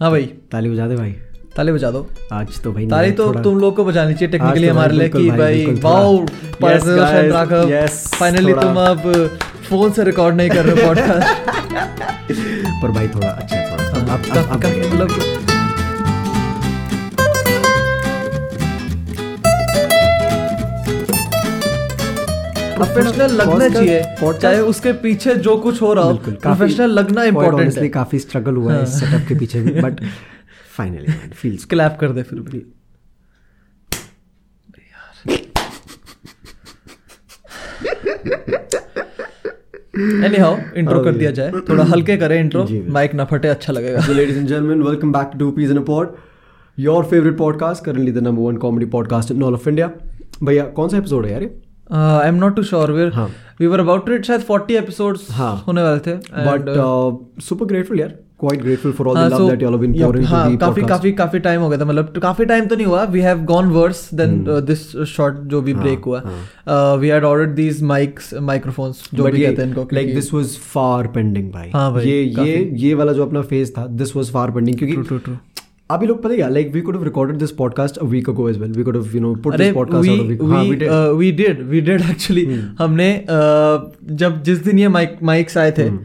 [0.00, 1.10] हाँ भाई। ताली बजा दे भाई।
[1.56, 4.72] ताली बजा दो। आज तो भाई ताली तो तुम लोग को बजानी चाहिए टेक्निकली तो
[4.74, 6.26] हमारे लिए कि भाई, वाओ
[8.18, 9.02] फाइनली तुम अब
[9.68, 11.28] फ़ोन से रिकॉर्ड नहीं कर रहे पॉडकास्ट
[12.82, 15.39] पर भाई थोड़ा अच्छा थोड़ा। बढ़िया। मतलब
[22.80, 24.02] प्रोफेशनल लगना चाहिए
[24.40, 26.16] चाहे उसके पीछे जो कुछ हो रहा हो
[26.46, 30.00] प्रोफेशनल लगना इम्पोर्टेंट है काफ़ी स्ट्रगल हुआ है इस सेटअप के पीछे भी बट
[30.76, 31.12] फाइनली
[31.42, 32.64] फील्स क्लैप कर दे फिर भी
[40.26, 44.00] एनी हाउ इंट्रो कर दिया जाए थोड़ा हल्के करें इंट्रो माइक ना फटे अच्छा लगेगा
[44.06, 46.12] So, ladies and gentlemen, welcome back to Two Peas in a Pod.
[46.78, 49.90] Your favorite podcast, currently the number one comedy podcast in all of India.
[50.42, 51.50] भैया कौन सा एपिसोड है यार ये?
[51.92, 53.28] I am not too sure we हाँ।
[53.60, 58.18] We were about to शायद 40 episodes हाँ। होने वाले थे uh, super grateful यार.
[58.42, 60.54] Quite grateful for all the हाँ, love that you all have been pouring हाँ, into
[60.54, 63.02] the काफ़ी काफ़ी काफ़ी टाइम हो गया था मतलब तो काफ़ी टाइम तो नहीं हुआ
[63.04, 66.22] we have gone worse than this short जो भी हाँ, ब्रेक हुआ
[66.94, 70.56] we had ordered these mics microphones जो भी कहते हैं इनको like क्योंकि- this was
[70.72, 71.70] far pending भाई.
[71.74, 75.06] हाँ ये ये ये वाला जो अपना फ़ेज़ था दिस was far pending क्योंकि True,
[75.08, 75.36] true, true.
[75.90, 78.58] अभी लोग पता है like we could have recorded this podcast a week ago as
[78.58, 80.86] well we could have you know put this podcast out a week we
[81.18, 82.44] we did we did actually
[82.78, 85.98] हमने uh, जब जिस दिन ये mic mics आए थे hmm.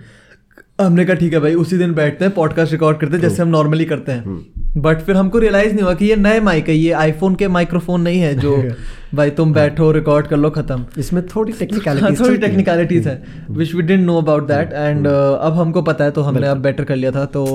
[0.81, 3.47] हमने कहा ठीक है भाई उसी दिन बैठते हैं पॉडकास्ट रिकॉर्ड करते हैं जैसे हम
[3.49, 4.11] नॉर्मली करते.
[4.11, 4.45] हैं.
[4.77, 8.01] बट फिर हमको रियलाइज़ नहीं हुआ कि ये नए माइक है ये आईफोन के माइक्रोफोन
[8.01, 8.63] नहीं है जो
[9.15, 13.75] भाई तुम बैठो रिकॉर्ड कर लो खत्म। इसमें थोड़ी हाँ, टेक्निकलिटीज थोड़ी टेक्निकलिटीज है which
[13.75, 16.95] we didn't know about that and अब हमको पता है तो हमने अब बेटर कर
[16.95, 17.45] लिया था तो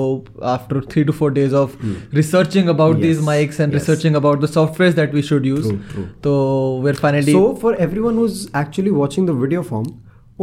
[0.43, 1.71] after three two four days of
[2.13, 5.71] researching about these mics and researching about the software that we should use.
[6.23, 9.85] तो we're finally for everyone who's actually watching the video form,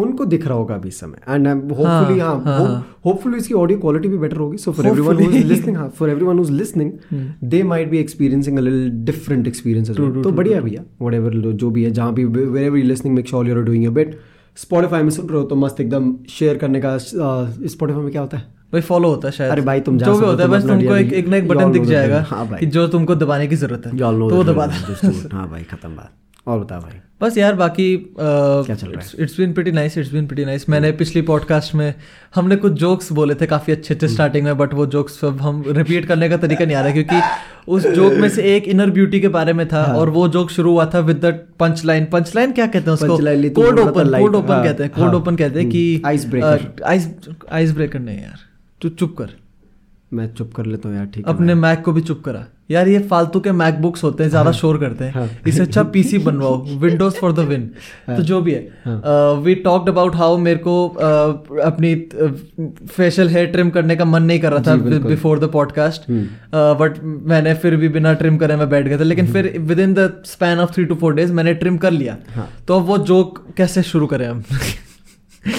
[0.02, 4.18] उनको दिख रहा होगा अभी समय। एंड होपफुली हाँ हाँ, hopefully इसकी ऑडियो क्वालिटी भी
[4.18, 6.92] बेटर होगी। So for everyone who is listening हाँ for everyone who is listening
[7.44, 11.84] they might be experiencing a little different experience तो बढ़िया है भैया व्हाटएवर जो भी
[11.84, 14.19] है जहाँ भी where you listening make sure you are doing a bit
[14.58, 18.37] Spotify में सुन रहे हो तो मस्त एकदम शेयर करने का स्पॉटिफाई में क्या होता
[18.37, 18.42] है?
[18.72, 21.12] भाई फॉलो होता है शायद। अरे भाई, तुम जो भी होता है बस तुमको एक
[21.12, 23.97] एक ना एक बटन दिख जाएगा हाँ भाई। कि जो तुमको दबाने की ज़रूरत है
[23.98, 26.10] तो वो दबा drill, दो। just हाँ भाई खत्म बात।
[26.48, 28.76] और बता भाई। बस यार बाकी है?
[29.20, 31.94] It's been pretty nice it's been pretty nice मैंने पिछली पॉडकास्ट में
[32.34, 35.62] हमने कुछ जोक्स बोले थे काफ़ी अच्छे अच्छे स्टार्टिंग में बट वो जोक्स अब हम
[35.66, 37.20] रिपीट करने का तरीका नहीं आ रहा क्योंकि
[37.69, 40.50] उस जोक में से एक इनर ब्यूटी के बारे में था हाँ। और वो जोक
[40.50, 43.16] शुरू हुआ था with the punch line punch line क्या कहते हैं उसको?
[43.60, 46.06] कोड ओपन कोड ओपन हाँ, कहते हैं कोड हाँ, ओपन कहते हैं कि हम्म.
[46.88, 47.08] आइस
[47.50, 48.38] आइस ब्रेकर नहीं यार।
[48.81, 49.31] तू चुप कर।
[50.12, 52.98] मैं चुप कर लेता हूँ यार ठीक अपने मैक को भी चुप करा। यार ये
[53.08, 57.14] फालतू के मैकबुक्स होते हैं ज़्यादा शोर करते हैं। हाँ। इससे अच्छा पीसी बनवाओ विंडोज़
[57.14, 57.62] फॉर द विन
[58.08, 61.94] तो जो भी हाँ। है। वी टॉक्ड अबाउट हाउ मेरे को uh, अपनी
[62.88, 64.74] फेशियल हेयर ट्रिम करने का मन नहीं कर रहा था
[65.06, 66.26] before the podcast hmm.
[66.80, 70.10] But मैंने फिर भी बिना ट्रिम करे मैं बैठ गया था। लेकिन फिर within the
[70.26, 73.44] span of three two four days मैंने ट्रिम कर लिया। हाँ। तो अब वो जोक
[73.56, 74.44] कैसे शुरू करें हम?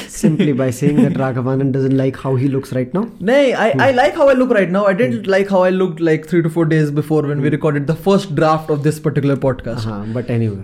[0.08, 3.10] simply by saying that Raghavanan doesn't like how he looks right now?
[3.20, 3.82] Nay, I, mm.
[3.82, 3.98] I hmm.
[3.98, 4.86] like how I look right now.
[4.86, 5.28] I didn't mm.
[5.28, 7.42] like how I looked like three to four days before when mm.
[7.42, 7.54] we hmm.
[7.54, 9.86] recorded the first draft of this particular podcast.
[9.86, 10.64] Uh-huh, but anyway,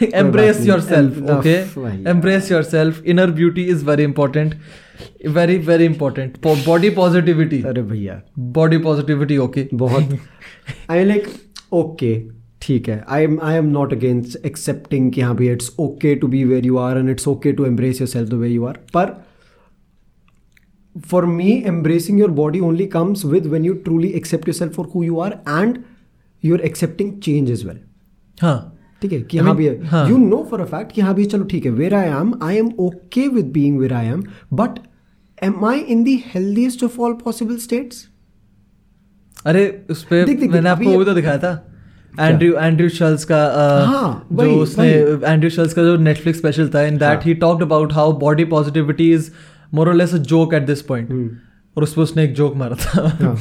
[0.12, 1.68] embrace yourself, em- okay?
[1.76, 2.10] Yeah.
[2.10, 3.00] Embrace yourself.
[3.04, 4.54] Inner beauty is very important.
[5.24, 6.42] Very, very important.
[6.42, 7.64] For body positivity.
[7.64, 8.22] Arre.
[8.36, 9.66] Body positivity, okay?
[9.68, 10.20] Bahut.
[10.88, 11.28] I mean, like,
[11.72, 12.28] okay.
[12.62, 16.26] ठीक है I am I am not against accepting कि हाँ भैया it's okay to
[16.26, 19.14] be where you are and it's okay to embrace yourself the way you are पर
[20.96, 25.02] for me embracing your body only comes with when you truly accept yourself for who
[25.02, 25.78] you are and
[26.44, 27.80] you are accepting change is well
[28.38, 29.22] हाँ। ठीक है?
[29.22, 31.70] कि I हाँ भैया। You know for a fact कि हाँ भैया चलो ठीक है
[31.70, 34.78] where I am I am okay with being where I am but
[35.42, 38.08] am I in the healthiest of all possible states
[39.46, 41.71] अरे उस पे देख, देख, मैंने आपको वो भी तो दिखाया था।
[42.20, 43.42] एंड्रयू एंड्रयू शल्स का
[44.32, 44.88] जो उसने
[45.24, 49.12] एंड्रयू शल्स का जो नेटफ्लिक्स स्पेशल था इन दैट हाँ। Talked about how body positivity
[49.12, 49.30] is
[49.74, 51.10] more और less a joke at this point
[51.76, 53.36] और उस पर उसने एक जोक मारा था। हाँ।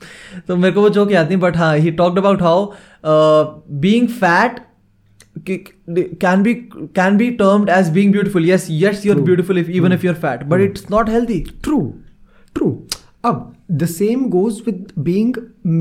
[0.48, 2.72] तो मेरे को वो जोक याद नहीं बट हाँ he talked about how
[3.80, 4.60] being fat
[5.38, 6.52] can be
[6.94, 8.44] can be termed as being beautiful.
[8.44, 9.24] Yes yes you're True.
[9.24, 11.38] beautiful if even if you're fat but it's not healthy.
[11.64, 11.78] True
[12.56, 12.68] true
[13.24, 15.33] अब the same goes with being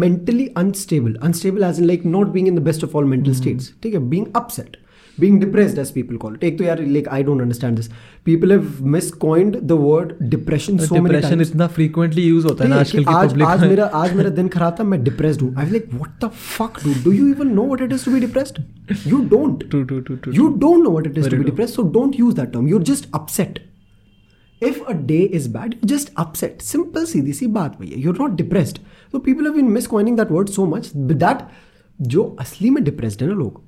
[0.07, 3.71] mentally unstable unstable as in like not being in the best of all mental states
[3.83, 4.77] ठीक है being upset
[5.19, 7.87] being depressed as people call it एक तो यार like I don't understand this
[8.29, 12.71] people have miscoined the word depression so many depression times इतना frequently use होता है
[12.71, 14.85] ना ठीक है आजकल कि की आज पब्लिक आज मेरा आज मेरा दिन खराब था
[14.91, 17.93] मैं डिप्रेस्ड हूँ I like what the fuck do do you even know what it
[17.93, 18.61] is to be depressed
[19.07, 21.45] you don't true true true true you don't know what it is Very to be
[21.45, 21.51] true.
[21.53, 23.59] depressed so don't use that term you're just upset
[24.61, 26.63] if a day is bad, you're just upset.
[26.63, 27.99] Simple सीधी सी बात भैया.
[28.05, 28.81] You're not depressed.
[29.13, 30.91] So people have been miscoining that word so much
[31.25, 31.43] that
[32.01, 33.63] जो असली में depressed है ना लोग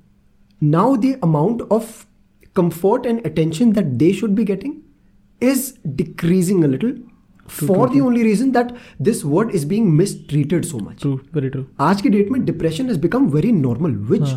[0.63, 2.07] now the amount of
[2.55, 4.83] comfort and attention that they should be getting
[5.41, 6.95] is decreasing a little
[7.47, 8.77] for the only reason that
[9.09, 10.99] this word is being mistreated so much.
[11.01, 14.29] True very true आज की date में depression has become very normal which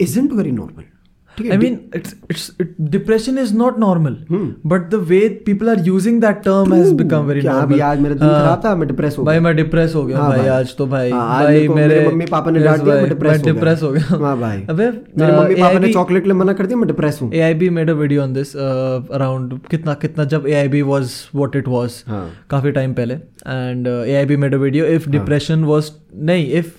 [0.00, 0.99] isn't very normal ठीक है
[1.41, 2.51] I mean it's it's
[2.91, 4.17] depression is not normal
[4.65, 8.15] but the way people are using that term has become very क्या अभी आज मेरा
[8.15, 10.75] दिन खराब था मैं डिप्रेस हो गया। हाँ, भाई मैं डिप्रेस हो गया भाई, आज
[10.77, 13.91] तो भाई हाँ, भाई मेरे मम्मी पापा ने डांट दिया मैं डिप्रेस मैं डिप्रेस हो
[13.91, 17.19] गया। हाँ भाई। अबे मेरे मम्मी पापा ने चॉकलेट ले मना कर दिया मैं डिप्रेस
[17.21, 21.67] हूँ। AIB made a video on this around कितना कितना जब AIB was what it
[21.67, 22.03] was
[22.49, 26.73] काफ़ी टाइम पहले। And AIB made a video if depression was नहीं if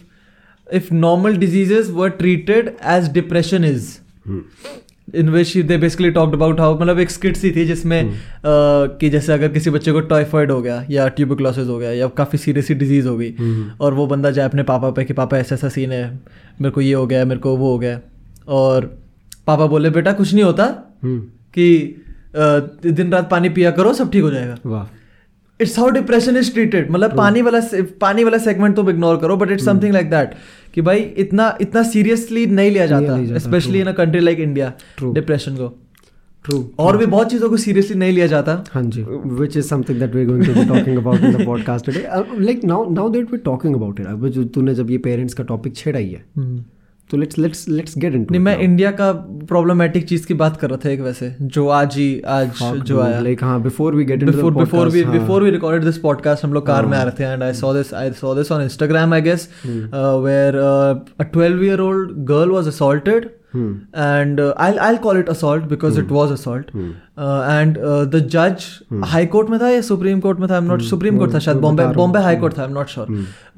[0.66, 3.90] if normal diseases were treated as depression is
[5.20, 9.10] in which they basically talked about how मतलब एक skit सी थी जिसमें uh, कि
[9.10, 12.66] जैसे अगर किसी बच्चे को टाइफाइड हो गया या ट्यूबरक्लोसिस हो गया या काफ़ी सीरियस
[12.66, 13.34] सी डिज़ीज़ हो गई
[13.80, 16.10] और वो बंदा जाए अपने पापा पे कि पापा ऐसा ऐसा सीन है
[16.60, 18.00] मेरे को ये हो गया मेरे को वो हो गया
[18.48, 18.84] और
[19.46, 20.64] पापा बोले बेटा कुछ नहीं होता
[21.04, 21.20] हम्म,
[21.54, 21.96] कि
[22.86, 24.84] दिन रात पानी पिया करो सब ठीक हो जाएगा। वाह।
[25.62, 27.60] It's how depression is treated मतलब पानी वाला
[28.00, 30.34] पानी वाला सेगमेंट तुम इग्नोर करो but it's something like that
[30.74, 34.72] कि भाई इतना इतना सीरियसली नहीं लिया जाता specially in a country like India
[35.04, 35.78] depression को।
[36.44, 39.02] ट्रू और भी बहुत चीज़ों को सीरियसली नहीं लिया जाता। हाँ जी
[39.40, 42.04] which is something that we're going to be talking about in the podcast today.
[42.06, 45.44] Uh, like now now that we're talking about it अब तूने जब ये पेरेंट्स का
[45.44, 46.64] टॉपिक छेड़ा ही है हम्म।
[47.12, 49.12] तो let's let's let's get into नहीं मैं इंडिया का
[49.48, 53.20] प्रॉब्लमेटिक चीज़ की बात कर रहा था एक वैसे जो आज ही आज जो आया।
[53.20, 56.52] लाइक हाँ before we get into before before we before we recorded this podcast हम
[56.52, 59.14] लोग कार में आ रहे थे and I saw this I saw this on Instagram
[59.14, 60.56] I guess where
[61.20, 65.28] a 12 year old girl was assaulted was assaulted and uh, I'll I'll call it
[65.28, 66.70] assault because it was assault
[67.18, 70.70] uh, and uh, the judge high court में था या supreme court में था I'm
[70.72, 73.06] not supreme court था शायद Bombay Bombay high court था I'm not sure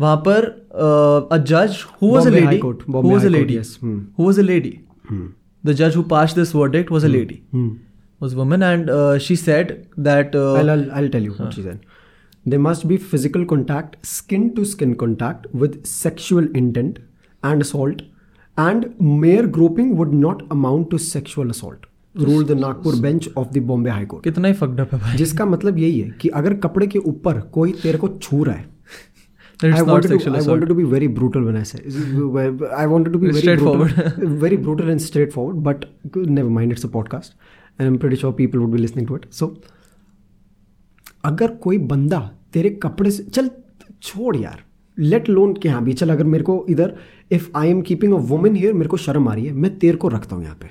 [0.00, 3.24] वहाँ पर uh, a judge who was a Bombay High lady Court, who Bombay was
[3.24, 3.76] a High Court, lady yes.
[3.76, 3.98] Hmm.
[4.16, 4.84] who was a lady
[5.64, 7.42] the judge who passed this verdict was a lady
[8.20, 11.52] was a woman and uh, she said that uh, I'll, I'll, I'll tell you what
[11.52, 11.80] she said.
[12.46, 16.98] There must be physical contact, skin to skin contact with sexual intent
[17.42, 18.02] and assault,
[18.58, 21.86] and mere groping would not amount to sexual assault
[22.22, 25.78] rule the Nagpur bench of the Bombay high court कितना ही फकडप है भाई। जिसका मतलब
[25.78, 28.72] यही है कि अगर कपड़े के ऊपर कोई तेरे को छू रहा है
[41.24, 43.50] अगर कोई बंदा तेरे कपड़े से चल
[44.02, 44.64] छोड़ यार।
[44.98, 46.96] लेट लोन के यहाँ भी चल अगर मेरे को इधर
[47.30, 49.96] if I am keeping a women here मेरे को शर्म आ रही है मैं तेरे
[49.96, 50.68] को रखता हूँ यहाँ पे।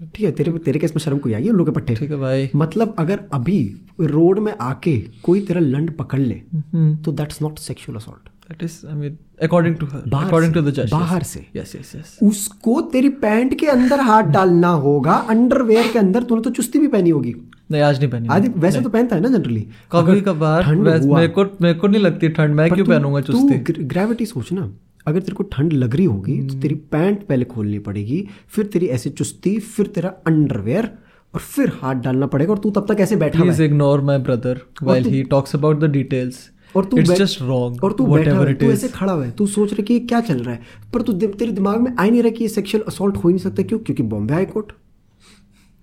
[0.00, 2.48] ठीक है तेरे तेरे केस में शर्म कोई आई है लोग पट्टे। ठीक है भाई।
[2.56, 3.60] मतलब अगर अभी
[4.00, 8.62] रोड में आके कोई तेरा लंड पकड़ ले हम्म। तो that's not sexual assault that
[8.66, 9.12] is I mean
[9.46, 12.08] according to her बाहर according से, to the judge बाहर से। yes yes yes.
[12.22, 16.88] उसको तेरी पैंट के अंदर हाथ डालना होगा अंडरवेयर के अंदर तूने तो चुस्ती भी
[16.88, 17.34] पहनी होगी।
[17.70, 21.44] नहीं आज नहीं पहनी आदि वैसे तो पहनता है ना जनरली कभी कभार मेरे को
[21.62, 23.82] मेरे को नहीं लगती ठंड मैं क्यों पहनूँगा चुस्ती?
[23.84, 24.70] ग्रेविटी सोच ना।
[25.06, 28.86] अगर तेरे को ठंड लग रही होगी तो तेरी पैंट पहले खोलनी पड़ेगी फिर तेरी
[28.86, 30.98] ऐसे चुस्ती फिर तेरा अंडरवेयर
[31.34, 35.04] और फिर हाथ डालना पड़ेगा और तू तब तक ऐसे बैठा है my brother while
[35.04, 36.34] तू- he talks about the details.
[36.76, 39.46] और तू just wrong और तू बैठा हुआ है, तू ऐसे खड़ा हुआ है तू
[39.46, 40.62] सोच रहे कि ये क्या चल रहा है।
[40.94, 43.34] पर तू तेरे दिमाग में आ ही नहीं रहा कि ये सेक्सुअल असॉल्ट हो ही
[43.34, 43.78] नहीं सकता क्यों?
[43.78, 44.72] क्योंकि Bombay high court.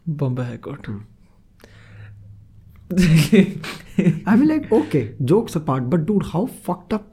[0.09, 0.89] Bombay High Court
[2.91, 7.11] I mean like okay jokes apart but dude how fucked up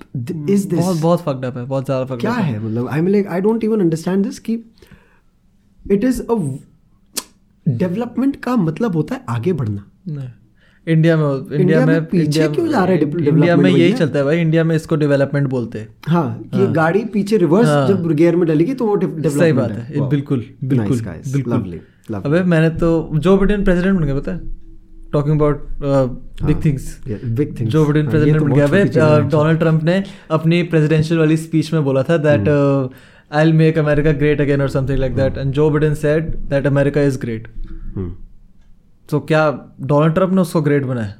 [0.50, 3.12] is this बहुत बहुत fucked up है बहुत ज़्यादा fucked क्या है। मतलब I mean
[3.12, 4.54] like I don't even understand this कि
[5.80, 6.34] इट इज़ अ
[7.66, 9.84] डेवलपमेंट का मतलब होता है आगे बढ़ना।
[10.86, 13.92] इंडिया में इंडिया इंडिया में में पीछे इंडिया क्यों जा रहा है इंडिया में यही
[13.92, 17.68] चलता है भाई इंडिया में इसको डेवलपमेंट बोलते हैं। हाँ कि हाँ, गाड़ी पीछे रिवर्स
[17.68, 21.00] हाँ। जब गियर में डलेगी तो वो डेवलपमेंट सही बात है। ये बिल्कुल बिल्कुल
[21.32, 21.80] बिल्कुल।
[22.14, 24.65] अबे मैंने तो जो बिडेन प्रेसिडेंट बन गया पता है?
[25.16, 30.62] Talking about big things big things Joe Biden president बन गया डोनाल्ड ट्रंप ने अपनी
[30.72, 32.48] प्रेसिडेंशियल वाली स्पीच में बोला था that
[33.32, 36.66] I will make America great again और something like that and Joe Biden said that
[36.66, 37.48] America is great
[39.10, 39.42] तो क्या
[39.82, 41.14] डोनाल्ड ट्रंप ने उसको ग्रेट बनाया?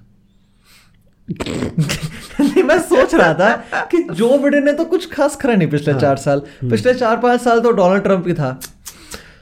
[2.41, 5.95] नहीं मैं सोच रहा था कि जो बिडेन ने तो कुछ खास करा नहीं पिछले
[5.95, 8.49] चार साल। पिछले चार पाँच साल तो डोनाल्ड ट्रंप ही था।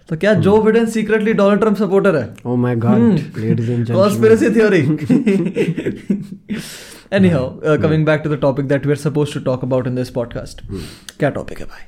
[0.09, 2.35] तो क्या Joe Biden secretly Donald Trump supporter है?
[2.47, 3.03] Oh my god,
[3.43, 4.01] ladies and gentlemen.
[4.01, 4.81] conspiracy theory.
[7.19, 10.11] Anyhow uh, coming back to the topic that we're supposed to talk about in this
[10.19, 10.61] podcast.
[11.19, 11.83] क्या topic है भाई?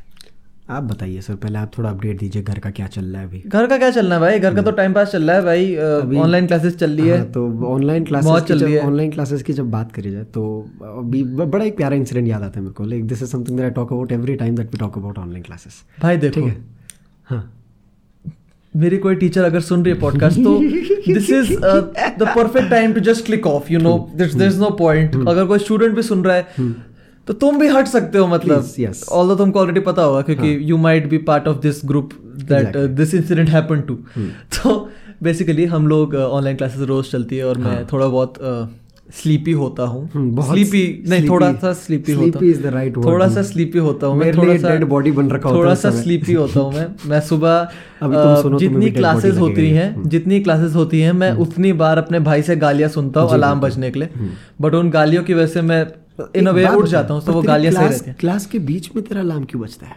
[0.77, 3.43] आप बताइए sir पहले आप थोड़ा update दीजिए घर का क्या चल रहा है अभी।
[3.47, 4.39] घर का क्या चलना है भाई?
[4.39, 5.77] घर का तो टाइम पास चल रहा है भाई
[6.21, 9.43] ऑनलाइन क्लासेस चल रही है। हाँ, तो ऑनलाइन क्लासेस चल रही जब है। ऑनलाइन क्लासेस
[9.43, 10.43] की जब बात करी जाए तो
[10.99, 13.65] अभी बड़ा एक प्यारा इंसिडेंट याद आता है मेरे को। Like this is something that
[13.65, 16.57] I talk about every time that we talk about online classes भाई देखो ठीक है?
[17.25, 17.53] हाँ।
[18.77, 20.59] मेरी कोई टीचर अगर सुन रही है पॉडकास्ट तो
[21.13, 21.53] this is
[22.19, 25.59] the perfect time to just click off you know there is no point अगर कोई
[25.59, 26.47] स्टूडेंट भी सुन रहा है
[27.27, 29.09] तो तुम भी हट सकते हो मतलब। Yes.
[29.09, 32.11] ऑल तुमको ऑलरेडी पता होगा क्योंकि you might be part of this group
[32.45, 33.95] that this incident happen to
[34.57, 34.91] तो
[35.23, 38.35] बेसिकली हम लोग ऑनलाइन क्लासेस रोज चलती है और मैं थोड़ा बहुत
[39.15, 43.05] स्लीपी होता हूँ। हम्म, स्लीपी नहीं थोड़ा सा स्लीपी होता word.
[43.07, 46.61] थोड़ा सा स्लीपी होता हूँ मैं थोड़ा सा body बन रखा थोड़ा सा स्लीपी होता
[46.61, 47.69] हूँ मैं। मैं सुबह
[48.59, 52.57] जितनी क्लासेस होती हैं हम्म। जितनी क्लासेस होती हैं मैं उतनी बार अपने भाई से
[52.57, 54.09] गालियाँ सुनता हूँ अलार्म बजने के लिए।
[54.61, 55.87] बट उन गालियों की वजह से मैं
[56.37, 58.91] इन अ वे उठ जाता हूँ तो वो गालियाँ सही रहती हैं। क्लास के बीच
[58.97, 59.97] में तेरा अलार्म क्यों बजता है?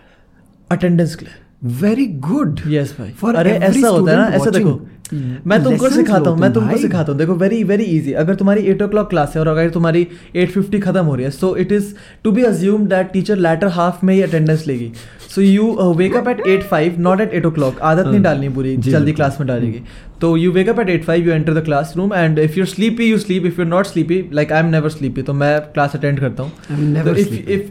[0.71, 1.33] अटेंडेंस के लिए।
[1.81, 4.79] वेरी गुड यस भाई। अरे ऐसा होता है ना ऐसा देखो
[5.13, 8.81] मैं तुमको सिखाता हूँ मैं तुमको सिखाता हूँ। देखो वेरी वेरी इजी अगर तुम्हारी एट
[8.81, 11.71] ओ क्लॉक क्लास है और अगर तुम्हारी एट फिफ्टी खत्म हो रही है so it
[11.71, 14.91] is to be assume that teacher later half में ही अटेंडेंस लेगी।
[15.29, 18.75] So you wake up at eight five not at eight o'clock आदत नहीं डालनी पूरी
[18.77, 19.81] जल्दी क्लास में डालेगी।
[20.21, 23.09] तो you wake up at eight five you enter the class room and if you're sleepy
[23.09, 26.19] you sleep if you're not sleepy like I am never sleepy तो मैं क्लास अटेंड
[26.19, 26.51] करता हूँ।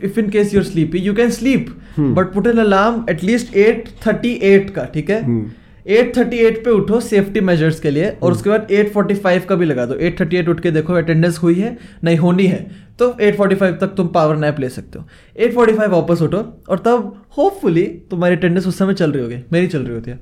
[0.05, 4.39] If in case you're sleepy you can sleep but put an alarm can at thirty
[4.39, 5.23] but put an alarm at least 8:38 का ठीक है?
[5.25, 5.47] Hmm.
[5.89, 9.95] 8:38 पे उठो safety measures के लिए और उसके बाद 8:45 का भी लगा दो।
[9.99, 14.37] 8:38 उठ के देखो अटेंडेंस हुई है, नहीं, होनी है। तो 8:45 तक तुम पावर
[14.37, 15.05] नैप ले सकते हो।
[15.39, 19.83] 8:45 वापस उठो और तब होपफुली तुम्हारी अटेंडेंस उस समय चल रही होगी, मेरी चल
[19.83, 20.19] रही होती है।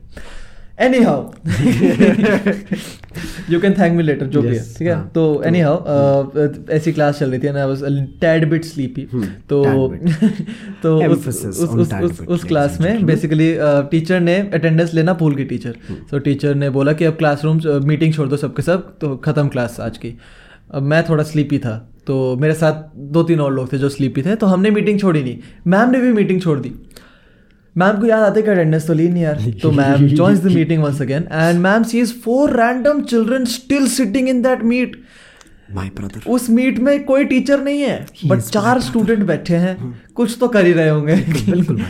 [0.98, 1.22] Anyhow
[3.50, 4.94] you can thank me later जो भी है ठीक है?
[4.94, 6.40] हाँ, तो एनी हाउ
[6.70, 7.82] ऐसी क्लास चल रही थी I was
[8.20, 9.02] tad bit sleepy
[9.50, 9.62] तो
[10.82, 10.98] तो
[12.34, 13.56] उस क्लास में बेसिकली
[13.90, 15.76] टीचर ने अटेंडेंस लेना भूल गई टीचर
[16.10, 19.76] तो टीचर ने बोला कि अब क्लासरूम मीटिंग छोड़ दो सबके सब तो खत्म क्लास
[19.80, 20.18] आज की।
[20.74, 24.22] अब मैं थोड़ा स्लीपी था तो मेरे साथ दो तीन और लोग थे जो स्लीपी
[24.22, 26.72] थे तो हमने मीटिंग छोड़ी नहीं। मैम ने भी मीटिंग छोड़ दी।
[27.78, 30.82] मैम को याद आते कि अटेंडेंस तो ली नहीं यार। तो ma'am joins the meeting
[30.82, 35.02] once again and ma'am sees four random children still sitting in that meet
[35.74, 40.36] my brother उस मीट में कोई टीचर नहीं है बट चार स्टूडेंट बैठे हैं। कुछ
[40.40, 41.14] तो कर ही रहे होंगे।
[41.50, 41.76] बिल्कुल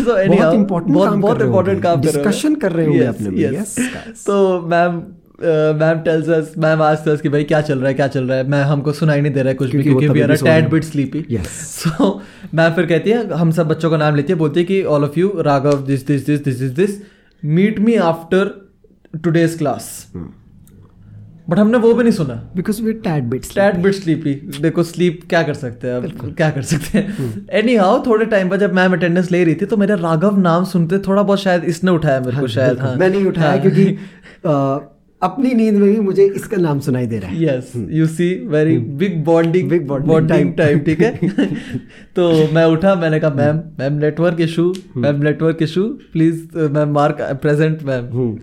[0.00, 3.50] so anyhow, बहुत बहुत काम कर रहे होंगे। काम कर रहे होंगे। कर अपने में।
[3.50, 3.80] Yes,
[4.26, 5.02] तो ma'am
[5.38, 8.36] ma'am tells us ma'am asks us कि भाई क्या चल रहा है क्या चल रहा
[8.38, 8.48] है?
[8.48, 10.44] मैं हमको सुनाई नहीं दे रहा है कुछ भी क्योंकि वो क्योंकि we are a
[10.44, 11.24] tad bit sleepy.
[11.44, 12.20] So
[12.54, 15.04] ma'am फिर कहती है हम सब बच्चों का नाम लेती है बोलती है कि all
[15.04, 17.02] of you Raghav this this this this is this
[17.44, 18.54] meet me after
[19.24, 20.32] today's class Hmm.
[21.50, 25.20] But हमने वो भी नहीं सुना। Because we tad bit stat bit sleepy देखो स्लीप
[25.28, 25.94] क्या कर सकते हैं?
[25.94, 27.46] अब क्या कर सकते हैं?
[27.52, 30.64] एनी हाउ थोड़े टाइम बाद जब मैम अटेंडेंस ले रही थी तो मेरा राघव नाम
[30.64, 33.98] सुनते थोड़ा बहुत शायद इसने उठाया मेरे को शायद हाँ। मैंने ही उठाया हाँ। क्योंकि
[35.24, 38.78] अपनी नींद में भी मुझे इसका नाम सुनाई दे रहा है। Yes you see very
[38.78, 40.58] big bonding big bonding bonding time.
[40.58, 41.20] Time ठीक है?
[42.16, 47.18] तो मैं उठा मैंने कहा ma'am ma'am network issue ma'am network issue please ma'am mark
[47.22, 48.36] present ma'am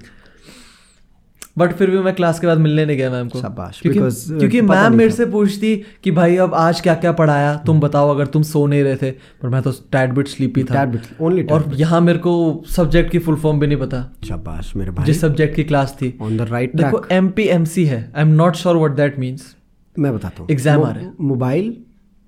[1.57, 4.61] but फिर भी मैं क्लास के बाद मिलने नहीं गया मैम को। क्योंकि uh, क्योंकि
[4.61, 8.43] मैम मेरे से पूछती कि भाई अब आज क्या क्या पढ़ाया तुम बताओ अगर तुम
[8.43, 10.85] सो नहीं रहे थे। पर मैं तो टैड बिट स्लीपी था।
[11.21, 12.33] Only और यहाँ मेरे को
[12.71, 16.13] सब्जेक्ट की फुल फॉर्म भी नहीं पता। शाबाश मेरे भाई। जिस सब्जेक्ट की क्लास थी।
[16.21, 19.19] ऑन द राइट देखो एम पी एम सी है। I am not sure what that
[19.19, 19.55] means
[19.95, 21.75] मैं बताता हूँ। एग्ज़ाम आ रहे हैं। Mobile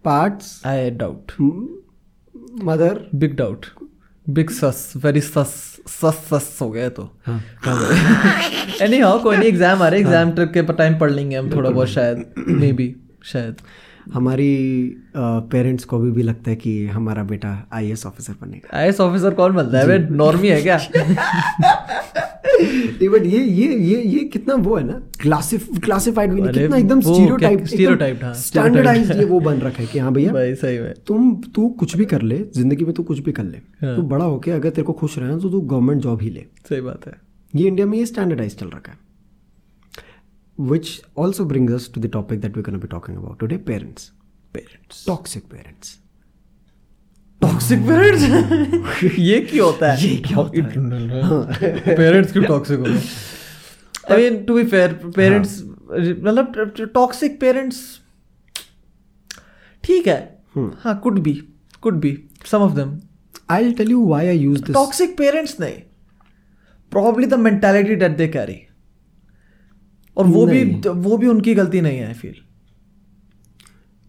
[0.05, 1.31] parts I doubt
[2.63, 3.65] mother big doubt
[4.29, 5.53] big sus very sus
[5.87, 7.41] sus sus हो गया तो। हाँ
[8.81, 11.55] एनी हाउ कोई नहीं एग्ज़ाम आ रहे एग्ज़ाम ट्रिप के पर टाइम पढ़ लेंगे हम
[11.55, 13.55] थोड़ा बहुत शायद मे बी शायद।
[14.13, 14.55] हमारी
[15.17, 19.53] पेरेंट्स को भी, भी लगता है कि हमारा बेटा आई ऑफिसर बनेगा। आई ऑफिसर कौन
[19.53, 19.85] बनता है?
[19.87, 20.77] वे नॉर्मी है क्या?
[23.09, 26.99] बट ये ये ये ये कितना वो है ना क्लासिफ क्लासिफाइड भी नहीं कितना एकदम
[26.99, 30.79] वो स्टीरियोटाइप stereotyped, हाँ, स्टैंडर्डाइज्ड ये वो बन रखा है कि हाँ भैया भाई सही
[30.79, 33.95] में। तुम तू कुछ भी कर ले ज़िंदगी में तू कुछ भी कर ले हाँ।
[33.95, 36.81] तू बड़ा होके अगर तेरे को खुश रहना तो तू गवर्नमेंट जॉब ही ले। सही
[36.81, 37.13] बात है।
[37.55, 39.01] ये इंडिया में ये स्टैंडर्डाइज चल रखा है।
[40.57, 44.09] Brings us to the topic that we're going to be talking about today parents.
[44.53, 46.02] Parents toxic parents.
[47.43, 50.07] Toxic parents ये क्यों होता है?
[50.07, 50.63] ये क्या होता
[51.55, 51.95] है?
[51.95, 52.85] पेरेंट्स क्यों टॉक्सिक हो?
[54.13, 57.99] I mean to be fair parents मतलब टॉक्सिक पेरेंट्स
[59.83, 60.19] ठीक है।
[60.57, 60.69] Hmm.
[60.79, 61.33] हाँ could be
[61.81, 62.99] could be some of them
[63.51, 64.73] i'll tell you why i use this.
[64.73, 65.73] Toxic parents नहीं
[66.91, 68.59] probably the mentality that they carry
[70.17, 72.35] और वो भी वो भी उनकी गलती नहीं है आई फील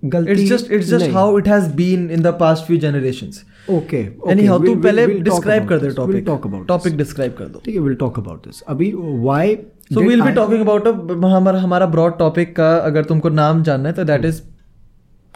[0.05, 3.97] गलती it's just it's just how it has been in the past few generations okay
[4.47, 7.81] anyhow तू पहले डिस्क्राइब कर दे topic talk about topic describe कर दो। ठीक है
[7.81, 9.57] विल टॉक अबाउट दिस अभी why
[9.95, 10.89] so will be talking about
[11.25, 14.41] हमारा हमारा ब्रॉड टॉपिक का अगर तुमको नाम जानना है तो दैट इज़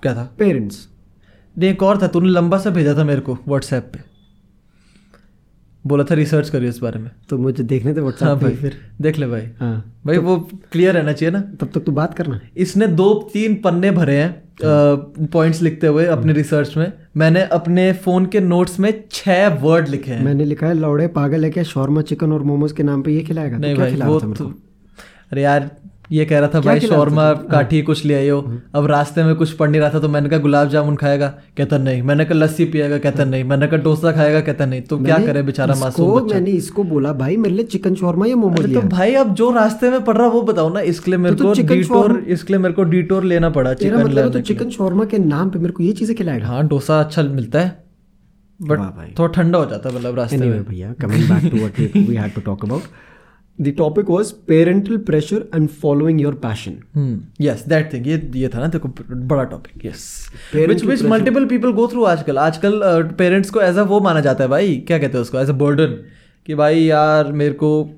[0.03, 0.29] क्या था?
[0.39, 0.87] पेरेंट्स
[1.57, 3.99] नहीं एक और था तूने लंबा सा भेजा था मेरे को व्हाट्सएप पे।
[5.87, 8.77] बोला था रिसर्च करियो इस बारे में। तो मुझे देखने थे व्हाट्सएप हाँ भाई फिर।
[9.01, 10.37] देख ले भाई। हाँ। भाई तो, वो
[10.73, 15.27] क्लियर रहना चाहिए ना। तब तक तू बात करना। इसने दो तीन पन्ने भरे हैं
[15.27, 20.13] पॉइंट्स लिखते हुए अपने रिसर्च में। मैंने अपने फ़ोन के नोट्स में छह वर्ड लिखे
[20.13, 21.63] हैं। मैंने लिखा है लौड़े पागल है क्या?
[21.65, 23.57] शॉर्मा चिकन और मोमोज के नाम पे ये खिलाएगा?
[23.57, 24.53] तो नहीं भाई वो तो
[25.33, 25.71] अरे यार
[26.13, 28.41] ये कह रहा था भाई शौरमा काठी कुछ ले आइयो
[28.75, 31.29] अब रास्ते में कुछ पढ़ नहीं रहा था तो मैंने कहा गुलाब जामुन खाएगा?
[31.57, 32.99] कहता नहीं। मैंने कहा लस्सी पिएगा?
[32.99, 34.41] कहता नहीं। मैंने कहा डोसा खाएगा?
[34.41, 36.35] कहता नहीं। तो क्या करे बेचारा मासूम बच्चा?
[36.35, 39.91] मैंने इसको बोला भाई मेरे लिए चिकन शॉर्मा या लिया तो भाई अब जो रास्ते
[39.91, 42.75] में पड़ रहा वो बताओ ना इसके लिए मेरे तो को डिटोर इसके लिए मेरे
[42.75, 45.93] को डिटोर लेना पड़ा चिकन मतलब तो चिकन शॉर्मा के नाम पे मेरे को ये
[45.93, 46.47] चीज़ें खिलाएगा?
[46.47, 47.77] हाँ डोसा अच्छा मिलता है
[48.61, 48.79] बट
[49.19, 52.35] थोड़ा ठंडा हो जाता है मतलब रास्ते में। भैया back to what we, we had
[52.37, 52.83] to talk about
[53.63, 56.73] the topic was parental pressure and following your passion.
[57.41, 61.47] Yes that thing ये ये था ना देखो बड़ा topic Parental which which pressure- multiple
[61.47, 62.39] people through आजकल.
[62.39, 62.81] आजकल
[63.19, 64.77] पेरेंट्स को एज अ वो माना जाता है भाई.
[64.77, 65.39] क्या कहते हैं उसको?
[65.39, 66.05] एज अ बर्डन
[66.47, 67.91] कि भाई यार मेरे को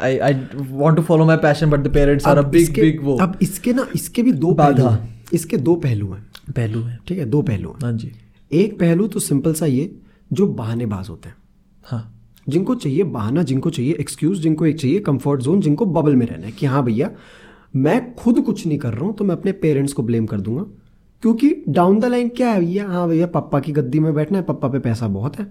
[0.00, 2.84] I I want to follow my passion but the parents are a अब बिग इसके-
[2.84, 3.16] बिग वो.
[3.16, 6.26] अब इसके ना इसके भी दो। पहलू हैं। इसके दो पहलू हैं.
[6.56, 6.98] पहलू है.
[7.08, 7.76] ठीक है दो पहलू हैं.
[7.82, 8.12] हाँ जी.
[8.52, 9.96] एक पहलू तो सिंपल सा ये
[10.32, 11.36] जो बहानेबाज होते हैं.
[11.84, 12.11] हाँ.
[12.48, 16.46] जिनको चाहिए बहाना जिनको चाहिए एक्सक्यूज जिनको एक चाहिए कंफर्ट जोन जिनको बबल में रहना
[16.46, 17.10] है कि हाँ भैया
[17.76, 20.62] मैं खुद कुछ नहीं कर रहा हूँ तो मैं अपने पेरेंट्स को ब्लेम कर दूँगा।
[21.22, 22.86] क्योंकि डाउन द लाइन क्या है भैया?
[22.88, 25.46] हाँ भैया पापा की गद्दी में बैठना है पापा पे पैसा बहुत है।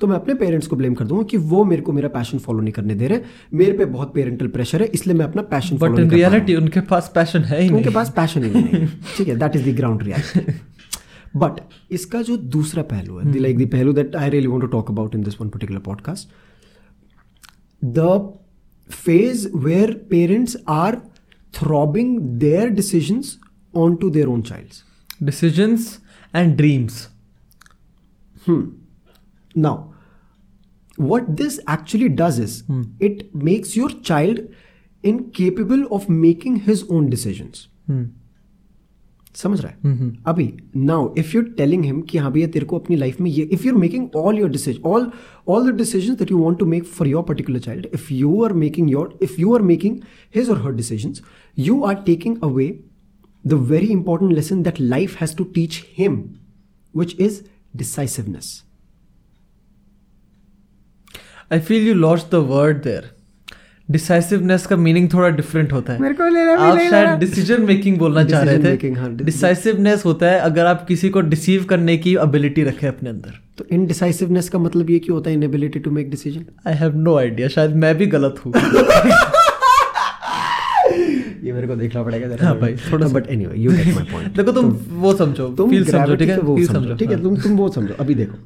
[0.00, 2.60] तो मैं अपने पेरेंट्स को ब्लेम कर दूँगा कि वो मेरे को मेरा पैशन फॉलो
[2.60, 3.20] नहीं करने दे रहे
[3.54, 6.16] मेरे पे बहुत पेरेंटल प्रेशर है इसलिए मैं अपना पैशन बट फॉलो इन नहीं कर
[6.16, 9.56] रहा रियलिटी उनके पास पैशन है ही उनके पास पैशन ही नहीं ठीक है that
[9.56, 10.52] is the ground reality
[11.35, 11.59] but
[11.91, 15.15] इसका जो दूसरा पहलू है लाइक द पहलू that I really want to talk about
[15.15, 16.29] in this one particular podcast
[17.81, 18.09] the
[18.89, 21.01] phase where parents are
[21.53, 23.39] throbbing their decisions
[23.73, 24.83] onto their own childs
[25.23, 25.97] decisions
[26.35, 27.07] and dreams
[29.55, 29.71] now
[31.09, 32.55] what this actually does is
[33.07, 34.41] it makes your child
[35.03, 37.63] incapable of making his own decisions
[39.34, 40.10] समझ रहा है?
[40.26, 43.42] अभी now if you telling him कि हाँ भैया तेरे को अपनी लाइफ में ये
[43.44, 45.10] if you are making all your decision all
[45.48, 48.52] all the decision that you want to make for your particular child if you are
[48.62, 49.98] making your if you are making
[50.34, 51.14] his और her decision
[51.56, 52.68] you are taking away
[53.44, 56.22] the very important lesson that life has to teach him
[56.94, 57.40] which is
[57.76, 58.52] decisiveness
[61.52, 63.10] I feel you lost the word there
[63.90, 68.24] decisiveness का meaning थोड़ा different होता है। मेरे को लेना आप शायद डिसीज़न मेकिंग बोलना
[68.24, 72.62] चाह रहे हाँ, थे डिसाइसिवनेस होता है अगर आप किसी को डिसीव करने की एबिलिटी
[72.62, 76.10] रखे अपने अंदर। तो इन इनडिसाइसिवनेस का मतलब ये क्यों होता है inability to make
[76.10, 78.52] decision I have no idea शायद मैं भी गलत हूँ।
[81.44, 84.52] ये मेरे को देखना पड़ेगा हाँ भाई, थोड़ा but anyway you get my point देखो
[84.52, 86.38] तुम वो समझो तुम फील समझो ठीक है?
[86.38, 87.14] वो फील समझो ठीक है?
[87.14, 88.38] हाँ। तुम तुम वो समझो। अभी देखो।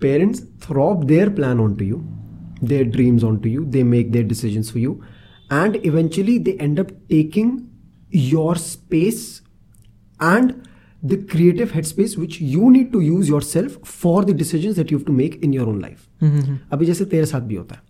[0.00, 1.96] Parents throw their plan on to you
[3.64, 5.00] they make their decisions for you
[5.52, 7.58] and eventually they end up taking
[8.14, 9.42] your space
[10.22, 10.52] and
[11.04, 14.98] the creative head space which you need to use yourself for the decision that you
[14.98, 16.58] have to make in your own life hmm, hmm, hmm.
[16.72, 17.82] अभी जैसे तेरे साथ भी होता है।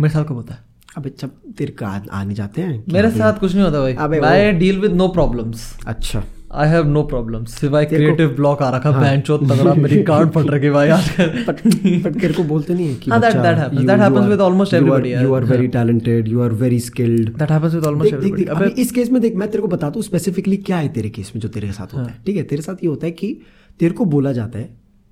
[0.00, 0.60] मेरे साथ कब होता है?
[0.96, 4.80] अब जब तेरे का आने जाते हैं मेरे साथ कुछ नहीं होता भाई। I deal
[4.80, 6.24] with no problems अच्छा।
[6.54, 10.50] आई हैव नो प्रॉब्लम्स सिवाय क्रिएटिव ब्लॉक आ रखा हाँ। चोत तगड़ा मेरी कार्ड फट
[10.50, 11.62] रखी भाई आजकल but
[12.04, 13.90] but तेरे को बोलते नहीं है कि हाँ, happens.
[13.90, 15.40] Are- with almost you are- everybody, you यार.
[15.40, 17.30] are very talented you are very skilled.
[17.38, 20.02] That happens with almost everybody अभी इस केस में देख मैं तेरे को बताता हूँ
[20.02, 22.74] स्पेसिफिकली क्या है तेरे केस में जो तेरे साथ होता है। ठीक है तेरे साथ
[22.74, 23.40] ये होता है कि
[23.80, 24.68] तेरे को बोला जाता है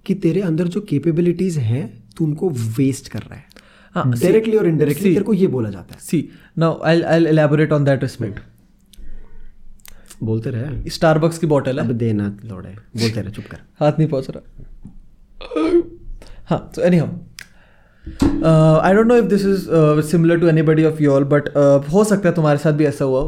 [0.07, 3.45] कि तेरे अंदर जो कैपेबिलिटीज हैं तू उनको वेस्ट कर रहा है।
[3.95, 7.73] हाँ, डायरेक्टली और इनडायरेक्टली तेरे को ये बोला जाता है। See now I I elaborate
[7.73, 8.41] on that respect
[10.23, 14.09] बोलते रहे। स्टारबक्स की बॉटल है। अब देना लौड़े बोलते रहे चुप कर। हाथ नहीं
[14.09, 14.43] पहुँच रहा।
[16.49, 19.67] हाँ तो any I don't know if this is
[20.11, 21.49] similar to any buddy of your but
[21.93, 23.23] हो सकता है तुम्हारे साथ भी ऐसा हुआ।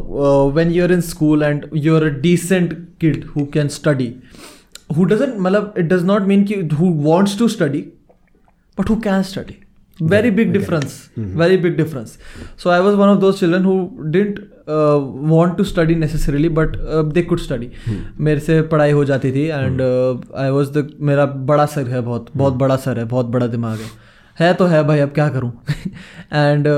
[0.54, 4.14] When you are in school and you are a decent kid who can study
[4.96, 7.84] who doesn't मतलब इट डज नॉट मीन कि who wants to study
[8.78, 9.54] but who can study.
[9.98, 10.92] Very big difference.
[11.40, 12.12] Very big difference.
[12.62, 13.74] So i was one of those children who
[14.14, 14.38] didn't
[15.28, 16.76] want to study necessarily but
[17.12, 17.70] they could study
[18.20, 19.82] मेरे से पढ़ाई हो जाती थी and
[20.36, 22.36] I was the मेरा बड़ा sir है बहुत hmm.
[22.36, 25.52] बहुत बड़ा सर है बहुत बड़ा दिमाग है। है तो है भाई अब क्या करूँ?
[26.32, 26.68] एंड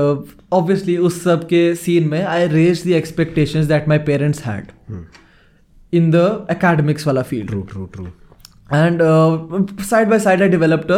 [0.53, 4.67] ऑब्वियसली उस सब के सीन में I raise the expectation that my parents had
[5.93, 7.51] in the academics वाला field
[8.73, 8.99] and
[9.81, 10.91] side by side I developed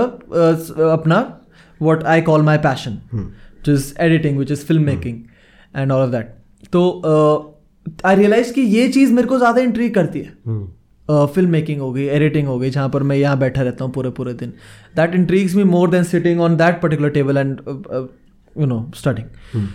[0.81, 1.39] अपना
[1.81, 5.19] what I call my passion which is editing which is film making
[5.75, 6.36] and all of that
[6.73, 6.81] तो
[8.05, 10.33] I realise कि ये चीज़ मेरे को ज़्यादा intrigue करती है.
[11.07, 14.09] फ़िल्म मेकिंग हो गई एडिटिंग हो गई जहाँ पर मैं यहाँ बैठा रहता हूँ पूरे
[14.09, 14.49] पूरे दिन।
[14.95, 17.59] That intrigues me more than sitting on that particular table and
[18.55, 19.67] you know studying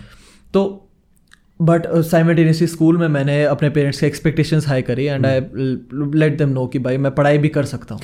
[0.53, 0.63] तो
[1.61, 5.39] बट साइमल्टेनियसली स्कूल में मैंने अपने पेरेंट्स के एक्सपेक्टेशंस हाई करी and I
[6.19, 8.01] let them know कि भाई मैं पढ़ाई भी कर सकता हूँ।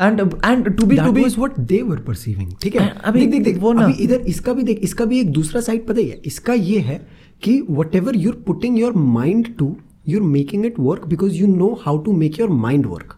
[0.00, 2.50] And and to be to be what they were perceiving.
[2.62, 2.88] ठीक है?
[3.04, 6.00] अभी देख देख वो ना- इधर इसका भी देख इसका भी एक दूसरा साइड पता
[6.00, 6.98] ही है। इसका ये है
[7.42, 7.60] कि
[7.94, 9.74] whatever you're putting your mind to
[10.08, 13.16] you're making it work because you know how to make your mind work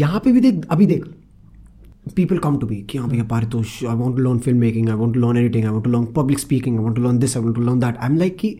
[0.00, 1.04] यहाँ पे भी देख अभी देख
[2.16, 5.14] people come to me कि हाँ भैया Paritosh I want to learn filmmaking I want
[5.14, 7.40] to learn editing I want to learn public speaking I want to learn this I
[7.44, 8.50] want to learn that I'm like कि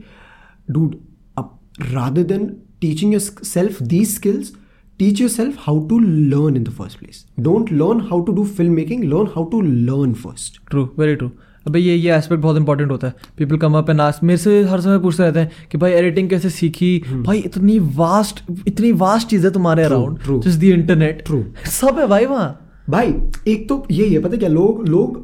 [0.68, 0.94] dude
[1.36, 1.50] up,
[1.94, 2.46] rather than
[2.80, 4.52] teaching yourself these skills
[4.98, 5.98] teach yourself how to
[6.32, 10.14] learn in the first place don't learn how to do filmmaking learn how to learn
[10.24, 11.30] first true very true
[11.66, 14.62] अबे ये ये aspect बहुत important होता है। People come up and ask मेरे से
[14.64, 16.98] हर समय पूछते रहते हैं कि भाई एडिटिंग कैसे सीखी?
[17.12, 21.98] भाई इतनी वास्ट इतनी वास्ट चीज़ है तुम्हारे अराउंड जिस जस्ट दी इंटरनेट ट्रू सब
[21.98, 23.14] है भाई वहाँ। भाई
[23.48, 24.48] एक तो यही है पता क्या?
[24.48, 25.22] लोग लोग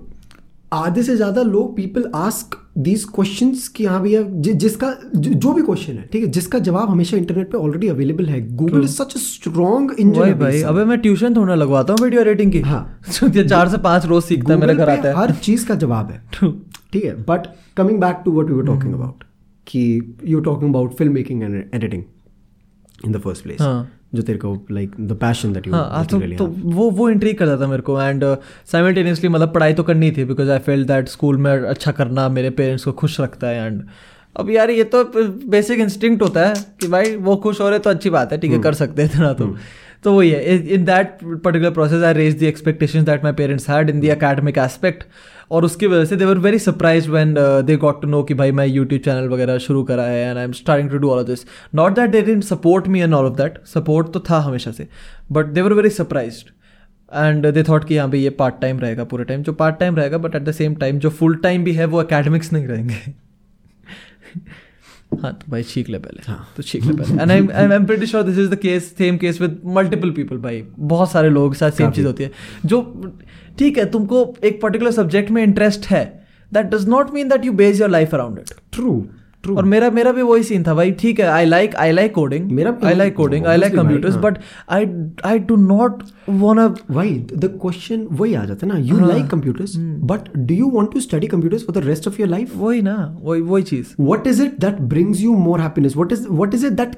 [0.73, 5.53] आधे से ज़्यादा लोग पीपल आस्क दीज क्वेश्चंस कि हाँ भैया जि, जिसका जो, जो
[5.53, 8.93] भी क्वेश्चन है ठीक है जिसका जवाब हमेशा इंटरनेट पे ऑलरेडी अवेलेबल है। Google is
[8.93, 13.45] such strong engine भाई अबे मैं ट्यूशन थोड़ा लगवाता हूँ वीडियो एडिटिंग की। हाँ। ये
[13.45, 16.53] चार से पाँच रोज सीखता है मेरे घर आता है। हर चीज़ का जवाब है।
[16.93, 19.25] ठीक है but coming back to what were talking about
[19.67, 19.83] कि
[20.25, 22.03] you talking about film making and editing
[23.07, 23.61] in the first place.
[24.15, 27.61] जो तेरे को like the passion that you हाँ तो, तो वो वो इंट्रीक करता
[27.61, 28.25] था मेरे को एंड
[28.67, 32.51] साइमल्टेनियसली मतलब पढ़ाई तो करनी थी because I felt that school में अच्छा करना मेरे
[32.51, 33.83] पेरेंट्स को खुश रखता है एंड
[34.37, 35.05] अब यार ये तो
[35.51, 38.53] बेसिक इंस्टिंक्ट होता है कि भाई वो खुश हो रहे तो अच्छी बात है ठीक
[38.53, 39.55] है कर सकते हैं इतना तो।
[40.05, 43.91] तो वही है in that particular process I raise the expectation that my parents had
[43.91, 45.05] in the academic aspect
[45.51, 47.35] और उसकी वजह से they were very surprise when
[47.67, 50.45] they got to know कि भाई मैं यूट्यूब चैनल वगैरह शुरू करा है and I
[50.45, 53.27] am starting to do all of this not that they didn't support me and all
[53.27, 54.89] of that support तो था हमेशा से
[55.33, 56.43] but they were very surprise
[57.15, 59.97] and they thought कि हाँ भाई ये पार्ट टाइम रहेगा पूरे टाइम जो पार्ट टाइम
[59.97, 63.15] रहेगा but at the same time जो फुल टाइम भी है वो अकेडमिक्स नहीं रहेंगे।
[65.13, 67.85] हाँ तो भाई छीक ले पहले। हाँ। तो छीक ले पहले। And I I am
[67.87, 71.53] pretty sure this is the case same case with multiple people भाई। बहुत सारे लोग
[71.53, 72.31] के साथ सेम चीज़ होती है।
[72.67, 72.83] जो
[73.59, 76.05] ठीक है तुमको एक पर्टिकुलर सब्जेक्ट में इंटरेस्ट है
[76.53, 78.95] that does not mean that you base your life around it true
[79.43, 82.15] true और मेरा मेरा भी वही सीन था भाई। ठीक है I like I like
[82.15, 84.17] coding मेरा I like coding I like computers.
[84.25, 84.39] But
[84.71, 84.87] I
[85.25, 89.75] I do not want वही द क्वेश्चन वही आ जाता है ना। You like computers
[90.13, 92.97] but do you want to study computers for the rest of your life वही ना
[93.23, 95.97] वही वही चीज़। What is it that brings you more happiness?
[96.01, 96.95] What is what is it that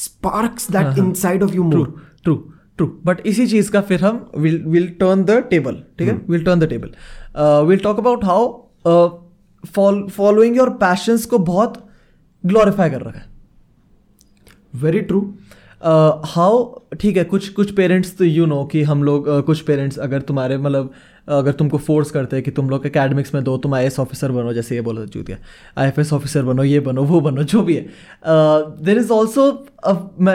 [0.00, 1.92] sparks that inside of you true more
[2.24, 2.34] true
[2.76, 6.14] true but इसी चीज़ का फिर हम will will turn the table ठीक है?
[6.28, 8.46] Will turn the table will talk about how
[9.66, 11.82] following your passions को बहुत
[12.44, 13.30] glorify कर रखा है।
[14.74, 15.20] वेरी ट्रू
[16.26, 16.64] हाउ
[17.00, 20.20] ठीक है कुछ कुछ पेरेंट्स तो यू नो कि हम लोग uh, कुछ पेरेंट्स अगर
[20.20, 20.92] तुम्हारे मतलब
[21.28, 24.52] अगर तुमको फोर्स करते हैं कि तुम लोग अकेडमिक्स में दो तुम आई ऑफिसर बनो
[24.52, 25.38] जैसे ये बोला चूतिया।
[25.78, 27.82] आई एफ़ एस ऑफिसर बनो ये बनो वो बनो जो भी है।
[28.84, 29.50] There is also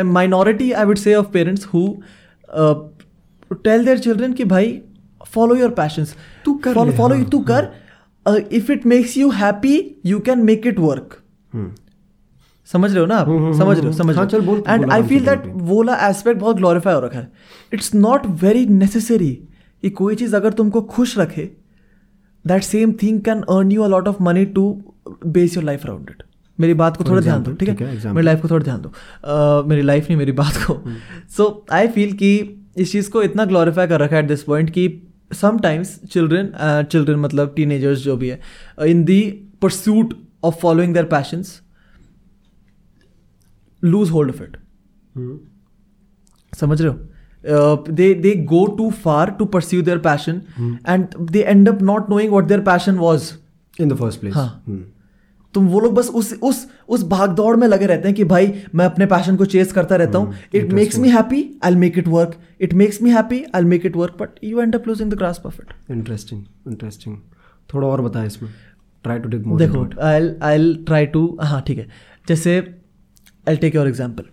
[0.03, 1.87] minority I would say of parents who
[3.53, 4.79] tell their children कि भाई
[5.27, 7.71] फॉलो योर पैशंस तू कर फॉलो फॉलो हाँ, तू कर
[8.27, 11.17] if it makes you happy you can make it work
[12.69, 13.27] समझ रहे हो ना आप?
[13.57, 16.55] समझ रहे हो समझ हाँ, रहे चल बोल, एंड आई फील दैट वाला एस्पेक्ट बहुत
[16.55, 17.31] ग्लोरीफाई हो रखा है।
[17.73, 19.31] इट्स नॉट वेरी नेसेसरी
[19.83, 21.49] कि कोई चीज़ अगर तुमको खुश रखे
[22.45, 24.65] that same thing can earn you a lot of money to
[25.27, 26.23] base your life around it
[26.59, 29.63] मेरी बात को थोड़ा ध्यान दो ठीक है, है मेरी लाइफ को थोड़ा ध्यान दो।
[29.69, 30.81] मेरी लाइफ नहीं मेरी बात को।
[31.37, 32.37] सो आई फील कि
[32.77, 34.87] इस चीज़ को इतना ग्लोरीफाई कर रखा है एट दिस पॉइंट कि
[35.31, 36.51] समटाइम्स चिल्ड्रेन
[36.91, 38.39] चिल्ड्रेन मतलब टीनेजर्स जो भी है
[38.87, 39.21] in the
[39.61, 40.13] pursuit
[40.43, 41.61] of following their passions
[43.83, 44.57] lose hold of it
[46.53, 50.41] समझ रहे हो they they go too far to pursue their passion
[50.87, 53.33] and they end up not knowing what their passion was
[53.79, 54.83] in the first place हाँ। Hmm.
[55.57, 58.53] तुम वो लोग बस उस उस उस भाग दौड़ में लगे रहते हैं कि भाई
[58.75, 62.07] मैं अपने पैशन को चेस करता रहता हूँ। It makes me happy I make it
[62.07, 65.17] work it makes me happy I make it work but you end up losing the
[65.17, 67.15] grass perfect interesting interesting interesting.
[67.73, 68.49] थोड़ा और बताएँ इसमें।
[69.03, 71.87] ट्राई टू डिग मोर देखो I I try to हाँ ठीक है।
[72.27, 72.59] जैसे
[73.47, 74.23] I take your example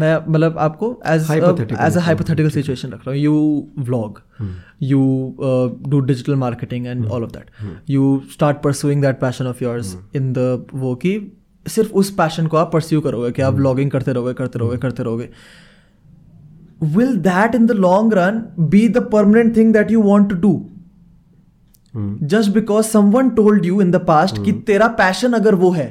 [0.00, 4.20] मैं मतलब आपको as Hypothetical as a hypothetical situation रख रहा हूँ। You vlog
[4.82, 5.00] you
[5.88, 10.32] do digital marketing and all of that you start pursuing that passion of yours in
[10.32, 11.18] the वो कि
[11.66, 15.02] सिर्फ़ उस पैशन को आप परस्यू करोगे कि आप व्लॉगिंग करते रहोगे करते रहोगे करते
[15.02, 15.28] रहोगे।
[16.92, 18.36] Will that in the long run
[18.74, 20.52] be the permanent thing that you want to do?
[22.32, 25.86] Just because someone told you in the past कि तेरा पैशन अगर वो है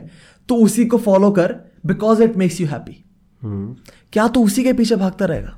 [0.50, 1.54] तो उसी को फॉलो कर
[1.86, 3.04] because it makes you happy
[4.14, 5.58] क्या तो उसी के पीछे भागता रहेगा?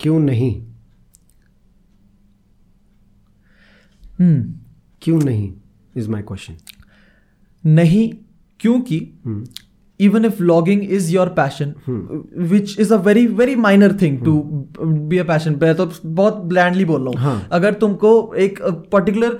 [0.00, 0.52] क्यों नहीं?
[4.20, 4.54] हम्म।
[5.02, 5.52] क्यों नहीं
[5.96, 6.56] इज़ माई क्वेश्चन
[7.64, 8.12] नहीं
[8.60, 8.98] क्योंकि
[9.98, 11.98] even if vlogging is your passion hmm.
[12.52, 14.24] which is a very very minor thing hmm.
[14.24, 17.48] to be a passion मैं तो बहुत ब्लैंडली बोल रहा हूँ हाँ.
[17.52, 18.58] अगर तुमको एक
[18.92, 19.38] particular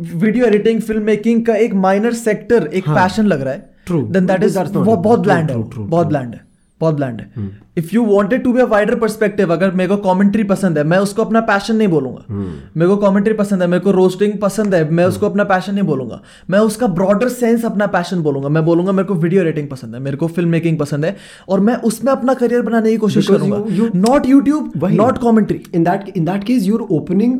[0.00, 2.96] video editing film making का एक माइनर सेक्टर एक हाँ.
[2.96, 3.76] पैशन लग रहा है.
[3.90, 6.45] देन दैट इज़ बहुत ब्लैंड है बहुत ब्लैंड है
[6.80, 10.44] बहुत ब्लैंड है। If you wanted to be a wider perspective अगर मेरे को कमेंट्री
[10.44, 12.76] पसंद है मैं उसको अपना पैशन नहीं बोलूँगा। hmm.
[12.76, 15.12] मेरे को कमेंट्री पसंद है मेरे को रोस्टिंग पसंद है मैं hmm.
[15.12, 19.08] उसको अपना पैशन नहीं बोलूँगा। मैं उसका ब्रॉडर सेंस अपना पैशन बोलूँगा। मैं बोलूँगा मेरे
[19.08, 21.16] को वीडियो एडिटिंग पसंद है मेरे को फ़िल्म मेकिंग पसंद है
[21.48, 26.04] और मैं उसमें अपना करियर बनाने की कोशिश करूँगा। Not YouTube not commentary in that
[26.16, 27.32] in that case you're opening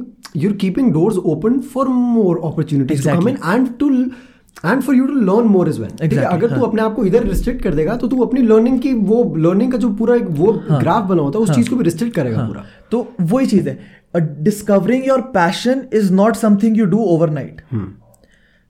[0.42, 4.10] you're keeping doors open for more opportunities to come
[4.56, 4.86] Exactly.
[4.86, 6.00] For you to learn more as well learn more as well.
[6.00, 6.24] ठीक है?
[6.24, 6.68] अगर तू हाँ.
[6.68, 9.78] अपने आप को इधर restrict कर देगा तो तू अपनी लर्निंग की वो लर्निंग का
[9.78, 12.64] जो पूरा एक वो ग्राफ बना होता है उस चीज़ को भी रिस्ट्रिक्ट करेगा पूरा।
[12.90, 13.78] तो वही चीज़ है।
[14.16, 16.98] Discovering your passion is not something you do
[17.30, 17.62] overnight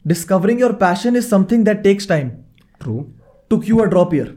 [0.06, 2.28] discovering your passion is something that takes time
[2.80, 3.06] true
[3.50, 4.28] to Q R drop year.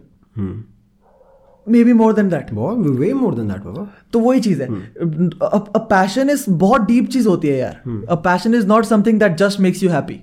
[1.69, 2.51] Maybe more than that.
[2.53, 7.07] बहुत वे मोर देन दैट बाबा। तो वही चीज़ है। अ पैशन इज़ बहुत deep
[7.09, 10.19] चीज़ होती है यार। A passion is not something that just makes you happy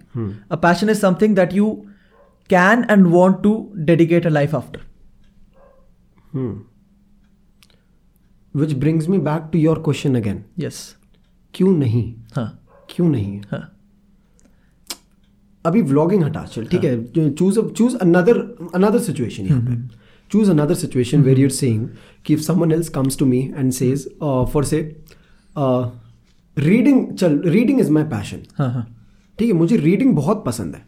[0.50, 1.70] a passion is something that you
[2.50, 3.54] can and want to
[3.86, 4.80] dedicate a life after
[8.54, 10.76] which brings me back to your question again yes
[11.54, 12.14] क्यों नहीं?
[12.34, 13.40] हाँ। क्यों नहीं?
[13.50, 13.60] हाँ।
[15.64, 18.38] अभी vlogging हटा चल ठीक है। Choose choose another
[18.74, 21.88] another situation यहाँ पे। Choose another situation where you're saying
[22.26, 24.80] कि if someone else comes to me and says for say
[26.56, 28.86] reading चल रीडिंग इज़ माई पैशन हाँ हाँ
[29.38, 30.84] ठीक है मुझे रीडिंग बहुत पसंद है।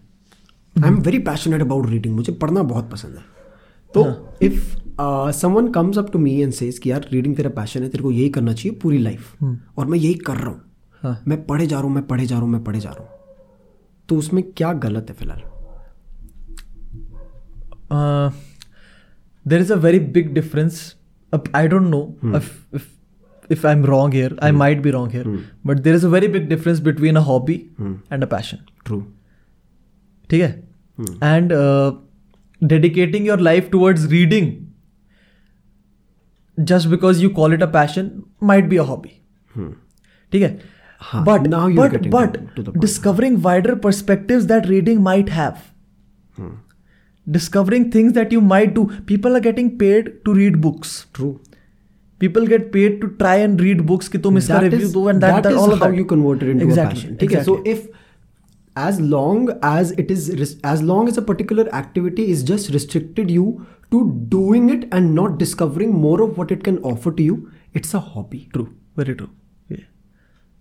[0.77, 3.23] I am very passionate about reading मुझे पढ़ना बहुत पसंद है।
[3.95, 4.05] तो
[4.43, 4.77] if
[5.39, 8.11] someone comes up to me and says कि यार रीडिंग तेरा पैशन है तेरे को
[8.13, 9.43] यही करना चाहिए पूरी लाइफ
[9.79, 10.61] और मैं यही कर रहा हूँ
[11.03, 13.01] हाँ। मैं पढ़े जा रहा हूँ मैं पढ़े जा रहा हूँ मैं पढ़े जा रहा
[13.01, 13.17] हूँ
[14.09, 15.43] तो उसमें क्या गलत है फ़िलहाल?
[17.91, 18.31] Uh,
[19.54, 20.82] there is a very big difference.
[21.34, 22.04] Uh, I don't know
[22.42, 22.90] if, if
[23.58, 24.30] if I'm wrong here.
[24.48, 25.24] I might be wrong here,
[25.72, 27.58] but there is a very big difference between a hobby
[28.12, 28.62] and a passion.
[28.86, 29.00] True
[30.30, 30.52] ठीक है
[31.28, 31.92] and uh,
[32.74, 34.50] dedicating your life towards reading
[36.72, 38.12] just because you call it a passion
[38.52, 39.14] might be a hobby
[40.32, 40.52] ठीक है
[41.02, 42.82] हाँ, but now you're but getting but to- to the point.
[47.31, 48.87] discovering things that you might do.
[49.07, 51.07] People are getting paid to read books.
[51.13, 51.41] True.
[52.19, 54.09] People get paid to try and read books.
[54.09, 56.43] Ki iska that review is, do and that, that, that is all how you convert
[56.43, 57.01] it into exactly.
[57.01, 57.19] a passion.
[57.21, 57.45] Exactly.
[57.45, 57.89] So if
[58.77, 63.67] as long as it is as long as a particular activity is just restricted you
[63.91, 67.95] to doing it and not discovering more of what it can offer to you, it's
[67.95, 68.49] a hobby.
[68.53, 68.69] True.
[68.97, 69.31] Very true.
[69.69, 69.85] Yeah.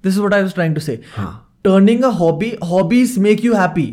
[0.02, 1.02] This is what I was trying to say.
[1.16, 1.40] Huh.
[1.68, 3.86] Turning a hobby, hobbies make you happy.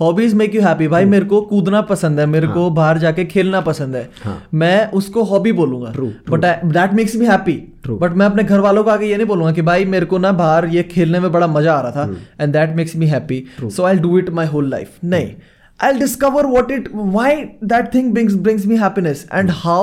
[0.00, 0.88] Hobbies make you happy.
[0.88, 4.36] भाई मेरे को कूदना पसंद है मेरे को बाहर जाके खेलना पसंद है। हाँ.
[4.54, 5.92] मैं उसको हॉबी बोलूँगा।
[6.30, 7.52] But that makes me happy
[7.88, 10.32] but मैं अपने घर वालों को आगे ये नहीं बोलूँगा कि भाई मेरे को ना
[10.40, 13.84] बाहर ये खेलने में बड़ा मज़ा आ रहा था and that makes me happy so
[13.84, 15.34] I do it my whole life नहीं.
[15.80, 17.30] I'll discover what it why
[17.70, 19.80] that thing brings brings me happiness and how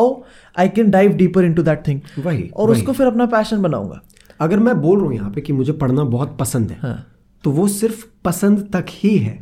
[0.56, 2.00] I can dive deeper into that thing.
[2.19, 4.02] वही, और वही। उसको फिर अपना passion बनाऊँगा।
[4.41, 6.96] अगर मैं बोल रहा हूँ यहाँ पे कि मुझे पढ़ना बहुत पसंद है हाँ।
[7.44, 9.40] तो वो सिर्फ़ पसंद तक ही है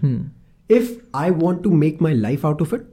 [0.69, 2.87] if I want to make my life out of it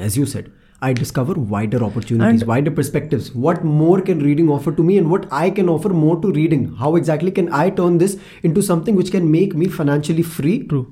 [0.00, 0.50] as you said
[0.84, 3.26] I discover wider opportunities, And- wider perspectives.
[3.42, 6.64] What more can reading offer to me, and what I can offer more to reading?
[6.80, 8.16] How exactly can I turn this
[8.48, 10.82] into something which can make me financially free True.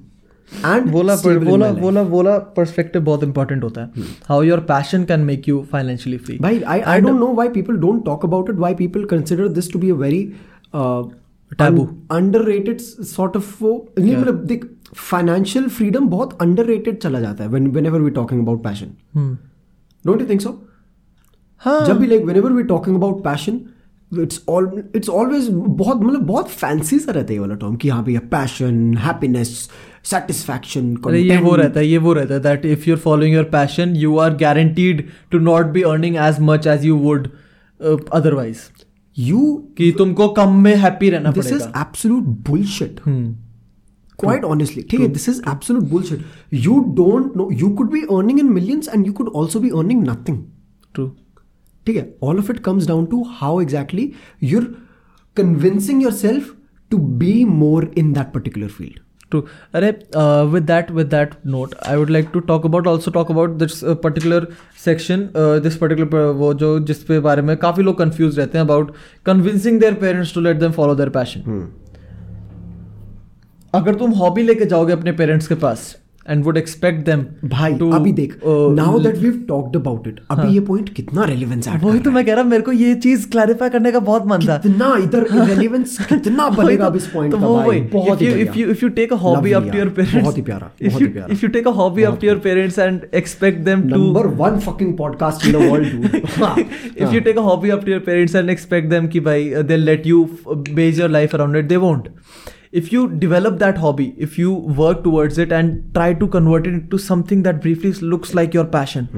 [0.68, 5.48] and बोला बोला बोला बोला perspective बहुत important होता है how your passion can make
[5.48, 8.72] you financially free Bhai, I, I don't know why people don't talk about it, why
[8.84, 10.22] people consider this to be a very
[11.58, 11.84] taboo
[14.94, 17.50] financial freedom बहुत underrated चला जाता है
[17.86, 19.36] whenever we talking about passion
[20.04, 20.66] don't you think so
[21.58, 23.22] हाँ। जब भी like whenever we talking about
[24.12, 27.88] it's all it's always बहुत मतलब बहुत फैंसी सा रहता है ये वाला टॉम कि
[27.88, 29.68] हाँ भैया पैशन हैप्पीनेस
[30.04, 33.94] सेटिस्फैक्शन ये वो रहता है ये वो रहता है that if you following your passion
[33.96, 37.28] you are guaranteed to not be earning as much as you would
[38.12, 38.58] otherwise
[39.16, 39.40] you
[39.78, 43.00] कि तुमको कम में हैप्पी रहना this is absolute bullshit
[44.18, 46.24] quite honestly ठीक है this is absolute bullshit
[46.66, 50.02] you don't know you could be earning in millions and you could also be earning
[50.08, 50.42] nothing
[50.94, 51.08] true
[51.86, 54.10] ठीक है all of it comes down to how exactly
[54.44, 54.74] you're
[55.36, 56.54] convincing yourself
[56.90, 59.40] to be more in that particular field true
[59.74, 59.90] अरे
[60.52, 63.80] with that with that note I would like to talk about also talk about this
[64.02, 64.46] particular
[64.84, 68.94] section this particular वो जो जिसपे बारे में काफ़ी लोग confuse रहते हैं about
[69.26, 71.68] convincing their parents to let them follow their passion
[73.74, 75.96] अगर तुम हॉबी लेके जाओगे अपने पेरेंट्स के पास
[76.30, 78.36] एंड वुड एक्सपेक्ट देम भाई अभी देख
[78.76, 82.24] now that we talked about it अभी ये पॉइंट कितना रेलेवेंस ऐड वही तो मैं
[82.24, 85.26] कह रहा हूँ मेरे को ये चीज़ क्लैरिफाई करने का बहुत मन था कितना इधर
[85.48, 88.70] रेलेवेंस कितना बनेगा अब इस पॉइंट तो का भाई बहुत ही if you if you
[88.74, 91.06] if you take a hobby Lovely up to your parents बहुत ही प्यारा बहुत ही
[91.06, 94.26] प्यारा if you take a hobby up to your parents and expect them to number
[94.42, 96.08] one fucking podcast in the world
[97.04, 99.66] if you take a hobby up to your parents and expect them ki bhai uh,
[99.70, 102.10] they'll let you f- base your life around it they won't
[102.72, 106.74] if you develop that hobby if you work towards it and try to convert it
[106.80, 109.08] into something that briefly looks like your passion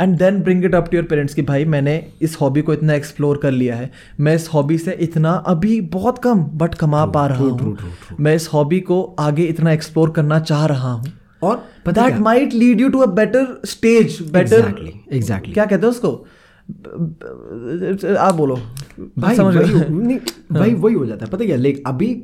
[0.00, 2.94] and then bring it up to your parents कि भाई मैंने इस hobby को इतना
[2.94, 7.26] explore कर लिया है। मैं इस हॉबी से इतना अभी बहुत कम बट कमा पा
[7.26, 7.76] रहा हूँ।
[8.20, 11.56] मैं इस हॉबी को आगे इतना एक्सप्लोर करना चाह रहा हूँ। और
[11.88, 15.54] that might lead you to a better stage better Exactly, exactly.
[15.54, 16.12] क्या कहते हैं उसको?
[18.18, 18.60] आप बोलो।
[19.18, 20.18] भाई समझ वही नहीं,
[20.52, 22.14] भाई वही हो जाता है। पता क्या लेकिन अभी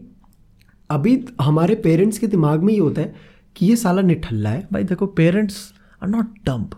[0.90, 3.14] अभी हमारे पेरेंट्स के दिमाग में ये होता है
[3.56, 5.56] कि ये साला निठल्ला है। भाई देखो parents
[6.02, 6.70] are not dumb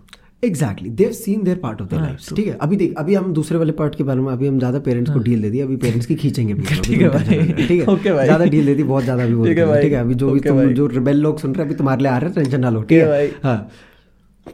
[0.45, 2.53] exactly they've seen their part of their हाँ, लाइफ ठीक है?
[2.55, 5.19] अभी देख अभी हम दूसरे वाले पार्ट के बारे में अभी हम ज़्यादा पेरेंट्स को
[5.21, 8.13] डील दे दी अभी पेरेंट्स की खींचेंगे ठीक है भाई। ठीक है?
[8.15, 10.01] भाई। ज़्यादा डील दे दी बहुत ज़्यादा भी ठीक है हैं, है?
[10.01, 12.31] अभी जो भी तुम जो रिबेल लोग सुन रहे हैं अभी तुम्हारे लिए आ रहे
[12.31, 13.57] हैं टेंशन ना लो। ठीक है है। हाँ।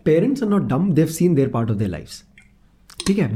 [0.04, 2.08] Parents are not dumb they've seen their part of their life
[3.06, 3.28] ठीक है?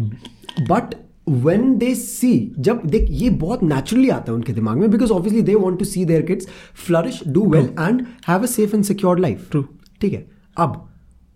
[0.71, 0.95] बट
[1.27, 5.43] वेन दे सी जब देख ये बहुत नेचुरली आता है उनके दिमाग में because obviously
[5.43, 6.47] they want to see their kids
[6.87, 9.65] flourish do well and have a safe and secure life True.
[10.01, 10.27] ठीक है?
[10.57, 10.87] अब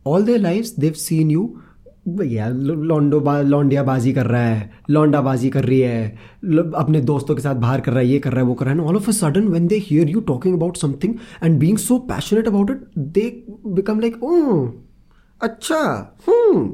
[0.07, 1.53] all their life they've seen you
[2.09, 6.07] भैया लॉन्डो बा लॉन्डिया बाजी कर रहा है लॉन्डा बाजी कर रही है
[6.76, 8.74] अपने दोस्तों के साथ बाहर कर रहा है ये कर रहा है वो कर रहा
[8.74, 11.98] है all of a sudden when they hear you talking about something and being so
[12.09, 13.26] passionate about it they
[13.74, 14.66] become like oh
[15.40, 15.83] अच्छा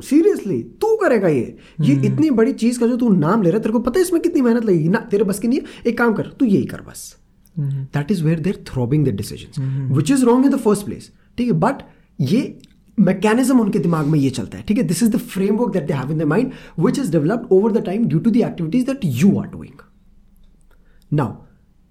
[0.04, 3.62] सीरियसली तू करेगा ये। ये इतनी बड़ी चीज़ का जो तू नाम ले रहा है
[3.62, 5.98] तेरे को पता है इसमें कितनी मेहनत लगेगी ना तेरे बस की नहीं है एक
[5.98, 7.16] काम कर तू यही कर बस।
[7.58, 11.46] That is where they're throwing the decision which is wrong in the first place ठीक
[11.46, 11.58] है?
[11.58, 11.82] बट
[12.20, 12.58] ये
[12.98, 14.84] मैकेनिज्म उनके दिमाग में ये चलता है ठीक है?
[14.84, 17.84] This is the framework that they have in the mind which is developed over the
[17.86, 19.84] time due to the activities that you are doing
[21.10, 21.45] Now,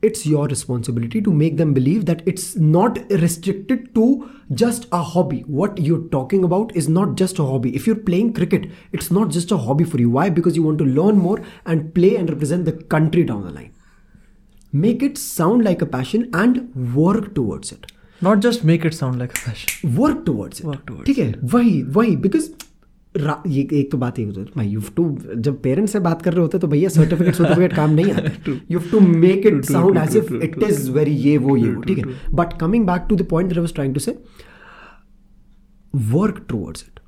[0.04, 5.40] it's your responsibility to make them believe that it's not restricted to just a hobby.
[5.40, 7.74] What you're talking about is not just a hobby.
[7.76, 10.08] If you're playing cricket, it's not just a hobby for you.
[10.08, 10.30] Why?
[10.30, 13.72] Because you want to learn more and play and represent the country down the line.
[14.72, 17.86] Make it sound like a passion and work towards it.
[18.22, 21.82] Not just make it sound like fashion work towards it Work towards ठीक है वही
[21.82, 22.50] वही because
[23.47, 25.05] ये एक तो बात ये होती है भाई यू टू
[25.37, 28.79] जब पेरेंट्स से बात कर रहे होते तो भैया सर्टिफिकेट सर्टिफिकेट काम नहीं आते। You
[28.91, 32.05] to make it sound as if it is very ये वो ये वो ठीक है?
[32.33, 34.17] But coming back to the point that I was trying to say
[35.93, 36.99] work towards it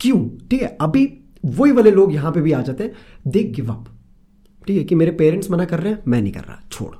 [0.00, 0.28] क्यों?
[0.50, 1.08] ठीक है अभी
[1.44, 2.92] वही वाले लोग यहाँ पे भी आ जाते हैं
[3.26, 3.84] दे गिव अप
[4.66, 6.94] ठीक है कि मेरे पेरेंट्स मना कर रहे हैं मैं नहीं कर रहा छोड़।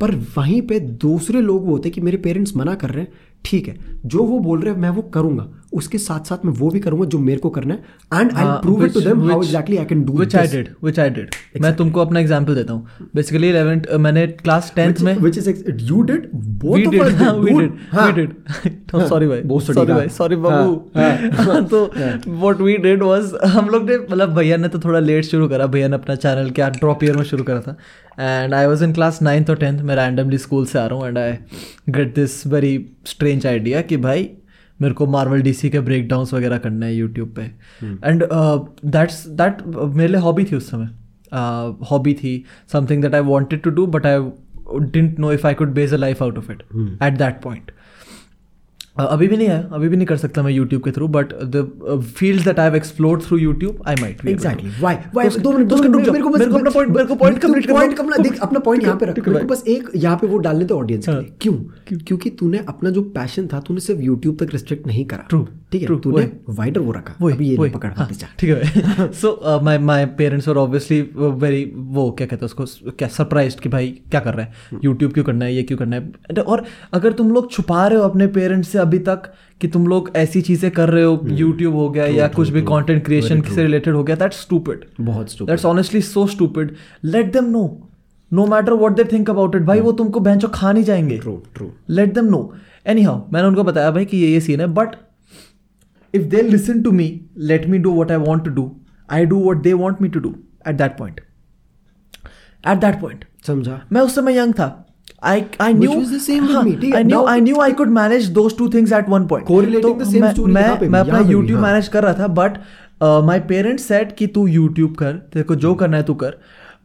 [0.00, 3.12] पर वहीं पे दूसरे लोग वो होते हैं कि मेरे पेरेंट्स मना कर रहे हैं
[3.44, 6.70] ठीक है जो वो बोल रहे हैं मैं वो करूँगा। उसके साथ साथ मैं वो
[6.70, 9.76] भी करूँगा जो मेरे को करना है। And I prove it to them how exactly
[9.76, 13.82] I can do I did I did मैं तुमको अपना एग्जांपल देता हूँ। बेसिकली इलेवेंथ
[13.98, 15.14] मैंने क्लास टेंथ में
[16.10, 16.94] did?
[16.94, 17.60] Us did, हाँ, we dude.
[17.60, 18.06] did हाँ.
[18.06, 19.42] we did सॉरी भाई.
[19.60, 19.98] सॉरी हाँ.
[19.98, 20.08] भाई.
[20.08, 21.84] सॉरी हाँ, बाबू तो
[22.28, 25.66] व्हाट वी डिड वाज हम लोग ने मतलब भैया ने तो थोड़ा लेट शुरू करा।
[25.66, 27.76] भैया ने अपना चैनल क्या ड्रॉप ईयर में शुरू करा था।
[28.20, 31.08] And I was in class ninth और टेंथ मैं रैंडमली स्कूल से आ रहा हूँ
[31.08, 31.32] and I
[31.88, 32.74] get this very
[33.06, 34.30] strange idea कि भाई
[34.82, 37.42] मेरे को मार्वल डीसी के ब्रेक डाउन्स वगैरह करने हैं यूट्यूब पे।
[38.04, 38.24] एंड
[38.86, 40.88] दैट्स दैट मेरे लिए हॉबी थी उस समय।
[41.90, 44.18] हॉबी थी something that I wanted to do but I
[44.90, 46.62] didn't know if I could base a life out of it
[47.02, 47.70] at that point.
[48.98, 52.00] अभी भी नहीं है अभी भी नहीं कर सकता मैं यूट्यूब के through but the
[52.16, 55.76] fields that I have explored through YouTube I might exactly why why दो मिनट दो
[55.76, 58.16] मिनट मेरे को बस मेरे को अपना पॉइंट मेरे को पॉइंट कंप्लीट करना- पॉइंट अपना
[58.16, 60.78] देख अपना पॉइंट यहाँ पे रख मेरे को बस एक यहाँ पे वो डालने दो
[60.78, 61.54] ऑडियंस के हाँ। लिए। क्यों?
[61.98, 65.82] क्योंकि तूने अपना जो पैशन था तूने सिर्फ़ यूट्यूब तक रिस्ट्रिक्ट नहीं करा। True, ठीक
[65.82, 68.08] है तूने वाइडर वो रखा। वही अभी ये वही। पकड़ हाँ,
[68.38, 73.60] ठीक है so my my parents obviously very वो क्या कहते हैं उसको क्या सरप्राइज्ड
[73.60, 74.80] कि भाई क्या कर रहा है?
[74.84, 76.42] यूट्यूब क्यों करना है ये क्यों करना है?
[76.42, 80.10] और अगर तुम लोग छुपा रहे हो अपने पेरेंट्स से अभी तक कि तुम लोग
[80.16, 83.94] ऐसी चीज़ें कर रहे हो यूट्यूब हो गया या कुछ भी कंटेंट क्रिएशन से रिलेटेड
[83.94, 85.32] हो गया दैट्स स्टूपिड बहुत.
[85.42, 87.62] That's honestly so stupid let them know
[88.32, 91.42] no matter what they think about it भाई वो तुमको बेंचो खा नहीं जाएँगे। True
[91.54, 92.42] true let them know
[93.02, 94.94] anyhow मैंने उनको बताया भाई कि ये ये सीन है but
[96.14, 97.08] if they listen to me
[97.38, 98.70] let me do what I want to do
[99.10, 100.34] I do what they want me to do
[100.68, 101.20] at that point
[102.64, 104.76] at that point समझा मैं उस समय यंग था
[105.28, 108.28] I I knew the same with me, I knew Now- I knew I could manage
[108.36, 109.44] those two things at one point.
[109.48, 112.12] Correlating तो the same मैं, story मैं पे मैं अपना YouTube हाँ। मैनेज कर रहा
[112.12, 112.56] था बट
[113.26, 116.38] माय पेरेंट्स सेड कि तू YouTube कर तेरे को जो करना है तू कर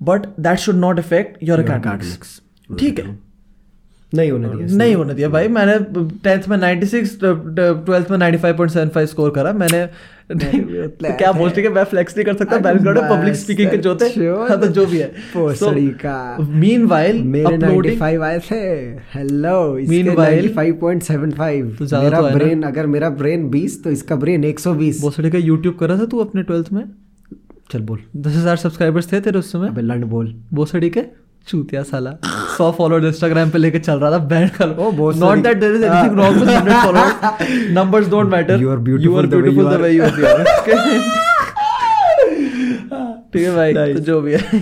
[0.09, 2.34] but that should not affect your Your academics.
[2.69, 3.05] ठीक है
[4.14, 5.78] नहीं होने दिया। नहीं होने दिया भाई मैंने
[6.24, 9.86] टेंथ में 96 ट्वेल्थ में 95.75 स्कोर करा। मैंने
[10.32, 13.78] तो क्या बोल ठीक है मैं फ्लेक्स नहीं कर सकता बैन कार्ड पब्लिक स्पीकिंग के
[13.78, 18.56] जो थे हाँ। तो जो भी है। पोसड़ी का। मीनवाइल मेरे अपलोडिंग 95 आए थे।
[19.14, 22.30] हेलो Meanwhile- 95.75 तो मेरा तो?
[22.30, 26.20] ब्रेन अगर मेरा ब्रेन 20 तो इसका ब्रेन 120 भोसड़ी का यूट्यूब करा था तू
[26.20, 26.84] अपने ट्वेल्थ में?
[27.72, 29.82] चल बोल। दस हज़ार सब्सक्राइबर्स थे तेरे उस समय?
[29.82, 31.01] लंड बोल। भोसड़ी के?
[31.48, 32.12] चूतिया साला।
[32.58, 35.76] सौ फॉलोअर्स इंस्टाग्राम पे लेके चल रहा था बैंड कर ओ, भोसड़ी। Not that there
[35.76, 40.04] is anything wrong with 100 followers numbers don't matter way beautiful you the way you
[40.04, 40.14] are.
[43.34, 43.93] ठीक है भाई Nice.
[43.93, 44.62] तो जो भी है।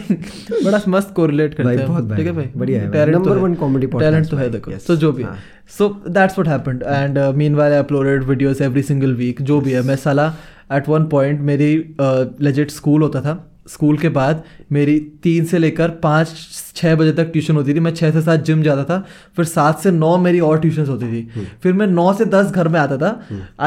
[0.66, 3.56] बड़ा मस्त कोरिलेट करते भाई, हैं बहुत ठीक है भाई, बढ़िया है तो है। one
[3.60, 4.88] comedy podcast Talent तो है देखो। Yes.
[4.88, 5.38] तो जो भी हाँ।
[5.78, 9.82] So that's what happened and meanwhile I uploaded videos every single week जो भी है
[9.82, 10.34] मैं साला
[10.74, 15.90] एट वन पॉइंट मेरी लेजिट स्कूल होता था। स्कूल के बाद मेरी तीन से लेकर
[16.04, 16.34] पाँच
[16.76, 18.98] छः बजे तक ट्यूशन होती थी। मैं छः से सात जिम जाता था
[19.38, 22.68] फिर सात से नौ मेरी और ट्यूशन होती थी। फिर मैं नौ से दस घर
[22.68, 23.10] में आता था।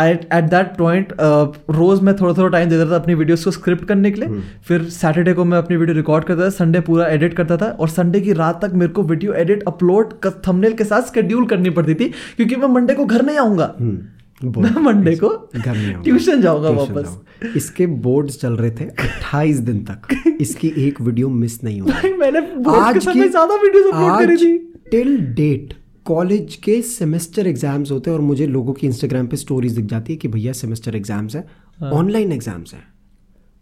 [0.02, 4.10] एट दैट पॉइंट रोज़ मैं थोड़ा थोड़ा टाइम देता था अपनी वीडियोस को स्क्रिप्ट करने
[4.10, 7.56] के लिए। फिर सैटरडे को मैं अपनी वीडियो रिकॉर्ड करता था संडे पूरा एडिट करता
[7.56, 11.46] था और संडे की रात तक मेरे को वीडियो एडिट अपलोड थंबनेल के साथ स्केड्यूल
[11.46, 13.98] करनी पड़ती थी क्योंकि मैं मंडे को घर नहीं आऊँगा। हम्म,
[14.44, 17.16] मंडे को घर आऊँगा। ट्यूशन जाऊँगा वापस।
[17.56, 22.12] इसके बोर्ड्स चल रहे थे 28 दिन तक। इसकी एक वीडियो मिस नहीं हुई। भाई
[22.12, 24.56] मैंने बोर्ड के ज़्यादा वीडियोस अपलोड करी थी।
[24.90, 25.74] टिल डेट
[26.06, 30.12] कॉलेज के सेमेस्टर एग्ज़ाम्स होते हैं और मुझे लोगों की इंस्टाग्राम पे स्टोरीज दिख जाती
[30.12, 31.46] है कि भैया सेमेस्टर एग्ज़ाम्स है
[31.80, 32.80] हाँ। ऑनलाइन एग्ज़ाम्स है।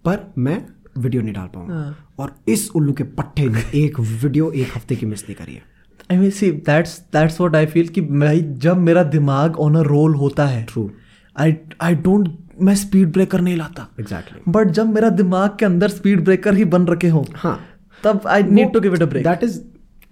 [0.05, 0.65] पर मैं
[0.99, 4.97] वीडियो नहीं डाल पाऊँगा। हाँ। और इस उल्लू के पट्टे ने एक वीडियो एक हफ़्ते
[4.97, 5.63] की मिस नहीं करी है।
[6.11, 9.83] I mean see that's that's what I feel कि भाई जब मेरा दिमाग ऑन अ
[9.83, 10.91] रोल होता है ट्रू
[11.37, 12.29] आई आई डोंट
[12.63, 14.55] मैं स्पीड ब्रेकर नहीं लाता। Exactly exactly.
[14.57, 17.59] बट जब मेरा दिमाग के अंदर स्पीड ब्रेकर ही बन रखे हों हाँ।
[18.03, 19.61] तब I need to give it a break that is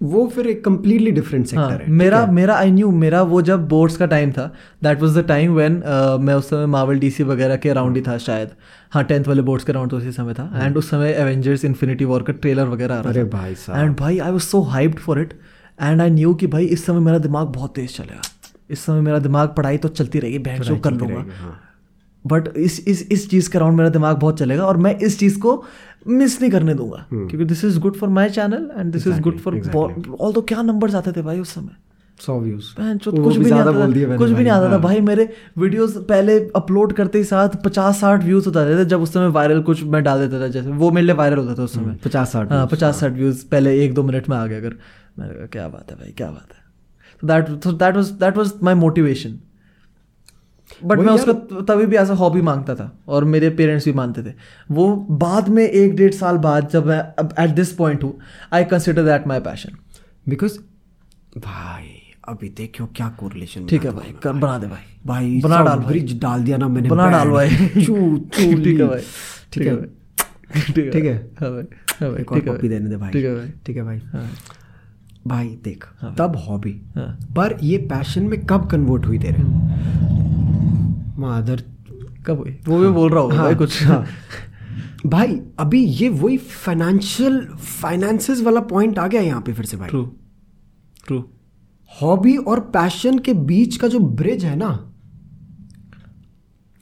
[0.01, 3.67] वो फिर एक कंप्लीटली डिफरेंट हाँ, सेक्टर है मेरा मेरा आई न्यू मेरा वो जब
[3.67, 4.45] बोर्ड्स का टाइम था
[4.83, 5.81] that was the time when
[6.21, 8.49] मैं उस समय मार्वल डीसी वगैरह के अराउंड ही था शायद।
[8.91, 12.05] हाँ टेंथ वाले बोर्ड्स के अराउंड तो उसी समय था। एंड उस समय एवेंजर्स इन्फिनिटी
[12.05, 15.33] वॉर का ट्रेलर वगैरह आ रहा था। एंड भाई I was so hyped for it
[15.79, 18.21] and I knew कि भाई इस समय मेरा दिमाग बहुत तेज चलेगा।
[18.69, 21.59] इस समय मेरा दिमाग पढ़ाई तो चलती रहेगी बहन जो कर लूँगा। हाँ।
[22.25, 25.39] बट इस इस इस चीज़ के अराउंड मेरा दिमाग बहुत चलेगा और मैं इस चीज़
[25.39, 25.63] को
[26.09, 29.39] मिस नहीं करने दूँगा। क्योंकि this is good for my channel and this is good
[29.39, 29.61] for
[30.19, 31.75] all तो क्या नंबर्स आते थे भाई उस समय?
[32.19, 32.65] सौ व्यूज़
[33.05, 36.37] कुछ भी नहीं आता था कुछ भी नहीं आता था। हाँ। भाई मेरे वीडियोस पहले
[36.55, 40.03] अपलोड करते ही साथ पचास साठ व्यूज़ होता थे जब उस समय वायरल कुछ मैं
[40.03, 42.65] डाल देता था जैसे वो मेरे लिए वायरल होता था उस समय। पचास साठ हाँ
[42.67, 44.75] पचास साठ व्यूज़ पहले एक दो मिनट में आ गए अगर।
[45.19, 46.61] मैंने कहा क्या बात है भाई क्या बात है?
[47.21, 47.49] तो that
[47.79, 49.39] that was that was my motivation
[50.83, 51.33] but मैं उसका
[51.63, 54.33] तभी भी ऐसा हॉबी माँगता था और मेरे पेरेंट्स भी मानते थे।
[54.71, 58.17] वो बाद में एक डेढ़ साल बाद जब मैं अब एट दिस पॉइंट हूँ
[58.53, 59.77] I consider that my passion
[60.29, 60.57] because
[61.37, 61.99] भाई
[62.29, 66.17] अभी देखो क्या कोरिलेशन ठीक है भाई कर बना दे भाई। भाई बना डाल ब्रिज
[66.21, 69.01] डाल दिया ना मैंने बना डाल भाई। चू चू ठीक है भाई
[69.53, 69.75] ठीक है
[70.55, 71.15] ठीक है ठीक है?
[71.39, 71.63] हाँ भाई
[71.99, 73.97] हाँ भाई ठीक है कॉपी भाई। देने दे भाई। ठीक है भाई। ठीक है भाई।
[74.13, 74.27] हाँ।
[75.27, 79.43] भाई देख हाँ। तब हॉबी हाँ। पर ये पैशन में कब कन्वर्ट हुई तेरे?
[81.19, 81.63] मादर
[82.25, 82.57] कब हुई?
[82.67, 84.05] वो भी बोल रहा हूँ हाँ, भाई कुछ। हाँ।
[85.05, 87.39] भाई अभी ये वही फाइनेंशियल
[87.81, 90.03] फाइनेंसेस वाला पॉइंट आ गया यहाँ पे फिर से भाई। ट्रू
[91.05, 91.23] ट्रू
[91.91, 94.69] हॉबी और पैशन के बीच का जो ब्रिज है ना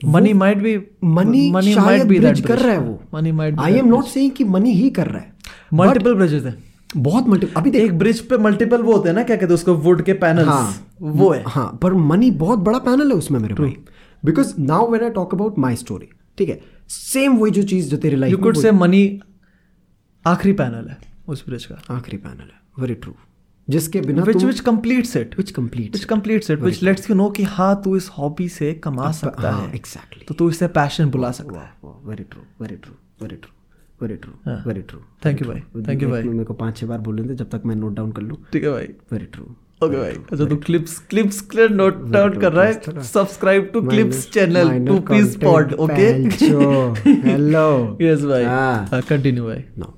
[0.00, 4.04] मनी माइट भी मनी शायद ब्रिज कर रहा है वो। Money might I am not
[4.04, 5.32] saying कि मनी ही कर रहा है।
[5.74, 6.56] मल्टीपल ब्रिजेस है।
[6.96, 9.74] बहुत मल्टीपल अभी एक ब्रिज पे मल्टीपल वो होते हैं ना क्या कहते हैं उसको
[9.84, 13.54] वुड के पैनल्स हाँ। वो है। हाँ पर मनी बहुत बड़ा पैनल है उसमें मेरे
[13.54, 13.76] भाई
[14.24, 17.96] because now when I talk about my story ठीक है सेम वही जो चीज़ जो
[17.96, 19.04] तेरे life you could say money
[20.24, 20.96] आखिरी पैनल है
[21.28, 23.14] उस ब्रिज का। आखिरी पैनल है। वेरी ट्रू
[23.68, 27.28] जिसके बिना which which completes it which complete which completes it which lets you know
[27.30, 31.10] कि हाँ तू इस हॉबी से कमा सकता हाँ है। एग्जैक्टली तो तू इसे पैशन
[31.10, 33.52] बुला सकता है। Very true very true very true
[34.02, 34.52] very true.
[34.68, 37.28] Very true Thank you भाई, thank you भाई। मेरे को पाँच छह बार बोल रहे
[37.28, 39.44] थे जब तक मैं नोट डाउन कर लूँ ठीक है भाई वेरी ट्रू
[39.82, 43.02] ओके भाई अच्छा तू clips clips clear note down कर रहा है.
[43.04, 46.06] Subscribe to clips channel to peace pod okay
[47.28, 47.66] hello
[48.02, 49.94] yes भाई हाँ। कंटिन्यू भाई नो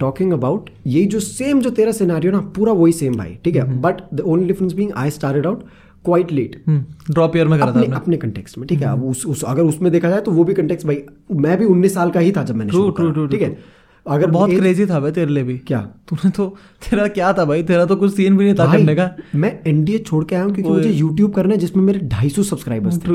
[0.00, 3.80] टॉकिंग अबाउट ये जो सेम जो तेरा सिनारियो ना पूरा वही सेम भाई ठीक है।
[3.80, 5.64] But the only difference being I started out
[6.04, 6.62] quite late
[7.10, 8.86] drop year में करा अपने आपने। अपने कंटेक्स्ट में ठीक है?
[8.86, 11.66] हम्म। अब उस, उस अगर उसमें देखा जाए तो वो भी कंटेक्स्ट भाई मैं भी
[11.66, 13.78] 19 साल का ही था जब मैंने True, शुरू true, करा, ठीक है?
[14.06, 15.80] अगर बहुत क्रेजी था भाई तेरे लिए भी। क्या?
[15.80, 16.56] तूने तो
[16.90, 17.62] तेरा क्या था भाई?
[17.62, 20.54] तेरा तो कुछ सीन भी नहीं था करने का। मैं एनडीए छोड़ के आया हूँ
[20.54, 23.12] क्योंकि मुझे यूट्यूब करना है जिसमें मेरे 250 सब्सक्राइबर्स थे।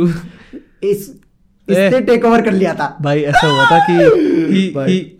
[0.89, 1.21] इस
[1.69, 4.13] इसने टेक ओवर कर लिया था। भाई ऐसा हुआ था कि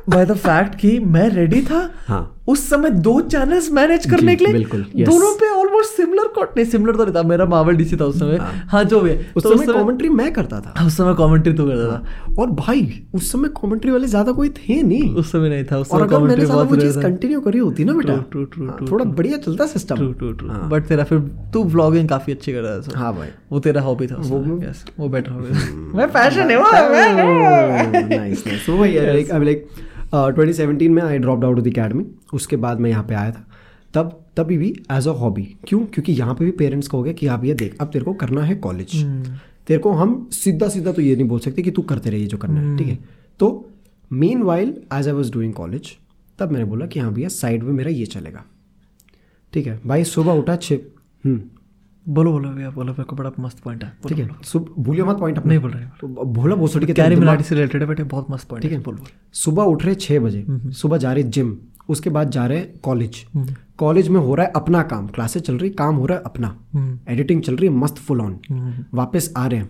[0.10, 4.64] by the कि मैं रेडी था हाँ। उस समय दो चैनल्स मैनेज करने के लिए
[5.06, 8.20] दोनों पे ऑलमोस्ट सिमिलर कॉट नहीं सिमिलर तो नहीं था मेरा मार्वल डीसी था उस
[8.20, 11.54] समय। हाँ। हाँ जो भी उस तो समय कमेंट्री मैं करता था। उस समय कमेंट्री
[11.54, 15.50] तो करता था। और भाई उस समय कमेंट्री वाले ज़्यादा कोई थे नहीं। उस समय
[15.50, 18.70] नहीं था उस समय कमेंट्री बहुत वो चीज़ कंटिन्यू करी होती ना बेटा। True, true,
[18.70, 21.20] हाँ, थोड़ा बढ़िया चलता सिस्टम ट्रू ट्रू ट्रू हाँ। बट तेरा फिर
[21.54, 24.62] तू व्लॉगिंग काफ़ी अच्छी कर रहा था हाँ भाई। वो तेरा हॉबी था वो- वो
[24.64, 26.72] यस वो बेटर हॉबी मैं पैशन है वो
[28.10, 29.68] नाइस नाइस वो भाई लाइक आई लाइक
[30.16, 33.46] 2017 में I drop out of the academy उसके बाद मैं यहाँ पे आया था।
[33.94, 35.80] तब तभी भी एज अ हॉबी क्यों?
[35.86, 38.56] क्योंकि यहाँ पे भी पेरेंट्स कहोगे कि आप भैया देख अब तेरे को करना है
[38.56, 39.38] कॉलेज हम्म।
[39.68, 42.38] तेरे को हम सीधा सीधा तो ये नहीं बोल सकते कि तू करते रहिए जो
[42.38, 42.98] करना है ठीक है?
[43.40, 43.70] तो
[44.44, 45.96] meanwhile as I was doing college
[46.40, 48.44] तब मैंने बोला कि हाँ भैया साइड में मेरा ये चलेगा।
[49.54, 49.80] ठीक है?
[49.86, 50.80] भाई सुबह उठा छः
[52.08, 55.18] बोलो बोलो भैया बोलो मेरे को बड़ा मस्त पॉइंट है। ठीक है। सुबह भूलियो मत
[55.20, 58.32] पॉइंट नहीं बोल रहे हैं। भोला भोसड़ी के कैरी मिलाटी से रिलेटेड है बेटे बहुत
[58.32, 59.00] मस्त पॉइंट ठीक है। बोल
[59.34, 61.58] सुबह उठ रहे छः बजे सुबह जा रहे जिम
[61.90, 63.26] उसके बाद जा रहे कॉलेज
[63.78, 66.48] कॉलेज में हो रहा है अपना काम। क्लासेस चल रही काम हो रहा है अपना।
[66.74, 69.70] हम्म, एडिटिंग चल रही है मस्त फुल ऑन वापस आ रहे हैं।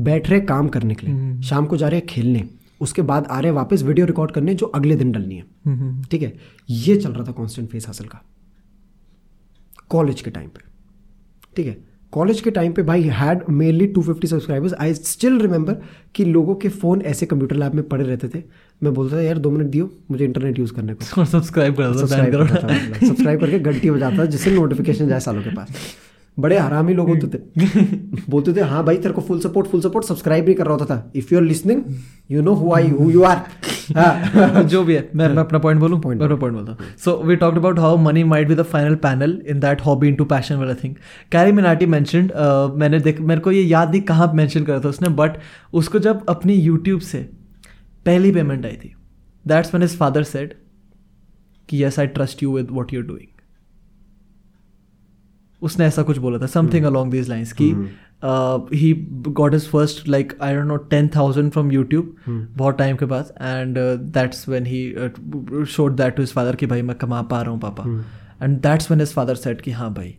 [0.00, 2.48] बैठ रहे काम करने के लिए। शाम को जा रहे हैं खेलने।
[2.80, 5.78] उसके बाद आ रहे हैं वापस वीडियो रिकॉर्ड करने जो अगले दिन डलनी है। हम्म,
[5.78, 6.32] हम्म, ठीक है?
[6.70, 8.22] ये चल रहा था कॉन्स्टेंट फेस हासिल का।
[9.88, 10.67] कॉलेज के टाइम पे।
[11.58, 11.76] ठीक है?
[12.12, 15.76] कॉलेज के टाइम पे भाई had mainly 250 subscribers I still remember
[16.14, 18.42] कि लोगों के फ़ोन ऐसे कंप्यूटर लैब में पड़े रहते थे।
[18.82, 22.06] मैं बोलता था यार दो मिनट दियो मुझे इंटरनेट यूज़ करने को। सब्सक्राइब कर दो
[22.06, 22.46] बैन करो।
[23.08, 25.68] सब्सक्राइब करके घंटी बजाता था जिससे नोटिफिकेशन जाए सालों के पास।
[26.38, 27.38] बड़े हरामी लोग होते थे।
[28.30, 30.94] बोलते थे हाँ भाई तेरे को full support full support subscribe नहीं कर रहा होता
[30.94, 31.82] था। If you are listening
[32.30, 35.98] you know who I who you are जो भी है। मैं मैं अपना पॉइंट बोलूँ?
[35.98, 38.94] मैं अपना पॉइंट बोलता हूँ। So we talked about how money might be the final
[39.04, 40.94] panel in that hobby into passion वाला थिंग
[41.32, 42.32] कैरी मिनाटी मेंशनड
[42.76, 45.38] मैंने देख मेरे को ये याद नहीं कहाँ मेंशन करा था उसने बट
[45.72, 47.18] उसको जब अपनी यूट्यूब से
[48.06, 48.94] पहली पेमेंट आई थी
[49.46, 50.54] that's when his father said
[51.68, 53.37] कि yes I trust you with what you are doing
[55.62, 57.70] उसने ऐसा कुछ बोला था समथिंग अलॉन्ग दीज लाइन्स की
[58.76, 58.92] he
[59.28, 63.32] got his first like I dot know ten thousand from YouTube बहुत टाइम के बाद
[63.40, 63.78] and
[64.12, 64.84] that's when he
[65.66, 68.04] showed that to his father कि भाई मैं कमा पा रहा हूँ पापा।
[68.42, 70.16] And that's when his father said कि हाँ भाई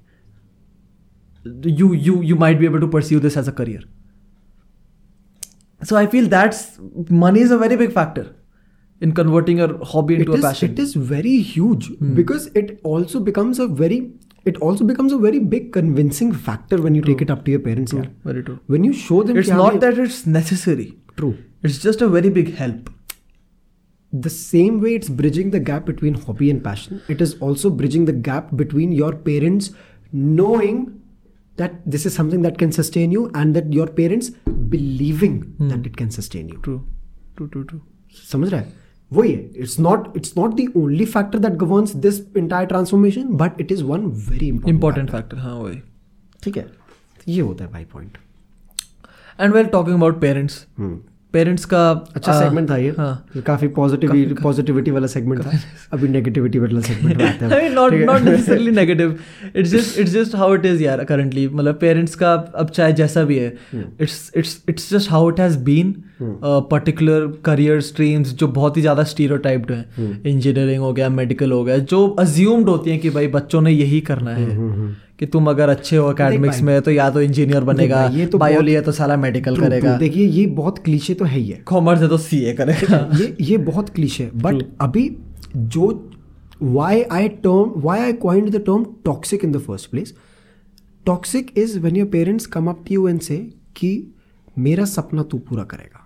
[1.68, 3.88] you you you might be able to pursue this as a career
[5.82, 6.66] so I feel that's
[7.12, 8.26] money is a very big factor
[9.04, 14.00] in converting your hobby it is very huge because it also becomes a very
[14.49, 17.61] it also becomes a very big convincing factor when you take it up to your
[17.61, 18.11] parents True, yeah.
[18.25, 20.89] very true when you show them it's कि हाँ not भाई- that it's necessary
[21.21, 21.31] true
[21.63, 22.91] it's just a very big help
[24.27, 28.05] the same way it's bridging the gap between hobby and passion it is also bridging
[28.11, 29.71] the gap between your parents
[30.13, 30.85] knowing
[31.63, 34.31] that this is something that can sustain you and that your parents
[34.77, 35.35] believing
[35.73, 36.79] that it can sustain you true
[37.37, 37.83] true true true
[38.31, 38.73] समझ रहा है
[39.14, 43.62] वही है it's not it's not the only factor that governs this entire transformation but
[43.62, 45.82] it is one very important factor हाँ वही।
[46.44, 46.66] ठीक है
[47.28, 48.18] ये होता है भाई point
[49.44, 50.56] and we're talking about parents.
[51.34, 51.80] Parents का
[52.16, 52.90] अच्छा सेगमेंट था ये?
[52.98, 55.52] हाँ। काफ़ी पॉजिटिव पॉजिटिविटी वाला सेगमेंट था।
[55.94, 58.08] अभी नेगेटिविटी वाला सेगमेंट आता है mean, not ठीक है?
[58.08, 59.14] not necessarily negative.
[59.56, 61.48] It's just it's just how it is यार currently.
[61.54, 63.54] मतलब पेरेंट्स का अब चाहे जैसा भी है
[64.02, 65.94] it's it's it's just how it has been.
[66.22, 71.78] Particular career streams जो बहुत ही ज़्यादा स्टीरियोटाइप्ड हैं। इंजीनियरिंग हो गया मेडिकल हो गया
[71.78, 74.48] जो अज्यूम्ड होती हैं कि भाई बच्चों ने यही करना है।
[75.20, 78.62] कि तुम अगर अच्छे हो अकेडमिक्स में तो या तो इंजीनियर बनेगा ये तो बायो
[78.62, 79.98] लिया तो साला मेडिकल True, करेगा.
[79.98, 83.58] देखिए ये बहुत क्लीशे तो है ही है। कॉमर्स है तो सीए करेगा। ये ये
[83.66, 85.10] बहुत क्लीशे है। बट अभी
[85.56, 85.92] जो
[86.62, 90.12] why I term why I coined the term toxic in the first place
[91.06, 93.42] toxic is when your parents come up to you and say
[93.76, 93.92] कि
[94.58, 95.99] मेरा सपना तू पूरा करेगा।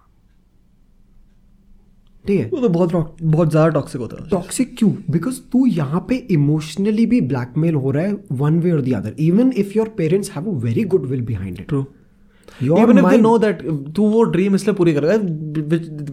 [2.28, 2.50] ठीक है?
[2.54, 4.92] वो तो बहुत बहुत ज़्यादा टॉक्सिक होता है। टॉक्सिक क्यों?
[5.12, 9.16] बिकॉज़ तू यहाँ पे इमोशनली भी ब्लैकमेल हो रहा है वन वे और the other
[9.20, 11.86] even if your parents have a very good will behind it true
[12.64, 13.62] Your even if they mind- know that
[13.96, 15.16] तू वो ड्रीम इसलिए पूरी करेगा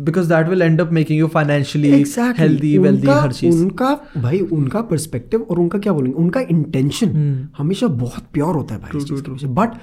[0.05, 2.39] because that will end up making you financially Exactly.
[2.41, 6.17] Healthy wealthy उनका- हर चीज़। उनका भाई उनका पर्सपेक्टिव और उनका क्या बोलेंगे?
[6.19, 9.77] उनका इंटेंशन हमेशा बहुत प्योर होता है भाई but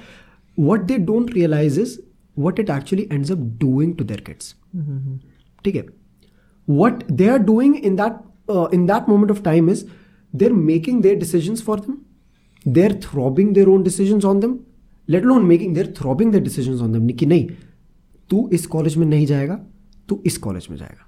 [0.58, 1.98] what they don't realize is
[2.36, 4.54] what it actually ends up doing to their kids
[5.64, 5.86] ठीक है?
[6.68, 9.84] What they are doing in that uh, in that moment of time is
[10.34, 12.04] they're making their decisions for them
[12.66, 14.58] they're throbbing their own decisions on them
[15.08, 17.48] let alone making they're throbbing their decisions on them कि नहीं
[18.30, 19.60] तू इस college में नहीं जाएगा
[20.08, 21.07] तू इस college में जाएगा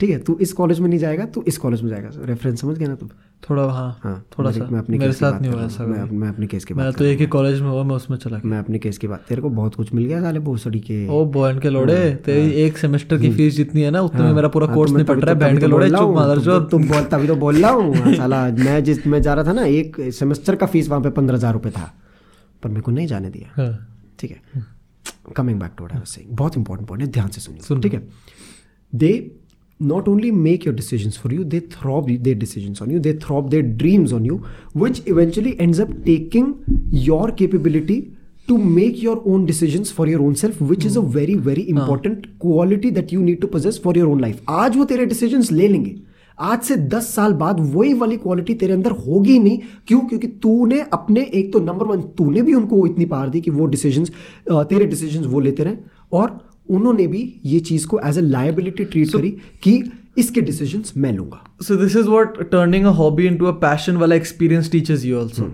[0.00, 2.76] ठीक है तू इस कॉलेज में नहीं जाएगा तू इस कॉलेज में जाएगा। रेफरेंस समझ
[2.78, 3.08] गया ना तुम
[3.42, 6.46] थोड़ा हाँ हाँ थोड़ा सा। मैं अपने मेरे साथ नहीं हुआ ऐसा मैं मैं अपने
[6.46, 8.58] केस की मैं बात तो एक ही कॉलेज में हुआ मैं उसमें चला हूँ। मैं
[8.58, 11.58] अपने केस की बात तेरे को बहुत कुछ मिल गया साले भोसड़ी के। ओ बॉयन
[11.60, 14.66] के लोड़े तेरी एक सेमेस्टर की फ़ीस जितनी है ना उतने में हाँ, मेरा पूरा
[14.66, 16.58] हाँ, कोर्स तो नहीं पड़ रहा है तो- बैंड के तो लोड़े चुप मादर जो
[16.70, 19.52] तुम बोल तभी तो बोल रहा हूँ। हाँ, साला मैं जिस मैं जा रहा था
[19.52, 21.92] ना एक सेमेस्टर का फ़ीस वहाँ पे पंद्रह हज़ार रुपये था
[22.62, 23.72] पर मेरे को नहीं जाने दिया। हाँ,
[24.18, 24.64] ठीक है।
[25.36, 27.94] Coming back to what I was saying बहुत इंपॉर्टेंट पॉइंट है ध्यान से सुनिए ठीक
[27.94, 28.06] है।
[28.92, 29.12] They
[29.80, 33.50] not only make your decisions for you they throb their decisions on you they throb
[33.50, 34.36] their dreams on you
[34.74, 36.48] which eventually ends up taking
[36.90, 37.98] your capability
[38.48, 42.26] to make your own decisions for your own self which is a very very important
[42.38, 45.68] quality that you need to possess for your own life आज वो तेरे decisions ले
[45.68, 45.96] लेंगे
[46.38, 49.58] आज से दस साल बाद वही वाली क्वालिटी तेरे अंदर होगी नहीं
[49.88, 53.50] क्यों क्योंकि तूने अपने एक तो नंबर वन तूने भी उनको इतनी पार दी कि
[53.50, 54.10] वो डिसीजंस
[54.50, 55.76] तेरे डिसीजंस वो लेते रहे
[56.12, 56.38] और
[56.70, 59.30] उन्होंने भी ये चीज़ को एज अ लाइबिलिटी ट्रीट करी
[59.62, 59.82] कि
[60.18, 64.14] इसके डिसीज़न मैं लूँगा। So this is what turning a hobby into a passion वाला
[64.14, 65.52] एक्सपीरियंस टीचर्स यू ऑल्सो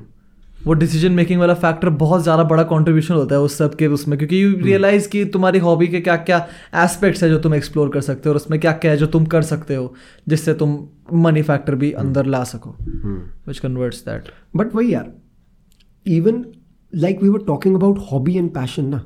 [0.64, 4.16] वो डिसीज़न मेकिंग वाला फैक्टर बहुत ज़्यादा बड़ा कॉन्ट्रीब्यूशन होता है उस सब के उसमें
[4.18, 6.38] क्योंकि यू रियलाइज़ कि तुम्हारी हॉबी के क्या क्या
[6.84, 9.26] एस्पेक्ट्स है जो तुम एक्सप्लोर कर सकते हो और उसमें क्या क्या है जो तुम
[9.34, 9.92] कर सकते हो
[10.28, 10.78] जिससे तुम
[11.24, 12.70] मनी फैक्टर भी अंदर ला सको।
[13.48, 15.12] विच कन्वर्ट्स दैट बट वही यार
[16.06, 16.44] even
[16.92, 19.02] like we were talking about hobby and passion ना।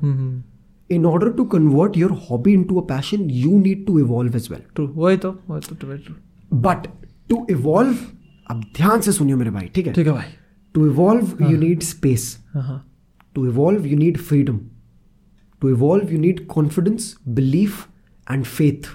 [0.96, 4.60] in order to convert your hobby into a passion you need to evolve as well
[4.74, 6.16] true वही तो वही तो very true.
[6.66, 6.88] but
[7.32, 8.04] to evolve
[8.50, 10.32] अब ध्यान से सुनियो मेरे भाई ठीक है ठीक है भाई
[10.76, 12.78] to evolve you need space हाँ हाँ
[13.36, 14.60] to evolve you need freedom
[15.62, 17.08] to evolve you need confidence
[17.40, 17.82] belief
[18.34, 18.88] and faith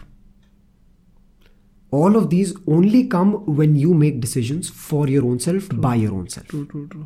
[1.99, 6.13] all of these only come when you make decisions for your own self by your
[6.19, 7.05] own self true true true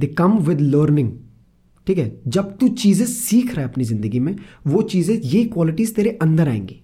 [0.00, 1.12] they come with learning
[1.87, 2.21] ठीक है?
[2.27, 4.35] जब तू चीज़ें सीख रहा है अपनी ज़िंदगी में
[4.67, 6.81] वो चीज़ें ये क्वालिटीज तेरे अंदर आएँगी।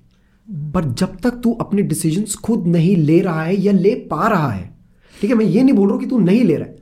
[0.73, 4.51] पर जब तक तू अपने डिसीजंस खुद नहीं ले रहा है या ले पा रहा
[4.51, 4.69] है
[5.15, 5.37] ठीक है?
[5.37, 6.75] मैं ये नहीं बोल रहा हूँ कि तू नहीं ले रहा है।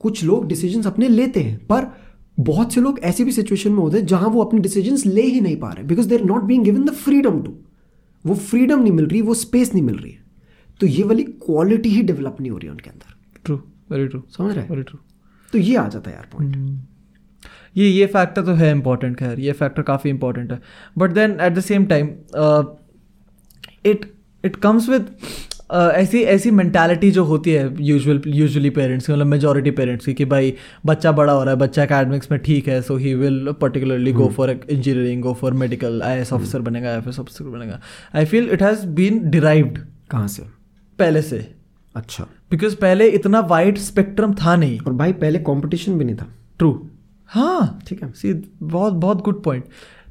[0.00, 1.86] कुछ लोग डिसीजंस अपने लेते हैं पर
[2.40, 5.40] बहुत से लोग ऐसी भी सिचुएशन में होते हैं जहाँ वो अपने डिसीजंस ले ही
[5.40, 7.52] नहीं पा रहे because they are not being given the freedom to
[8.24, 10.22] वो फ्रीडम नहीं मिल रही वो स्पेस नहीं मिल रही है।
[10.80, 13.56] तो ये वाली क्वालिटी ही डेवलप नहीं हो रही है उनके अंदर। ट्रू
[13.90, 14.70] वेरी ट्रू समझ रहे हैं?
[14.70, 14.98] वेरी ट्रू
[15.52, 16.56] तो ये आ जाता है यार पॉइंट
[17.76, 20.60] ये ये फैक्टर तो है इंपॉर्टेंट खैर ये फैक्टर काफ़ी इंपॉर्टेंट है।
[20.98, 22.08] But then at the same time
[23.86, 24.10] it
[24.44, 25.06] it comes with
[25.72, 30.24] ऐसी ऐसी मैंटालिटी जो होती है यूजुअल यूजुअली पेरेंट्स की मतलब मेजोरिटी पेरेंट्स की कि
[30.24, 30.54] भाई
[30.86, 34.28] बच्चा बड़ा हो रहा है बच्चा एकेडमिक्स में ठीक है so he will particularly go
[34.28, 37.80] for engineering go for medical I S officer बनेगा आई एफ़ एस ऑफिसर बनेगा।
[38.14, 39.78] I feel it has been derived
[40.10, 40.42] कहाँ से?
[40.98, 41.46] पहले से।
[41.94, 46.26] अच्छा। बिकॉज़ पहले इतना वाइड स्पेक्ट्रम था नहीं। और भाई पहले कॉम्पिटिशन भी नहीं था।
[46.58, 46.72] ट्रू
[47.30, 49.64] हाँ। ठीक है। सी बहुत बहुत गुड पॉइंट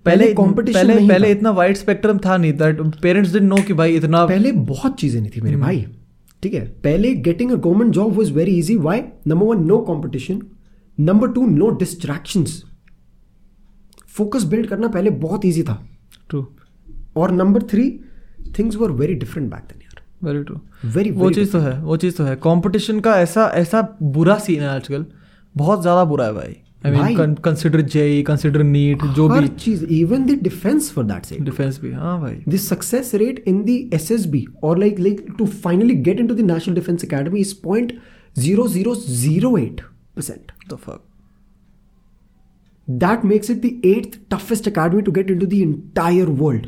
[0.05, 3.95] पहले पहले पहले पहले इतना वाइड स्पेक्ट्रम था नहीं दैट पेरेंट्स डिडंट नो कि भाई
[3.95, 5.85] इतना पहले बहुत चीज़ें नहीं थी मेरे भाई।
[6.43, 10.41] ठीक है। पहले getting a government job was very easy why number one no competition
[10.97, 12.63] number two no distractions
[14.09, 15.77] focus build करना पहले बहुत ईजी था।
[16.29, 16.45] ट्रू
[17.17, 17.89] और number three
[18.57, 21.97] things were very different back then यार। वेरी ट्रू वेरी वो चीज़ तो है वो
[21.97, 25.05] चीज़ तो है। कॉम्पिटिशन का ऐसा ऐसा बुरा सीन है आजकल।
[25.55, 26.55] बहुत ज़्यादा बुरा है भाई।
[26.85, 27.15] I.
[27.15, 31.43] Mean consider JEE consider NEET जो हर भी चीज़ even the defence for that sake
[31.43, 35.99] defence भी हाँ भाई the success rate in the SSB or like like to finally
[36.07, 37.93] get into the National Defense Academy is point
[38.39, 39.85] zero zero zero eight
[40.17, 40.51] percent.
[40.71, 41.05] The fuck
[42.87, 46.63] That makes it the eighth toughest academy to get into the entire world.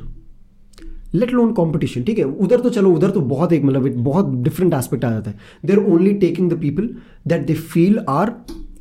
[1.13, 2.03] Let alone competition.
[2.05, 5.31] ठीक है उधर तो चलो उधर तो बहुत एक मतलब बहुत डिफरेंट एस्पेक्ट आ जाता
[5.31, 6.89] है they are only taking the people
[7.27, 8.29] that they feel are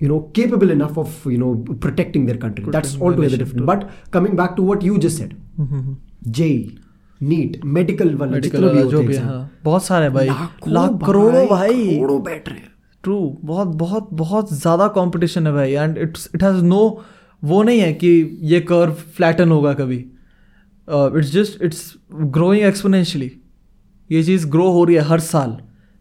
[0.00, 1.50] you know capable enough of you know
[1.86, 5.24] protecting their country protecting that's altogether the different but coming back to what you just
[5.24, 5.34] said
[6.32, 6.54] JEE
[7.20, 10.26] NEET medical वाले medical जितने भी जो भी हाँ बहुत सारे भाई
[10.68, 12.68] लाख करोड़ों भाई करोड़ों बैठ रहे हैं
[13.04, 16.80] ट्रू बहुत बहुत बहुत ज़्यादा कंपटीशन है भाई and it's it has no
[17.42, 18.08] वो नहीं है कि
[18.52, 19.98] ये कर्व फ्लैटन होगा कभी
[20.88, 23.30] it's just it's growing exponentially
[24.10, 25.56] ये चीज़ ग्रो हो रही है हर साल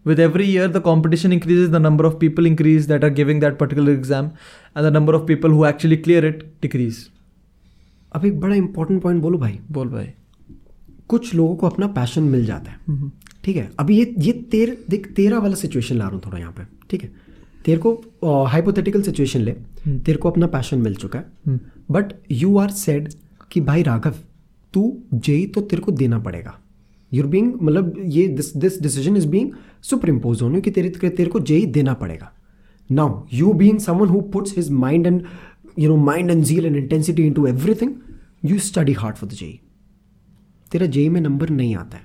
[0.06, 3.58] with every year the competition increases the number of people increase that are giving that
[3.58, 4.32] particular exam
[4.76, 7.08] and the number of people who actually clear it decrease
[8.12, 10.08] अब एक बड़ा important point बोलो भाई बोल भाई
[11.10, 13.10] कुछ लोगों को अपना पैशन मिल जाता है
[13.44, 16.52] ठीक है अभी ये ये तेर देख तेरा वाला सिचुएशन ला रहा हूँ थोड़ा यहाँ
[16.52, 17.10] पे ठीक है
[17.66, 19.52] तेरे को हाइपोथेटिकल सिचुएशन ले
[19.88, 21.60] तेरे को अपना पैशन मिल चुका है
[21.92, 23.10] बट यू आर सेड
[23.52, 24.16] कि भाई राघव
[24.74, 24.82] तू
[25.14, 26.60] जेई तो तेरे को देना पड़ेगा
[27.14, 29.52] यूर बींग मतलब ये this this decision is being
[29.82, 32.32] super impose on you कि तेरे तेरे को जेई देना पड़ेगा।
[32.90, 35.24] Now you being someone who puts his mind and
[35.80, 37.94] you know mind and zeal and intensity into everything
[38.46, 39.60] you study hard for the JEE.
[40.72, 42.04] तेरा JEE में number नहीं आता है।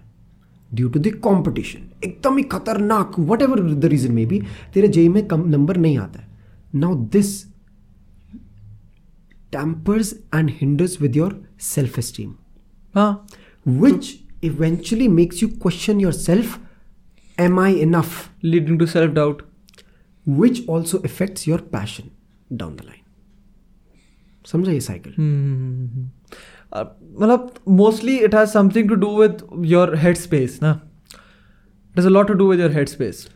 [0.75, 4.43] ड्यू टू द कॉम्पिटिशन एकदम ही खतरनाक वट एवर द रीजन में भी
[4.75, 6.29] तेरे जेई में कम नंबर नहीं आता है।
[6.75, 7.43] Now this
[9.55, 12.31] tampers and hinders with your self esteem,
[12.95, 13.27] हाँ।
[13.67, 14.07] Which
[14.44, 16.58] eventually makes you question yourself
[17.38, 18.16] Am I enough?
[18.44, 19.44] leading to self doubt
[20.26, 22.10] Which also affects your passion
[22.62, 23.04] down the line.
[24.46, 26.06] समझा ये cycle Hmm.
[26.78, 26.86] Uh,
[27.22, 30.72] मतलब mostly it has something to do with your head space ना
[31.14, 33.28] it has a lot to do with your head space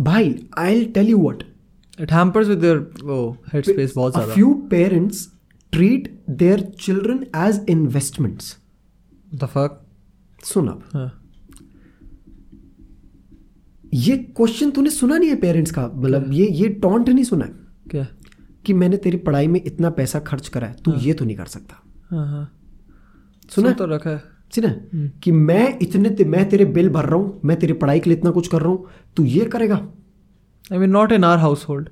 [0.00, 1.42] भाई I tell you what
[2.00, 3.20] it hampers with your वो
[3.52, 5.22] head space बहुत a ज्यादा few parents
[5.76, 6.08] treat
[6.42, 8.54] their children as investments
[9.34, 9.80] the fuck
[10.43, 11.11] सुन अब। हाँ।
[13.93, 15.87] ये question तूने सुना नहीं है पेरेंट्स का?
[15.87, 17.51] मतलब ये ये टॉन्ट नहीं सुना है?
[17.91, 18.07] क्या?
[18.65, 20.99] कि मैंने तेरी पढ़ाई में इतना पैसा खर्च करा है तू हाँ.
[21.01, 22.51] ये तो नहीं कर सकता। हाँ हाँ।
[23.49, 23.71] सुना?
[23.71, 24.21] तो रखा है।
[24.53, 24.73] सुना
[25.23, 28.17] कि मैं इतने ते, मैं तेरे बिल भर रहा हूँ मैं तेरी पढ़ाई के लिए
[28.19, 28.85] इतना कुछ कर रहा हूँ
[29.17, 29.75] तू ये करेगा?
[30.71, 31.37] I mean not in our
[31.69, 31.89] household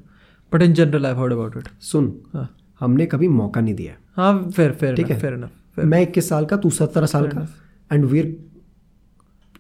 [0.52, 2.50] but in general I heard about it सुन। हाँ।
[2.82, 5.20] हमने कभी मौका नहीं दिया। हाँ फेयर फेयर ठीक है?
[5.20, 7.48] फेयर इनफ मैं इक्कीस साल का तू सत्रह साल का।
[7.92, 8.36] एंड वीर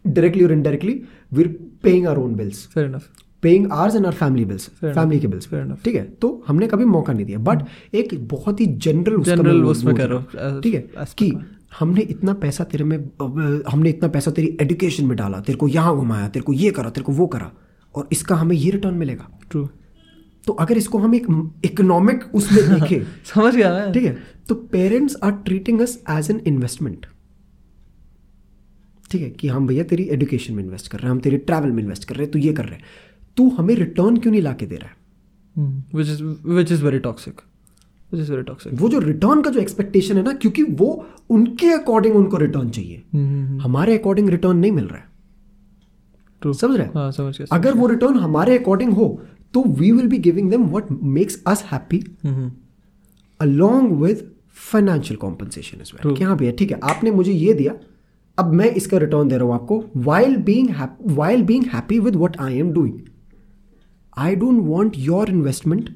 [0.07, 1.01] डायरेक्टली और indirectly
[1.34, 1.47] we're
[1.84, 3.09] paying our own bills fair enough
[3.43, 5.49] paying ours and our family bills family के बिल्स
[5.84, 6.03] ठीक है?
[6.03, 7.63] तो हमने कभी मौका नहीं दिया। बट
[7.95, 11.05] एक बहुत ही जनरल जनरल उसमें हूँ, ठीक है?
[11.17, 11.32] कि
[11.80, 12.97] हमने इतना पैसा तेरे में
[13.71, 16.89] हमने इतना पैसा तेरी एजुकेशन में डाला तेरे को यहाँ घुमाया तेरे को ये करा
[16.89, 17.51] तेरे को वो करा
[17.95, 19.67] और इसका हमें ये रिटर्न मिलेगा। ट्रू
[20.47, 21.28] तो अगर इसको हम एक
[21.65, 24.17] इकोनॉमिक उसमें देखें समझ गया ठीक है?
[24.49, 27.05] तो parents are treating us as an investment
[29.12, 31.72] ठीक है कि हम भैया तेरी एजुकेशन में इन्वेस्ट कर रहे हैं हम तेरी ट्रैवल
[31.72, 32.84] में इन्वेस्ट कर रहे हैं तू ये कर रहे हैं।
[33.38, 34.95] तू हमें रिटर्न क्यों नहीं ला के दे रहा है?
[35.95, 37.41] Which is which is very toxic
[38.14, 41.72] which is very toxic वो जो रिटर्न का जो एक्सपेक्टेशन है ना क्योंकि वो उनके
[41.74, 43.03] अकॉर्डिंग उनको रिटर्न चाहिए।
[43.64, 46.93] हमारे अकॉर्डिंग रिटर्न नहीं मिल रहा है। समझ रहे हैं?
[46.95, 49.22] हाँ समझ गया अगर वो रिटर्न हमारे अकॉर्डिंग हो
[49.53, 52.51] तो we will be giving them what makes us happy hmm,
[53.39, 54.20] along with
[54.74, 56.01] financial compensation as well.
[56.01, 56.18] True.
[56.18, 57.74] कि हाँ भैया ठीक है आपने मुझे ये दिया
[58.38, 60.69] अब मैं इसका रिटर्न दे रहा हूँ आपको while being
[61.17, 62.99] while being happy with what I am doing
[64.17, 65.89] I don't want your investment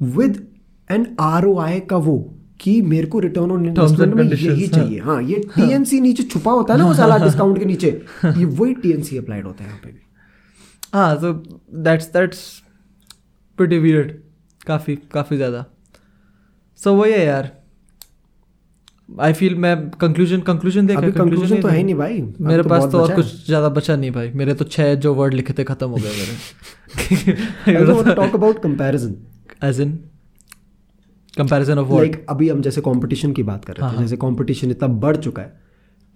[0.00, 0.46] with
[0.90, 2.18] an R O I का वो
[2.60, 6.52] कि मेरे को रिटर्न ऑन इन्वेस्टमेंट में यही हाँ। चाहिए। हाँ ये टीएनसी नीचे छुपा
[6.52, 7.88] होता है ना वो साला डिस्काउंट के नीचे।
[8.24, 10.00] ये वही टीएनसी अप्लाइड होता है यहाँ पे भी।
[10.94, 11.32] हाँ so
[11.82, 12.40] that's that's
[13.58, 14.12] pretty weird
[14.66, 15.64] काफ़ी काफ़ी ज़्यादा।
[16.80, 17.50] सो वही है यार।
[19.08, 23.00] आई फील मैं कंक्लूजन कंक्लूजन देखा कंक्लूजन तो है नहीं भाई। मेरे तो पास तो
[23.00, 25.96] और कुछ ज़्यादा बचा नहीं भाई। मेरे तो छः जो वर्ड लिखे थे खत्म हो
[25.96, 26.10] गए
[26.96, 29.12] I मेरे want to talk about comparison.
[29.64, 29.98] As in
[31.34, 34.16] comparison of like अभी हम जैसे कंपटीशन की बात कर रहे हाँ, थे हाँ। जैसे
[34.16, 35.60] कंपटीशन इतना बढ़ चुका है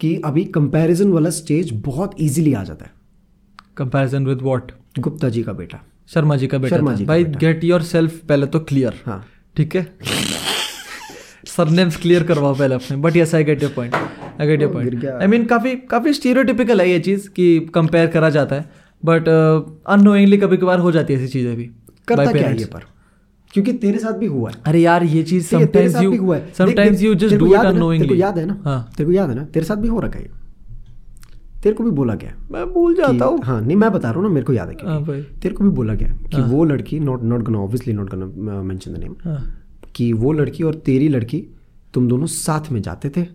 [0.00, 2.92] कि अभी कंपैरिजन वाला स्टेज बहुत इजीली आ जाता है।
[3.76, 7.64] Comparison with what Gupta ji का बेटा। शर्मा जी का बेटा शर्मा जी भाई गेट
[7.64, 9.24] योर सेल्फ पहले तो क्लियर हाँ।
[9.56, 9.82] ठीक है?
[11.56, 15.04] सरनेम्स क्लियर करवाओ पहले अपने। But yes I get your point I get your point
[15.06, 20.36] I mean काफ़ी काफ़ी स्टीरियोटिपिकल है ये चीज़ कि कंपेयर करा जाता है। बट अनोइंगली
[20.36, 21.70] कभी कभार हो जाती है ऐसी चीज़ें भी।
[22.08, 22.84] करता क्या है ये पर?
[23.50, 26.52] क्योंकि तेरे साथ भी हुआ है। अरे यार ये चीज़ है, समटाइम्स यू हुआ है।
[26.58, 28.60] Sometimes you just do it है तेरे को याद है ना?
[28.64, 29.44] हाँ। तेरे को याद है ना?
[29.44, 30.38] तेरे साथ भी हो रखा है
[31.62, 34.22] तेरे को भी बोला गया मैं भूल जाता हूँ। हाँ नहीं मैं बता रहा हूँ
[34.22, 36.46] ना मेरे को याद है हाँ क्योंकि भाई। तेरे को भी बोला गया कि हाँ।
[36.48, 39.38] वो लड़की not not gonna obviously not gonna mention the name हाँ।
[39.94, 41.42] कि वो लड़की और तेरी लड़की
[41.94, 43.26] तुम दोनों साथ में जाते थे।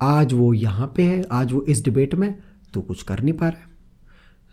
[0.00, 2.34] आज वो यहाँ पे है आज वो इस डिबेट में
[2.74, 3.60] तो कुछ कर नहीं पा रहा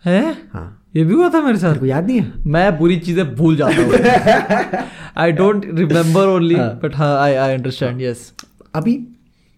[0.04, 0.36] है। है?
[0.52, 1.82] हाँ। ये भी हुआ था मेरे साथ?
[1.84, 2.32] याद नहीं है?
[2.46, 4.84] मैं बुरी चीज़ें भूल जाता हूँ।
[5.16, 6.54] I don't remember only.
[6.54, 8.32] But हाँ आई आई अंडरस्टैंड यस
[8.74, 8.98] अभी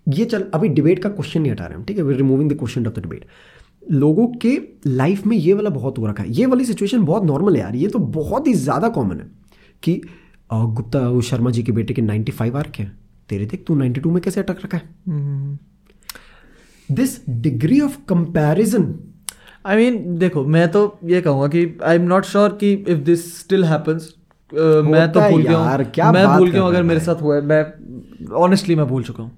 [0.06, 2.16] ये चल अभी डिबेट का क्वेश्चन नहीं हटा रहे हम ठीक है?
[2.16, 3.26] Removing the question of the debate
[3.90, 7.56] लोगों के लाइफ में ये वाला बहुत हो रखा है। ये वाली सिचुएशन बहुत नॉर्मल
[7.56, 9.30] है यार ये तो बहुत ही ज़्यादा कॉमन है
[9.82, 10.00] कि
[10.52, 12.92] गुप्ता वो शर्मा जी के बेटे के 95 फाइव आ रखे हैं।
[13.28, 15.58] तेरे देख तू 92 में कैसे अटक रखा है?
[16.88, 18.94] This degree of comparison
[19.66, 23.38] I mean देखो मैं तो ये कहूँगा कि आई एम नॉट श्योर कि इफ़ दिस
[23.40, 24.14] स्टिल हैपेंस
[24.52, 27.36] मैं तो भूल गया यार, हूँ क्या मैं भूल गया हूँ अगर मेरे साथ हुआ
[27.36, 27.64] है मैं
[28.38, 29.30] ऑनेस्टली मैं भूल चुका हूँ।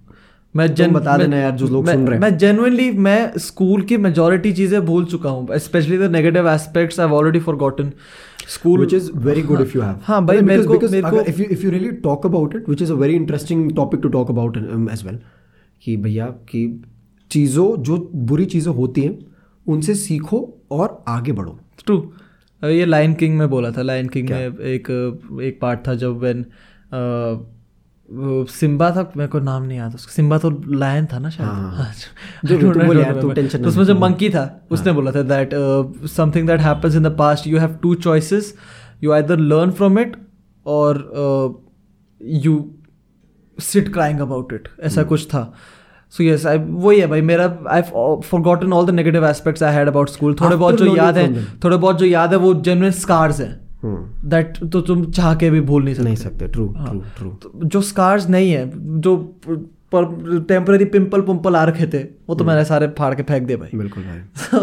[0.55, 3.97] मैं तुम बता देना यार जो लोग सुन रहे हैं। मैं जेनुअनली मैं स्कूल की
[3.97, 7.93] मेजोरिटी चीज़ें भूल चुका हूँ specially the negative aspects I already forgotten
[8.49, 11.11] school which is very good if you have हाँ भाई Because- मेरे को because मेरे
[11.11, 14.03] को if you if you really talk about it which is a very interesting topic
[14.07, 15.19] to talk about um, as well
[15.83, 16.63] कि भैया कि
[17.31, 17.97] चीज़ों जो
[18.33, 19.19] बुरी चीज़ें होती हैं
[19.67, 20.39] उनसे सीखो
[20.73, 21.97] और आगे बढ़ो ट्रू
[22.63, 24.91] ये लाइन किंग में बोला था लाइन किंग में एक
[25.43, 26.45] एक पार्ट था जब व्हेन
[28.09, 31.73] सिम्बा था मेरे को नाम नहीं याद उसका सिम्बा तो लायन था ना शायद। हाँ,
[31.73, 31.93] हाँ।
[32.49, 35.51] तू तू उसमें जो मंकी था। उसने बोला था that
[36.07, 38.55] something that happens in the past you have two choices
[39.05, 40.17] you either learn from it
[40.67, 41.63] और
[42.23, 42.75] you
[43.59, 45.53] sit crying about it ऐसा हम्म। कुछ था।
[46.11, 47.83] सो यस आई वही है भाई मेरा I
[48.41, 51.77] forgotten all the negative aspects I had about school थोड़े बहुत जो याद है थोड़े
[51.77, 53.64] बहुत जो याद है वो जेन्युइन स्कार्स हैं।
[54.25, 57.81] दैट तो तुम चाह के भी भूल नहीं सकते। नहीं सकते ट्रू। ट्रू ट्रू जो
[57.81, 59.17] स्कार्स नहीं है जो
[59.95, 63.57] पर टेम्पररी पिंपल पुम्पल आ रखे थे वो तो मैंने सारे फाड़ के फेंक दिए
[63.57, 64.61] भाई। बिल्कुल भाई। So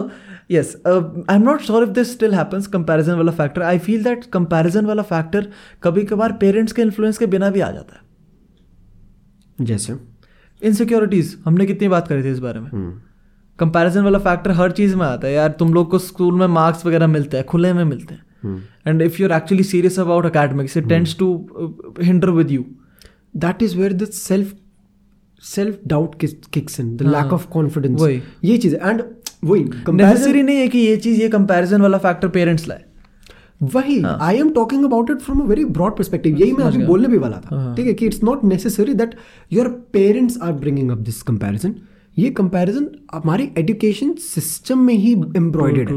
[0.51, 1.03] yes uh,
[1.33, 5.05] i'm not sure if this still happens comparison वाला factor i feel that comparison वाला
[5.05, 5.43] factor
[5.83, 9.95] कभी कभार पेरेंट्स के इन्फ्लुएंस के बिना भी आ जाता है। जैसे?
[10.63, 12.99] इनसिक्योरिटीज हमने कितनी बात करी थी इस बारे में। हम्म,
[13.59, 16.85] कंपैरिजन वाला फैक्टर हर चीज़ में आता है। यार तुम लोग को स्कूल में मार्क्स
[16.85, 20.25] वगैरह मिलते हैं खुले में मिलते हैं। हम्म। And if you are actually serious about
[20.25, 21.33] academics it tends to
[22.03, 22.65] hinder with you
[23.37, 24.53] that is where the self
[25.43, 26.15] self doubt
[26.53, 28.01] kicks in the lack of confidence.
[28.43, 29.01] ये चीज़ एंड
[29.43, 32.83] वही comparison- नेसेसरी नहीं है कि ये चीज़ ये कंपैरिजन वाला factor parents लाए।
[33.63, 37.07] वही। I am talking about it from a very broad perspective यही मैं अभी बोलने
[37.07, 39.15] भी वाला था। हाँ। ठीक है कि it's not necessary that
[39.53, 41.75] your parents are bringing up this comparison
[42.17, 45.95] ये कंपैरिजन हमारे एजुकेशन सिस्टम में ही एम्ब्रॉयडेड है।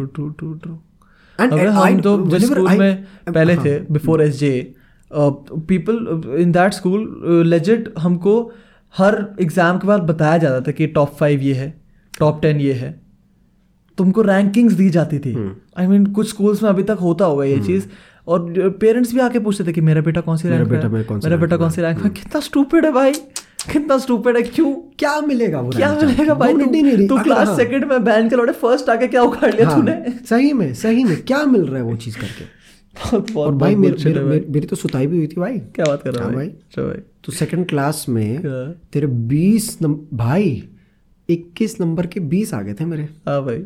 [1.39, 4.53] अगर हम तो जिस स्कूल में पहले हाँ। थे before S J
[5.11, 8.35] people in that school legit हमको
[8.95, 11.73] हर एग्ज़ाम के बाद बताया जाता था कि टॉप फाइव ये है
[12.19, 12.91] टॉप टेन ये है।
[13.99, 17.45] तुमको रैंकिंग्स दी जाती थी। हम्म। आई मीन कुछ स्कूल्स में अभी तक होता होगा
[17.45, 17.87] ये चीज़।
[18.27, 21.71] और पेरेंट्स भी आके पूछते थे कि मेरा बेटा कौन सी रैंक मेरा बेटा कौन
[21.71, 23.13] सी रैंक में कितना स्टूपिड है भाई।
[23.73, 24.75] कितना स्टूपिड है क्यों?
[24.75, 26.59] क्या मिलेगा वो क्या मिलेगा भाई तू?
[26.59, 29.77] नहीं तू क्लास हाँ। सेकंड में बैन के लौटे फ़र्स्ट आके क्या उखाड़ लिया हाँ,
[29.77, 30.27] तूने?
[30.27, 32.45] सही में सही में। क्या मिल रहा है वो चीज़ करके?
[32.95, 35.85] बहुत बहुत और भाई मेरे मेरे- मेरे- मेरी तो सुताई भी हुई थी भाई। क्या
[35.85, 38.43] बात कर रहा हाँ है भाई। भाई। चलो भाई। तो सेकंड क्लास में।
[38.93, 39.79] तेरे बीस
[40.13, 40.69] भाई
[41.31, 43.65] इक्कीस नंबर के बीस आ गए थे मेरे। हाँ भाई।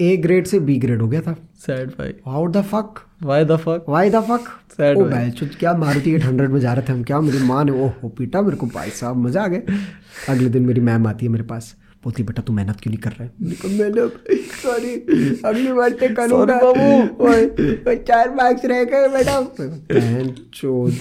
[0.00, 2.94] ए ग्रेड से बी ग्रेड हो गया था। सैड भाई। How the fuck
[3.24, 4.48] why the fuck why the fuck
[4.80, 7.02] oh भाई। भाई क्या मारुति 800 में जा रहे थे हम?
[7.02, 10.62] क्या मेरी माँ ने ओह पीटा मेरे को भाई साहब मज़ा आ गया। अगले दिन
[10.66, 13.30] मेरी मैम आती है मेरे पास। बोलती बेटा तू मेहनत क्यों नहीं कर रहा है?
[13.78, 14.94] मैंने सॉरी
[15.44, 20.92] अगली बार से करूँगा बाबू। चार मार्क्स रह गए बेटा बहन चोद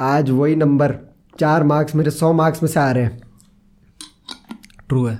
[0.00, 0.94] आज वही नंबर
[1.40, 3.20] चार मार्क्स मेरे सौ मार्क्स में से आ रहे हैं।
[4.88, 5.18] ट्रू है।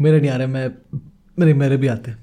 [0.00, 0.70] मेरे नहीं आ रहे मैं
[1.38, 2.18] मेरे मेरे भी आते हैं।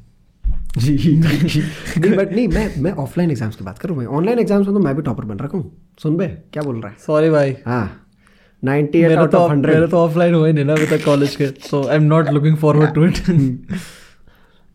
[0.78, 1.16] जी
[1.98, 4.82] नहीं बट नहीं मैं मैं ऑफलाइन एग्ज़ाम्स की बात करूँ भाई। ऑनलाइन एग्ज़ाम्स में तो
[4.82, 5.72] मैं भी टॉपर बन रखा हूँ।
[6.04, 6.98] सुन बे क्या बोल रहा है?
[7.06, 8.04] सॉरी भाई। हाँ।
[8.64, 11.04] नाइन्टी एट मेरा आउट तो ऑफ़ मेरे हंड्रेड तो ऑफलाइन हुए नहीं ना अभी तक
[11.06, 13.18] कॉलेज के so I am not looking forward to it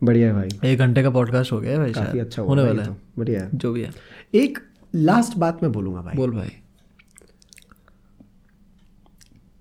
[0.03, 2.89] बढ़िया है भाई। एक घंटे का पॉडकास्ट हो गया भाई काफ़ी अच्छा होने वाला है।
[2.89, 3.91] तो, बढ़िया है। जो भी है।
[4.35, 4.59] एक
[4.95, 6.51] लास्ट बात मैं बोलूँगा भाई। बोल भाई।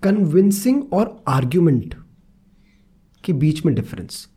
[0.03, 1.95] कन्विंसिंग और आर्ग्यूमेंट
[3.23, 4.27] के बीच में डिफरेंस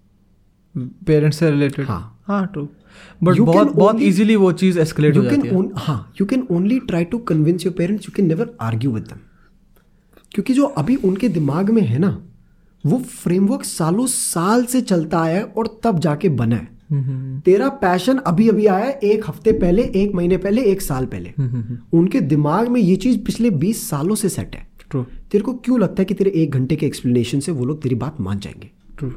[0.78, 2.68] पेरेंट्स से रिलेटेड हाँ। हाँ ट्रू
[3.22, 5.42] बट बहुत बहुत इजीली वो चीज़ एस्केलेट हो जाती है.
[5.42, 9.02] कैन हाँ you can only try to convince your parents you can never argue with
[9.02, 9.16] them
[10.32, 12.22] क्योंकि जो अभी उनके दिमाग में है ना
[12.86, 17.40] वो फ्रेमवर्क सालों साल से चलता आया है और तब जाके बना है। हम्म, हम्म,
[17.40, 21.30] तेरा पैशन अभी अभी आया है एक हफ़्ते पहले एक महीने पहले एक साल पहले।
[21.38, 25.02] हम्म, हम्म, हम्म, उनके दिमाग में ये चीज़ पिछले बीस सालों से सेट है। ट्रू
[25.02, 27.94] तेरे को क्यों लगता है कि तेरे एक घंटे के एक्सप्लेनेशन से वो लोग तेरी
[27.94, 28.70] बात मान जाएँगे?
[28.98, 29.12] ट्रू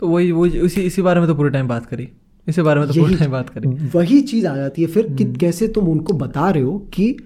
[0.00, 2.08] तो वही वो इसी इसी बारे में तो पूरे टाइम बात करी।
[2.48, 5.16] इसी बारे में तो पूरे टाइम बात करी। वही चीज़ आ जाती है। फिर हम्म।
[5.16, 7.16] कि कैसे तुम उनको बता रहे हो कि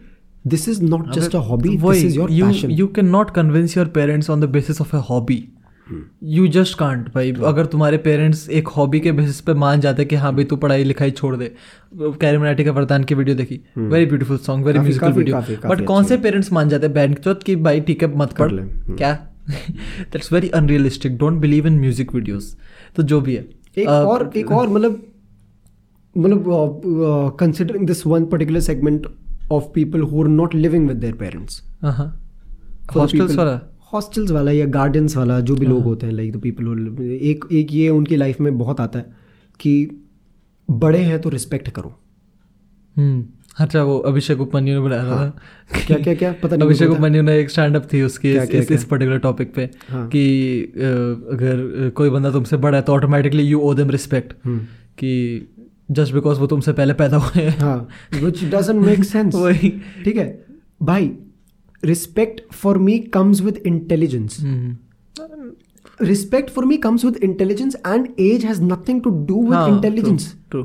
[0.47, 4.31] this is not just a hobby this is your passion you cannot convince your parents
[4.31, 5.39] on the basis of a hobby.
[5.87, 6.03] Hmm.
[6.25, 10.17] You just can't भाई। अगर तुम्हारे पेरेंट्स एक हॉबी के बेसिस पे मान जाते कि
[10.17, 11.53] हाँ भाई तू पढ़ाई लिखाई छोड़ दे।
[11.95, 16.05] कैरी मराठी का वरदान की वीडियो देखी। Very beautiful song very musical video but कौन
[16.05, 16.95] से पेरेंट्स मान जाते हैं?
[16.95, 19.13] बैंड चौथ कि भाई ठीक है मत पढ़। हम्म। क्या?
[19.49, 22.57] That's very unrealistic don't believe in music videos
[22.97, 23.43] तो जो भी है
[23.79, 25.03] एक Uh, और एक और मतलब
[26.17, 29.07] मतलब considering this one particular segment
[29.53, 31.63] of people who are not living with their parents
[32.97, 33.61] hostels वाला
[33.93, 37.45] हॉस्टल्स वाला या गार्डन्स वाला जो भी लोग हाँ। होते हैं लाइक द पीपल एक
[37.53, 39.05] एक ये उनकी लाइफ में बहुत आता है
[39.61, 39.75] कि
[40.71, 41.95] बड़े हैं तो रिस्पेक्ट करो।
[42.97, 43.25] हम्म
[43.59, 45.39] अच्छा वो अभिषेक उपमन्यु ने बुलाया था। हाँ।
[45.87, 46.35] क्या क्या क्या?
[46.43, 48.77] पता नहीं अभिषेक उपमन्यु ने एक स्टैंड अप थी उसकी क्या- इस, क्या- इस, क्या?
[48.77, 50.63] इस पर्टिकुलर टॉपिक पे हाँ। कि
[51.33, 54.33] अगर कोई बंदा तुमसे बड़ा है तो automatically you owe them respect.
[54.99, 55.41] कि
[55.91, 57.89] जस्ट बिकॉज़ वो तुमसे पहले पैदा हुए हैं। हाँ
[58.23, 60.45] विच डजंट मेक सेंस वही। ठीक है?
[60.83, 61.13] भाई
[61.87, 64.37] respect for me comes with intelligence
[66.03, 70.25] respect for me comes with intelligence and age has nothing to do with हाँ, intelligence
[70.25, 70.65] true true true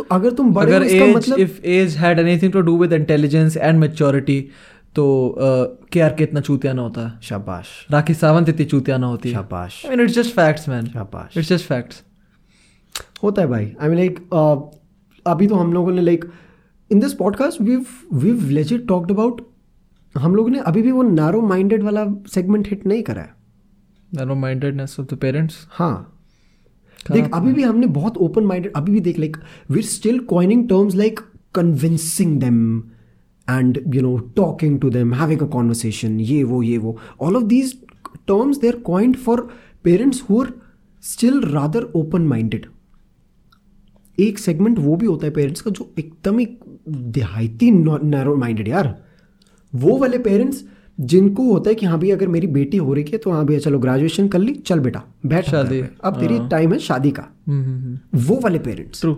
[0.00, 3.56] तो अगर तुम बड़े अगर एज मतलब if age had anything to do with intelligence
[3.56, 4.40] and maturity
[4.96, 5.04] तो
[5.92, 9.28] के are के इतना चूतिया ना होता। है शाबाश। राखी सावंत इतनी चूतिया ना होती।
[9.28, 12.02] है शाबाश। I mean it's just facts man शाबाश। इट्स जस्ट फैक्ट्स
[13.22, 14.18] होता है भाई। आई मीन लाइक
[15.26, 16.24] अभी तो हम लोगों ने like
[16.90, 17.76] in this podcast we
[18.14, 19.46] we legit talked about
[20.14, 23.34] हम लोगों ने अभी भी वो नैरो माइंडेड वाला सेगमेंट हिट नहीं करा है।
[24.12, 26.19] Narrow mindedness of the parents हाँ।
[27.12, 29.36] देख, अभी भी हमने बहुत ओपन माइंडेड अभी भी देख like
[29.70, 31.20] we're still coining terms like
[31.54, 32.82] convincing them
[33.48, 37.44] and you know talking to them having a conversation ये, वो ये, वो। All of
[37.44, 37.74] these
[38.26, 39.48] terms they are coined for
[39.84, 40.52] parents who are
[41.04, 42.66] still rather open minded
[44.18, 46.46] एक segment वो भी होता है parents का जो एकदम ही
[46.88, 48.94] देहाती नैरो माइंडेड यार।
[49.72, 50.62] वो वाले पेरेंट्स
[51.00, 53.60] जिनको होता है कि हाँ भैया अगर मेरी बेटी हो रही है तो हाँ भैया
[53.60, 58.18] चलो ग्रेजुएशन कर ली चल बेटा बैठ शादी, अब तेरी टाइम है शादी का। हम्म
[58.26, 59.12] वो वाले पेरेंट्स ट्रू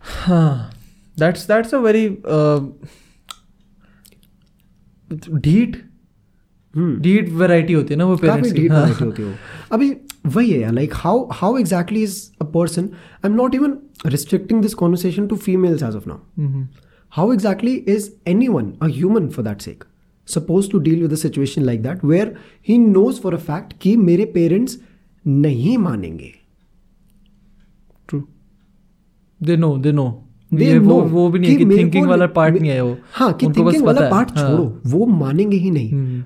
[0.00, 0.70] हाँ
[1.18, 2.08] दैट्स दैट्स अ वेरी
[5.40, 5.76] ढीठ
[7.00, 9.32] ढीठ वैरायटी होती है ना वो पेरेंट्स की। हाँ। होती हो
[9.72, 9.90] अभी
[10.26, 12.88] वही है like how how exactly is a person
[13.24, 16.66] I am not even restricting this conversation to females as of now
[17.12, 17.46] how how is
[17.96, 19.84] is anyone a human for that sake?
[20.26, 22.28] Supposed to deal with a situation like that where
[22.68, 24.78] he knows for a fact कि मेरे parents
[25.24, 26.32] नहीं मानेंगे।
[28.08, 28.22] True
[29.40, 30.20] they know they know
[30.52, 33.46] They ये वो वो भी नहीं कि थिंकिंग वाला पार्ट नहीं है वो। हाँ कि
[33.46, 36.24] थिंकिंग वाला पार्ट हाँ। छोड़ो वो मानेंगे ही नहीं। हम्म,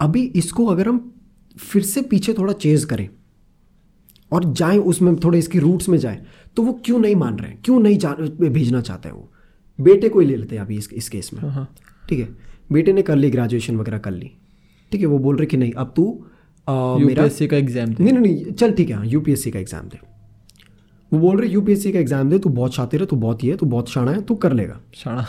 [0.00, 1.14] अभी इसको अगर हम
[1.58, 3.08] फिर से पीछे थोड़ा चेज करें
[4.32, 6.20] और जाएँ उसमें थोड़े इसकी रूट्स में जाएँ
[6.56, 7.60] तो वो क्यों नहीं मान रहे हैं?
[7.64, 9.32] क्यों नहीं जा भेजना चाहते हैं वो?
[9.78, 11.74] बेटे को ही ले लेते हैं अभी इस, इस केस में। हाँ,
[12.08, 12.51] ठीक है?
[12.72, 14.30] बेटे ने कर ली ग्रेजुएशन वगैरह कर ली।
[14.92, 16.04] ठीक है वो बोल रहे कि नहीं अब तू
[16.68, 19.98] मेरा यूपीएससी का एग्ज़ाम नहीं नहीं नहीं चल ठीक है हाँ यूपीएससी का एग्ज़ाम दे।
[21.12, 23.56] वो बोल रहे यूपीएससी का एग्ज़ाम दे तू बहुत शातिर है तू बहुत ये है
[23.56, 25.26] तू बहुत शाना है तू कर लेगा। शाना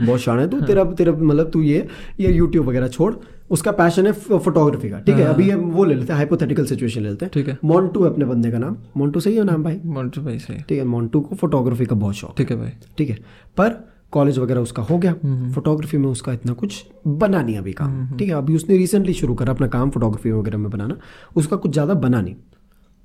[0.00, 1.86] बहुत शान है तू तेरा तेरा मतलब तू ये
[2.20, 3.14] ये यूट्यूब वगैरह छोड़
[3.50, 7.02] उसका पैशन है फोटोग्राफी का। ठीक है अभी हम वो ले लेते हैं हाइपोथेटिकल सिचुएशन
[7.02, 9.80] ले लेते हैं। ठीक है। मोन्टू अपने बंदे का नाम। मोन्टू सही है नाम भाई?
[9.86, 13.10] मोन्टू भाई सही ठीक है मोन्टू को फोटोग्राफी का बहुत शौक ठीक है। भाई। ठीक
[13.10, 13.16] है
[13.56, 13.70] पर
[14.12, 15.12] कॉलेज वगैरह उसका हो गया।
[15.54, 19.34] फोटोग्राफी में उसका इतना कुछ बना नहीं अभी काम। ठीक है अभी उसने रिसेंटली शुरू
[19.34, 20.96] करा अपना काम फोटोग्राफी वगैरह में बनाना।
[21.36, 22.34] उसका कुछ ज़्यादा बना नहीं।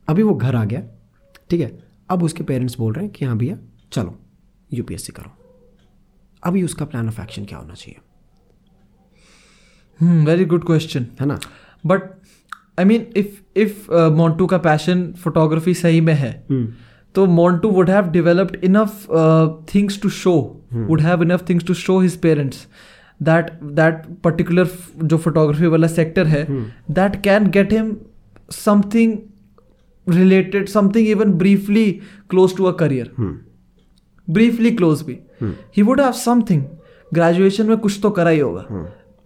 [0.08, 0.82] अभी वो घर आ गया।
[1.50, 1.72] ठीक है
[2.10, 3.58] अब उसके पेरेंट्स बोल रहे हैं कि हाँ भैया
[3.92, 4.16] चलो
[4.70, 5.32] यूपीएससी करो।
[6.44, 8.00] अभी उसका प्लान ऑफ़ एक्शन क्या होना चाहिए?
[10.26, 11.40] वेरी गुड क्वेश्चन है ना?
[11.84, 12.02] But
[12.80, 16.32] I mean if if Montu का पैशन फोटोग्राफी सही में है
[17.16, 19.08] तो Montu would have developed enough
[19.74, 20.34] things to show
[20.76, 22.68] would have enough things to show his parents
[23.20, 24.70] that that particular
[25.04, 26.46] जो फोटोग्राफी वाला sector है
[26.92, 27.96] that can get him
[28.52, 29.18] something
[30.08, 31.92] related something even briefly
[32.30, 33.12] close to a career
[34.28, 35.18] briefly close भी.
[35.78, 36.64] He would have something
[37.14, 38.66] graduation में कुछ तो करा ही होगा.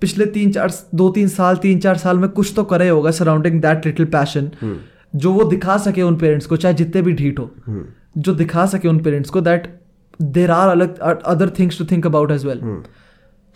[0.02, 3.12] पिछले तीन चार दो तीन साल तीन चार साल में कुछ तो करा ही होगा
[3.12, 4.50] सराउंडिंग दैट लिटिल पैशन
[5.16, 7.50] जो वो दिखा सके उन पेरेंट्स को चाहे जितने भी ढीठ हो.
[7.70, 7.84] Hmm.
[8.18, 9.68] जो दिखा सके उन पेरेंट्स को दैट
[10.22, 12.62] देर आर अलग other things to think about as well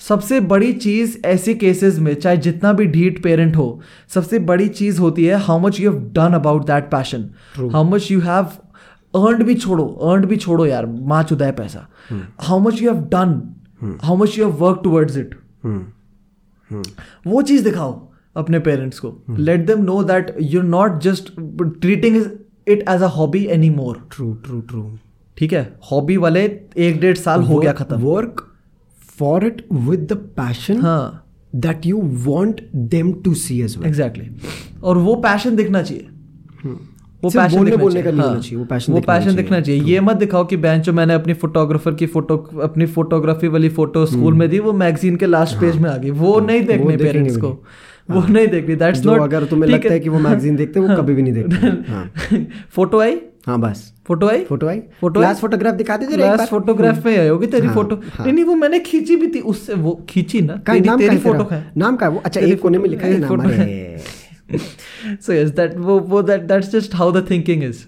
[0.01, 3.81] सबसे बड़ी चीज़ ऐसे केसेस में चाहे जितना भी ढीट पेरेंट हो
[4.13, 7.29] सबसे बड़ी चीज़ होती है how much you have done about that passion
[7.71, 8.43] how much you have
[9.13, 11.87] earned भी छोड़ो अर्नड भी छोड़ो यार माँ चुदा है पैसा
[12.41, 13.41] how much you have done
[14.03, 15.35] how much you have work towards it
[17.27, 19.23] वो चीज़ दिखाओ अपने पेरेंट्स को.
[19.39, 21.31] Let them know that you not just
[21.81, 22.15] treating
[22.67, 24.91] it as a hobby any more true true true
[25.41, 25.73] ठीक है?
[25.91, 26.43] हॉबी वाले
[26.77, 28.53] एक डेढ़ साल हो गया खत्म। Work
[29.19, 31.25] for it with the passion हाँ।
[31.55, 34.29] That you want them to see as exactly
[34.83, 36.07] और वो पैशन दिखना चाहिए।
[37.23, 39.81] वो पैशन बोलने का चाहिए। नहीं होना हाँ, चाहिए, वो passion वो पैशन दिखना चाहिए।
[39.81, 44.05] ये मत दिखाओ कि बेंच जो मैंने अपनी फोटोग्राफर की फ़ोटो अपनी फोटोग्राफी वाली फ़ोटो
[44.05, 47.37] स्कूल में दी वो मैगजीन के लास्ट पेज में आ गई। वो नहीं देखनी पेरेंट्स
[47.37, 47.63] को।
[48.11, 50.95] वो नहीं देखनी। दैट्स नॉट अगर तुम्हें लगता है। कि वो मैगजीन देखते हैं वो
[50.95, 51.55] कभी भी नहीं देखते।
[51.91, 52.11] हाँ।
[52.69, 53.21] फ़ोटो आई?
[53.47, 54.43] हाँ बस। फ़ोटो आई?
[54.45, 57.95] फ़ोटो आई। फ़ोटो क्लास फोटोग्राफ दिखा दीजिए क्लास फोटोग्राफ में आई होगी तेरी हाँ, फ़ोटो
[58.17, 60.55] हाँ। नहीं वो मैंने खींची भी थी उससे वो खींची ना?
[60.57, 62.89] का तेरी नाम तेरी फ़ोटो का है नाम का है वो अच्छा एक कोने में
[62.89, 63.97] लिखा है नाम अरे।
[65.21, 67.83] सो यस दैट वो वो that that's just how the thinking is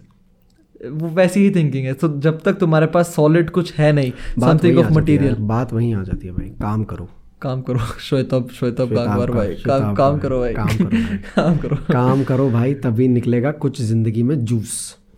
[0.91, 4.77] वो वैसी ही थिंकिंग है। तो जब तक तुम्हारे पास सॉलिड कुछ है नहीं समथिंग
[4.77, 7.07] ऑफ़ है मटेरियल बात वहीं आ जाती है भाई। काम करो।
[7.41, 11.75] काम करो। श्वेतब श्वेतब गांगवार भाई। काम काम करो भाई। काम करो भाई। काम करो।
[11.91, 14.73] काम करो भाई तभी निकलेगा कुछ ज़िंदगी में जूस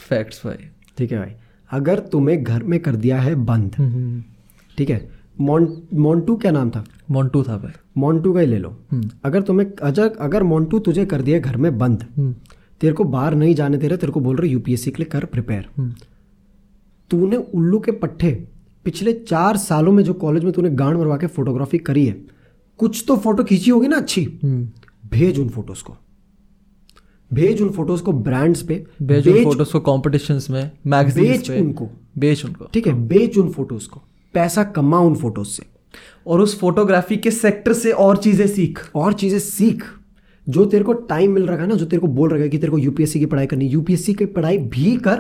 [0.10, 1.32] फैक्ट्स भाई। ठीक है भाई।
[1.70, 4.22] अगर तुम्हें घर में कर दिया है बंद हम्म,
[4.78, 5.08] ठीक है
[5.42, 6.84] मोन्टू क्या नाम था?
[7.12, 11.06] मोन्टू था भाई। मोन्टू का ही ले लो। हम्म। अगर तुम्हें अगर अगर मोन्टू तुझे
[11.06, 12.34] कर दिया घर में बंद हम्म,
[12.82, 15.26] तेरे को बाहर नहीं जाने दे रहे तेरे को बोल रहे यूपीएससी के लिए कर
[15.26, 15.92] प्रिपेयर हम्म,
[17.12, 18.32] तूने उल्लू के पट्टे
[18.86, 22.16] पिछले चार सालों में जो कॉलेज में तूने गांड मरवा के फोटोग्राफी करी है
[22.80, 24.24] कुछ तो फ़ोटो खींची होगी ना अच्छी?
[24.44, 24.68] हम्म।
[25.12, 25.98] भेज उन फ़ोटोज़ को।
[27.32, 31.90] भेज उन फ़ोटोज़ को ब्रांड्स पे भेज उन फ़ोटोज़ को कॉम्पिटिशन में मैगजीन्स बेच उनको।
[32.18, 34.02] बेच उनको। ठीक है बेच उन फ़ोटोज़ को
[34.34, 35.64] पैसा कमा उन फ़ोटोज़ से।
[36.28, 39.84] और उस फोटोग्राफी के सेक्टर से और चीज़ें सीख। और चीज़ें सीख।
[40.48, 42.58] जो तेरे को टाइम मिल रहा है ना जो तेरे को बोल रहा है कि
[42.58, 45.20] तेरे को यूपीएससी की पढ़ाई करनी यूपीएससी की पढ़ाई भी कर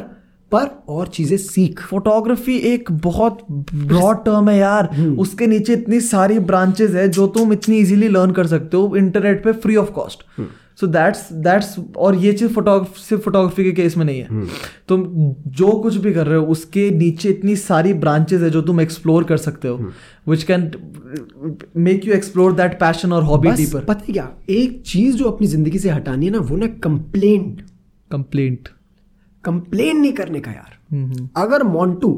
[0.52, 4.90] पर और चीज़ें सीख। फोटोग्राफी एक बहुत ब्रॉड टर्म है यार।
[5.20, 9.44] उसके नीचे इतनी सारी ब्रांचेस है जो तुम इतनी इजीली लर्न कर सकते हो इंटरनेट
[9.44, 10.24] पे free of cost
[10.78, 14.46] so that's that's और ये चीज़ फोटोग्राफी सिर्फ़ फोटोग्राफी के केस में नहीं है।
[14.88, 15.04] तुम
[15.58, 19.24] जो कुछ भी कर रहे हो उसके नीचे इतनी सारी ब्रांचेस है जो तुम एक्सप्लोर
[19.24, 19.92] कर सकते हो
[20.28, 20.72] which can
[21.78, 24.30] make you explore that passion और हॉबी डीपर पता है क्या?
[24.50, 27.62] एक चीज़ जो अपनी ज़िंदगी से हटानी है ना वो ना कंप्लेंट
[28.12, 28.70] कंप्लेंट
[29.44, 32.12] कंप्लेन नहीं करने का यार। हम्म, अगर मोन्टू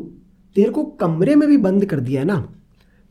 [0.56, 2.48] तेरे को कमरे में भी बंद कर दिया है ना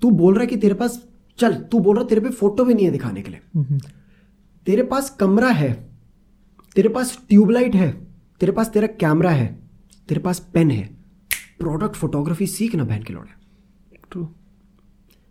[0.02, 1.02] तू बोल रहा है कि तेरे पास
[1.38, 3.78] चल तू बोल रहा तेरे पे फ़ोटो भी नहीं है दिखाने के लिए।
[4.66, 5.72] तेरे पास कमरा है
[6.76, 7.90] तेरे पास ट्यूबलाइट है
[8.40, 9.46] तेरे पास तेरा कैमरा है
[10.08, 10.84] तेरे पास पेन है।
[11.58, 13.30] प्रोडक्ट फोटोग्राफी सीख ना बहन के लोड़े।
[14.10, 14.26] ट्रू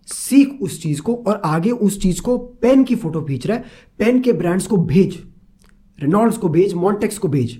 [0.07, 3.63] सीख उस चीज़ को और आगे उस चीज़ को पेन की फ़ोटो खींच रहा है
[3.99, 5.17] पेन के ब्रांड्स को भेज
[5.99, 7.59] रेनॉल्ड्स को भेज मॉन्टेक्स को भेज।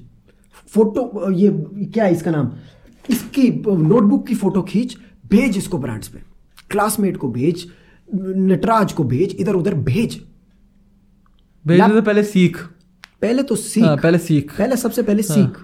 [0.74, 1.50] फ़ोटो ये
[1.86, 2.52] क्या है इसका नाम?
[3.10, 4.96] इसकी नोटबुक की फ़ोटो खींच
[5.26, 6.20] भेज इसको ब्रांड्स पे।
[6.72, 7.66] क्लासमेट को भेज
[8.10, 10.22] नटराज को भेज इधर उधर भेज।
[11.66, 12.58] भेजने से पहले सीख।
[13.22, 15.36] पहले तो सीख। हाँ, पहले सीख। पहले सबसे पहले हाँ.
[15.36, 15.58] सीख।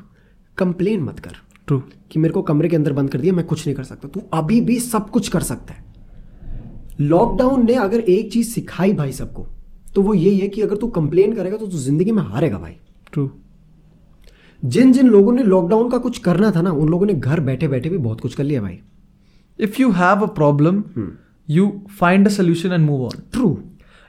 [0.58, 1.36] कंप्लेन मत कर
[1.68, 1.78] ट्रू
[2.12, 4.22] कि मेरे को कमरे के अंदर बंद कर दिया मैं कुछ नहीं कर सकता। तू
[4.34, 5.90] अभी भी सब कुछ कर सकता है।
[7.02, 9.48] लॉकडाउन ने अगर एक चीज़ सिखाई भाई सबको
[9.96, 12.76] तो वो यही है कि अगर तू कंप्लेन करेगा तो तू ज़िंदगी में हारेगा भाई।
[13.14, 13.30] ट्रू
[14.64, 17.68] जिन जिन लोगों ने लॉकडाउन का कुछ करना था ना उन लोगों ने घर बैठे
[17.68, 18.80] बैठे भी बहुत कुछ कर लिया भाई।
[19.60, 20.84] If you have a problem
[21.50, 21.72] you
[22.02, 23.58] find a solution and move on true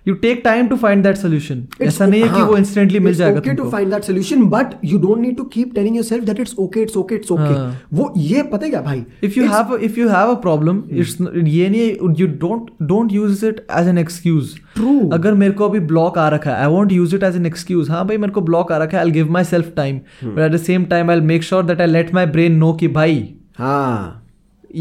[0.06, 1.58] you take time to find that solution.
[1.82, 4.98] ऐसा नहीं है कि वो instantly मिल जाएगा okay to find that solution but you
[4.98, 8.12] don't need to keep telling yourself that it's okay it's okay it's okay हाँ। वो
[8.16, 9.04] ये पता है क्या भाई?
[9.28, 12.72] If you have a, if you have a problem it's n- ये नहीं you don't
[12.92, 14.50] don't use it as an excuse.
[14.78, 15.12] True.
[15.14, 17.90] अगर मेरे को अभी ब्लॉक आ रखा है I won't use it as an excuse
[17.90, 20.52] हाँ भाई मेरे को ब्लॉक आ रखा है I give my self time but at
[20.52, 23.22] the same time I make sure that I let my brain know कि भाई
[23.58, 24.18] हाँ।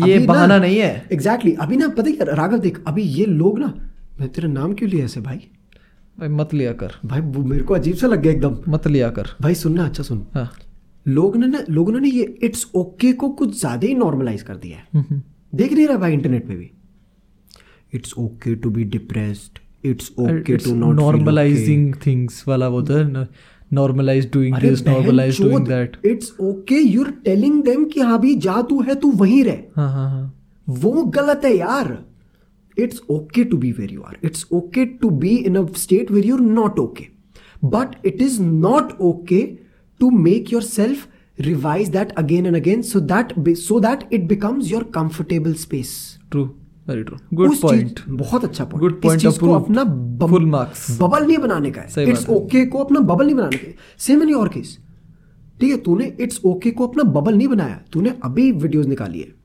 [0.03, 3.25] ये बहाना नहीं है। एग्जैक्टली exactly, अभी ना पता है क्या राघव देख अभी ये
[3.25, 3.73] लोग ना
[4.19, 5.37] मैं तेरा नाम क्यों लिया ऐसे भाई?
[6.17, 9.09] भाई मत लिया कर। भाई वो मेरे को अजीब सा लग गया एकदम। मत लिया
[9.09, 10.51] कर। भाई सुनना अच्छा सुन। हाँ।
[11.05, 14.55] लोग ने ना लोगों ने ये इट्स ओके okay को कुछ ज़्यादा ही नॉर्मलाइज कर
[14.55, 15.21] दिया है। हम्म,
[15.53, 16.69] देख नहीं रहा भाई इंटरनेट पे भी?
[17.93, 23.25] It's okay to be depressed it's okay to not normalizing things वाला वो तो
[23.73, 28.35] normalize doing this normalize doing that it's okay you are telling them कि हाँ भी
[28.35, 30.33] जा तू है तू वहीं रह। हाँ हाँ हाँ।
[30.67, 31.91] वो गलत है यार।
[32.77, 36.25] It's okay to be where you are it's okay to be in a state where
[36.25, 37.07] you not okay
[37.65, 39.41] but it is not okay
[39.99, 41.07] to make yourself
[41.39, 45.93] revise that again and again so that so that it becomes your comfortable space
[46.31, 46.43] true
[46.87, 49.83] very true good point बहुत अच्छा point को अपना.
[49.83, 52.09] Bubble नहीं बनाने का है.
[52.09, 53.67] It's. Okay को अपना बबल नहीं बनाने का
[54.05, 54.77] सेम इन योर केस
[55.61, 57.79] ठीक है तूने इट्स ओके को अपना बबल नहीं बनाया.
[57.93, 59.40] तूने अभी वीडियोस निकाली है।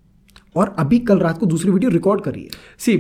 [0.57, 2.49] और अभी कल रात को दूसरी वीडियो रिकॉर्ड करी है।
[2.79, 2.95] सी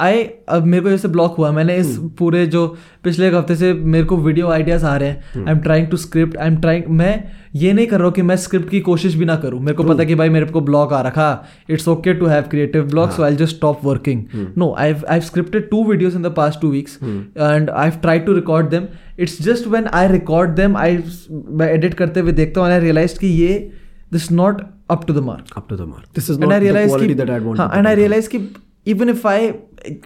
[0.00, 2.66] आई अब मेरे को जैसे ब्लॉक हुआ मैंने इस पूरे जो
[3.04, 5.96] पिछले एक हफ़्ते से मेरे को वीडियो आइडियाज़ आ रहे हैं। I am trying to
[5.96, 7.12] script I am trying मैं
[7.54, 9.84] ये नहीं कर रहा हूँ कि मैं स्क्रिप्ट की कोशिश भी ना करूँ। मेरे को
[9.84, 11.28] पता कि भाई मेरे को ब्लॉग आ रखा।
[11.70, 14.22] It's okay to have creative block so I just stop working
[14.58, 18.34] no I I scripted two videos in the past two weeks and I try to
[18.34, 18.86] record them
[19.18, 20.98] it's just when I record them I
[21.30, 23.70] मैं edit करते हुए देखता हूँ आई realise कि ये
[24.12, 27.20] this not up to the mark up to the mark this is I realise
[27.58, 28.48] हाँ and I realise कि
[28.86, 29.52] even if I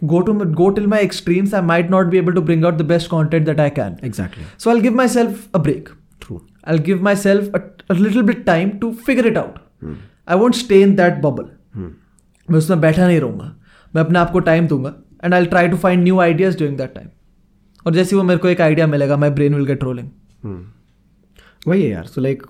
[0.04, 2.82] go to go till my extremes I might not be able to bring out the
[2.82, 5.88] best content that I can exactly so I give myself a break
[6.20, 9.58] true I give myself little little bit time to figure it out
[10.28, 11.44] I won't stay in that bubble
[12.50, 13.56] मैं उसमें बैठा नहीं रहूँगा।
[13.94, 16.94] मैं अपने आप को time दूँगा and I try to find new ideas during that
[16.94, 17.08] time
[17.86, 20.08] और जैसे वो मेरे को एक आइडिया मिलेगा my brain will get rolling
[21.68, 22.42] वही है यार so like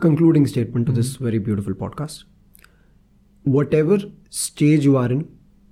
[0.00, 2.26] concluding statement to this very beautiful podcast
[3.74, 5.24] whatever stage you are in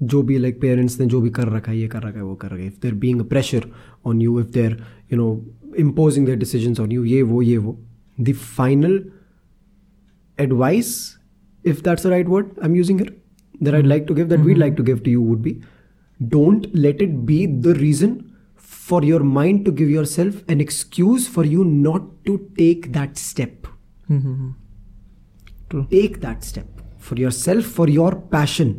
[0.02, 2.34] जो भी लाइक पेरेंट्स ने जो भी कर रखा है ये कर रखा है वो
[2.34, 2.66] कर रखा है.
[2.66, 3.70] If there being a pressure
[4.06, 4.72] on you if there
[5.12, 7.78] you know imposing their decision on you ये वो ये वो.
[8.20, 9.04] The final
[10.38, 11.18] advice
[11.66, 13.20] if that's the right word I am using here
[13.62, 15.50] that I'd like to give, that we'd like to give to you would be
[16.20, 17.36] don't let it be
[17.66, 18.14] the reason
[18.88, 23.71] for your mind to give yourself an excuse for you not to take that step.
[24.08, 25.86] True.
[25.90, 28.72] Take that step for yourself, for your passion.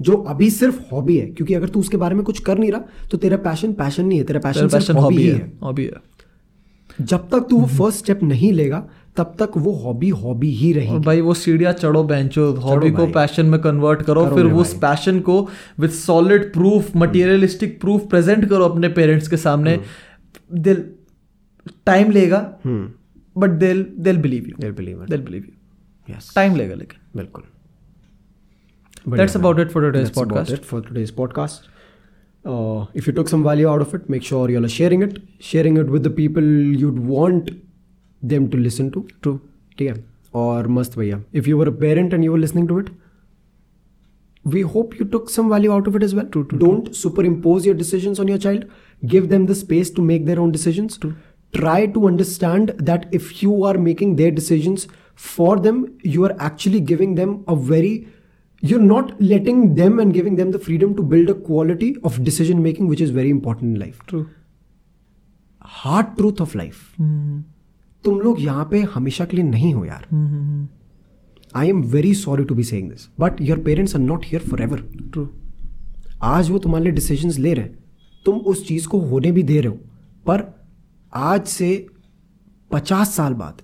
[0.00, 3.08] जो अभी सिर्फ़ hobby है क्योंकि अगर तू उसके बारे में कुछ कर नहीं रहा
[3.10, 5.92] तो तेरा पैशन पैशन नहीं है तेरा पैशन पैशन हॉबी हॉबी है है हॉबी है।
[7.00, 10.98] जब तक तू वो फ़र्स्ट स्टेप नहीं लेगा तब तक वो हॉबी हॉबी ही और
[10.98, 14.74] भाई वो सीढ़ियाँ चढ़ो बेंचो हॉबी को पैशन में कन्वर्ट करो करो फिर मेरे उस
[14.74, 15.48] पैशन को
[15.78, 19.80] with solid proof materialistic proof present करो अपने पेरेंट्स के सामने।
[20.52, 20.90] दिल
[21.86, 22.58] टाइम लेगा।
[23.43, 25.09] But they'll they'll believe you They'll believe it.
[25.09, 26.33] They'll believe you Yes.
[26.35, 27.43] Time लेगा लेकिन बिल्कुल
[29.19, 30.53] That's about it for today's That's about podcast.
[30.57, 31.65] it for today's podcast.
[32.51, 35.17] Uh, if you took some value out of it, make sure you're sharing it,
[35.49, 36.47] sharing it with the people
[36.83, 37.51] you'd want
[38.33, 39.03] them to listen to.
[39.23, 39.33] True
[39.77, 39.95] ठीक है
[40.43, 42.91] और मस्त भैया if you were a parent and you were listening to it
[44.45, 47.67] we hope you took some value out of it as well True, true, don't superimpose
[47.69, 48.65] your decisions on your child
[49.13, 50.97] give them the space to make their own decisions
[51.54, 56.80] Try to understand that if you are making their decisions for them you are actually
[56.80, 58.08] giving them a very
[58.62, 62.62] you're not letting them and giving them the freedom to build a quality of decision
[62.62, 64.24] making which is very important in life true
[65.78, 66.84] hard truth of life
[68.04, 70.06] तुम लोग यहाँ पे हमेशा के लिए नहीं हो यार
[71.56, 74.80] I am very sorry to be saying this but your parents are not here forever
[75.12, 75.28] true
[76.34, 77.76] आज वो तुम्हारे लिए डिसीजंस ले रहे हैं
[78.26, 79.76] तुम उस चीज़ को होने भी दे रहे हो
[80.26, 80.46] पर
[81.12, 81.86] आज से
[82.70, 83.62] पचास साल बाद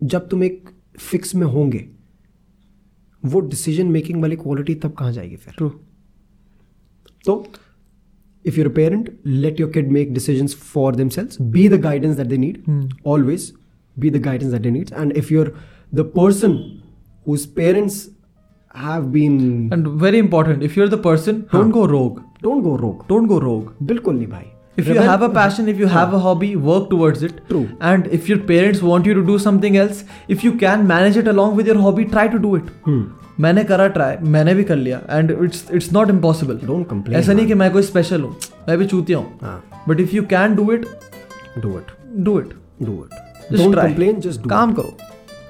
[0.00, 0.68] जब तुम एक
[0.98, 1.84] फिक्स में होंगे
[3.22, 5.54] वो डिसीज़न मेकिंग वाली क्वालिटी तब कहाँ जाएगी फिर?
[5.56, 5.68] ट्रू
[7.26, 7.46] तो
[8.44, 12.36] if your parent let your kid make decision for themselves be the guidance that they
[12.36, 12.62] need
[13.06, 13.52] always
[13.96, 15.54] be the guidance that they need and if you're
[15.94, 16.58] the person
[17.28, 18.08] whose parents
[18.76, 22.76] have been and very important if you are the person don't go wrong don't go
[22.76, 24.44] रोग don't go रोग बिल्कुल नहीं भाई।
[24.78, 27.36] If you have a passion, if you have a hobby, work towards it.
[27.48, 27.68] True.
[27.90, 31.28] And if your parents want you to do something else, if you can manage it
[31.28, 32.74] along with your hobby, try to do it.
[32.88, 33.06] hmm.
[33.40, 37.32] मैंने करा try मैंने भी कर लिया and it's it's not impossible Don't complain, ऐसा
[37.32, 38.36] नहीं कि मैं कोई स्पेशल हूँ
[38.68, 40.86] मैं भी चूतिया हूँ हाँ। But if you can do it
[41.64, 41.90] do it
[42.26, 42.54] do it
[42.86, 43.18] do it
[43.58, 44.72] don't complain just do काम.
[44.74, 44.96] करो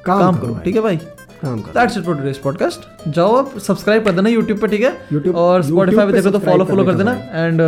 [0.06, 0.98] काम काम करो ठीक है भाई
[1.46, 4.80] काम करो that's it for today's podcast जाओ आप सब्सक्राइब कर देना यूट्यूब पे ठीक
[4.80, 4.92] है?
[5.12, 7.60] YouTube- और स्पॉटिफाई Spotify पे पे देखो तो फॉलो फॉलो कर देना and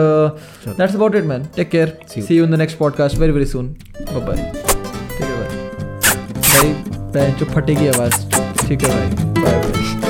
[0.68, 3.74] that's about it man take care see you in the next podcast very very soon
[4.00, 4.52] bye bye
[5.08, 6.72] ठीक है भाई
[7.14, 10.07] भाई जो फटेगी आवाज़। ठीक है भाई बाय बाय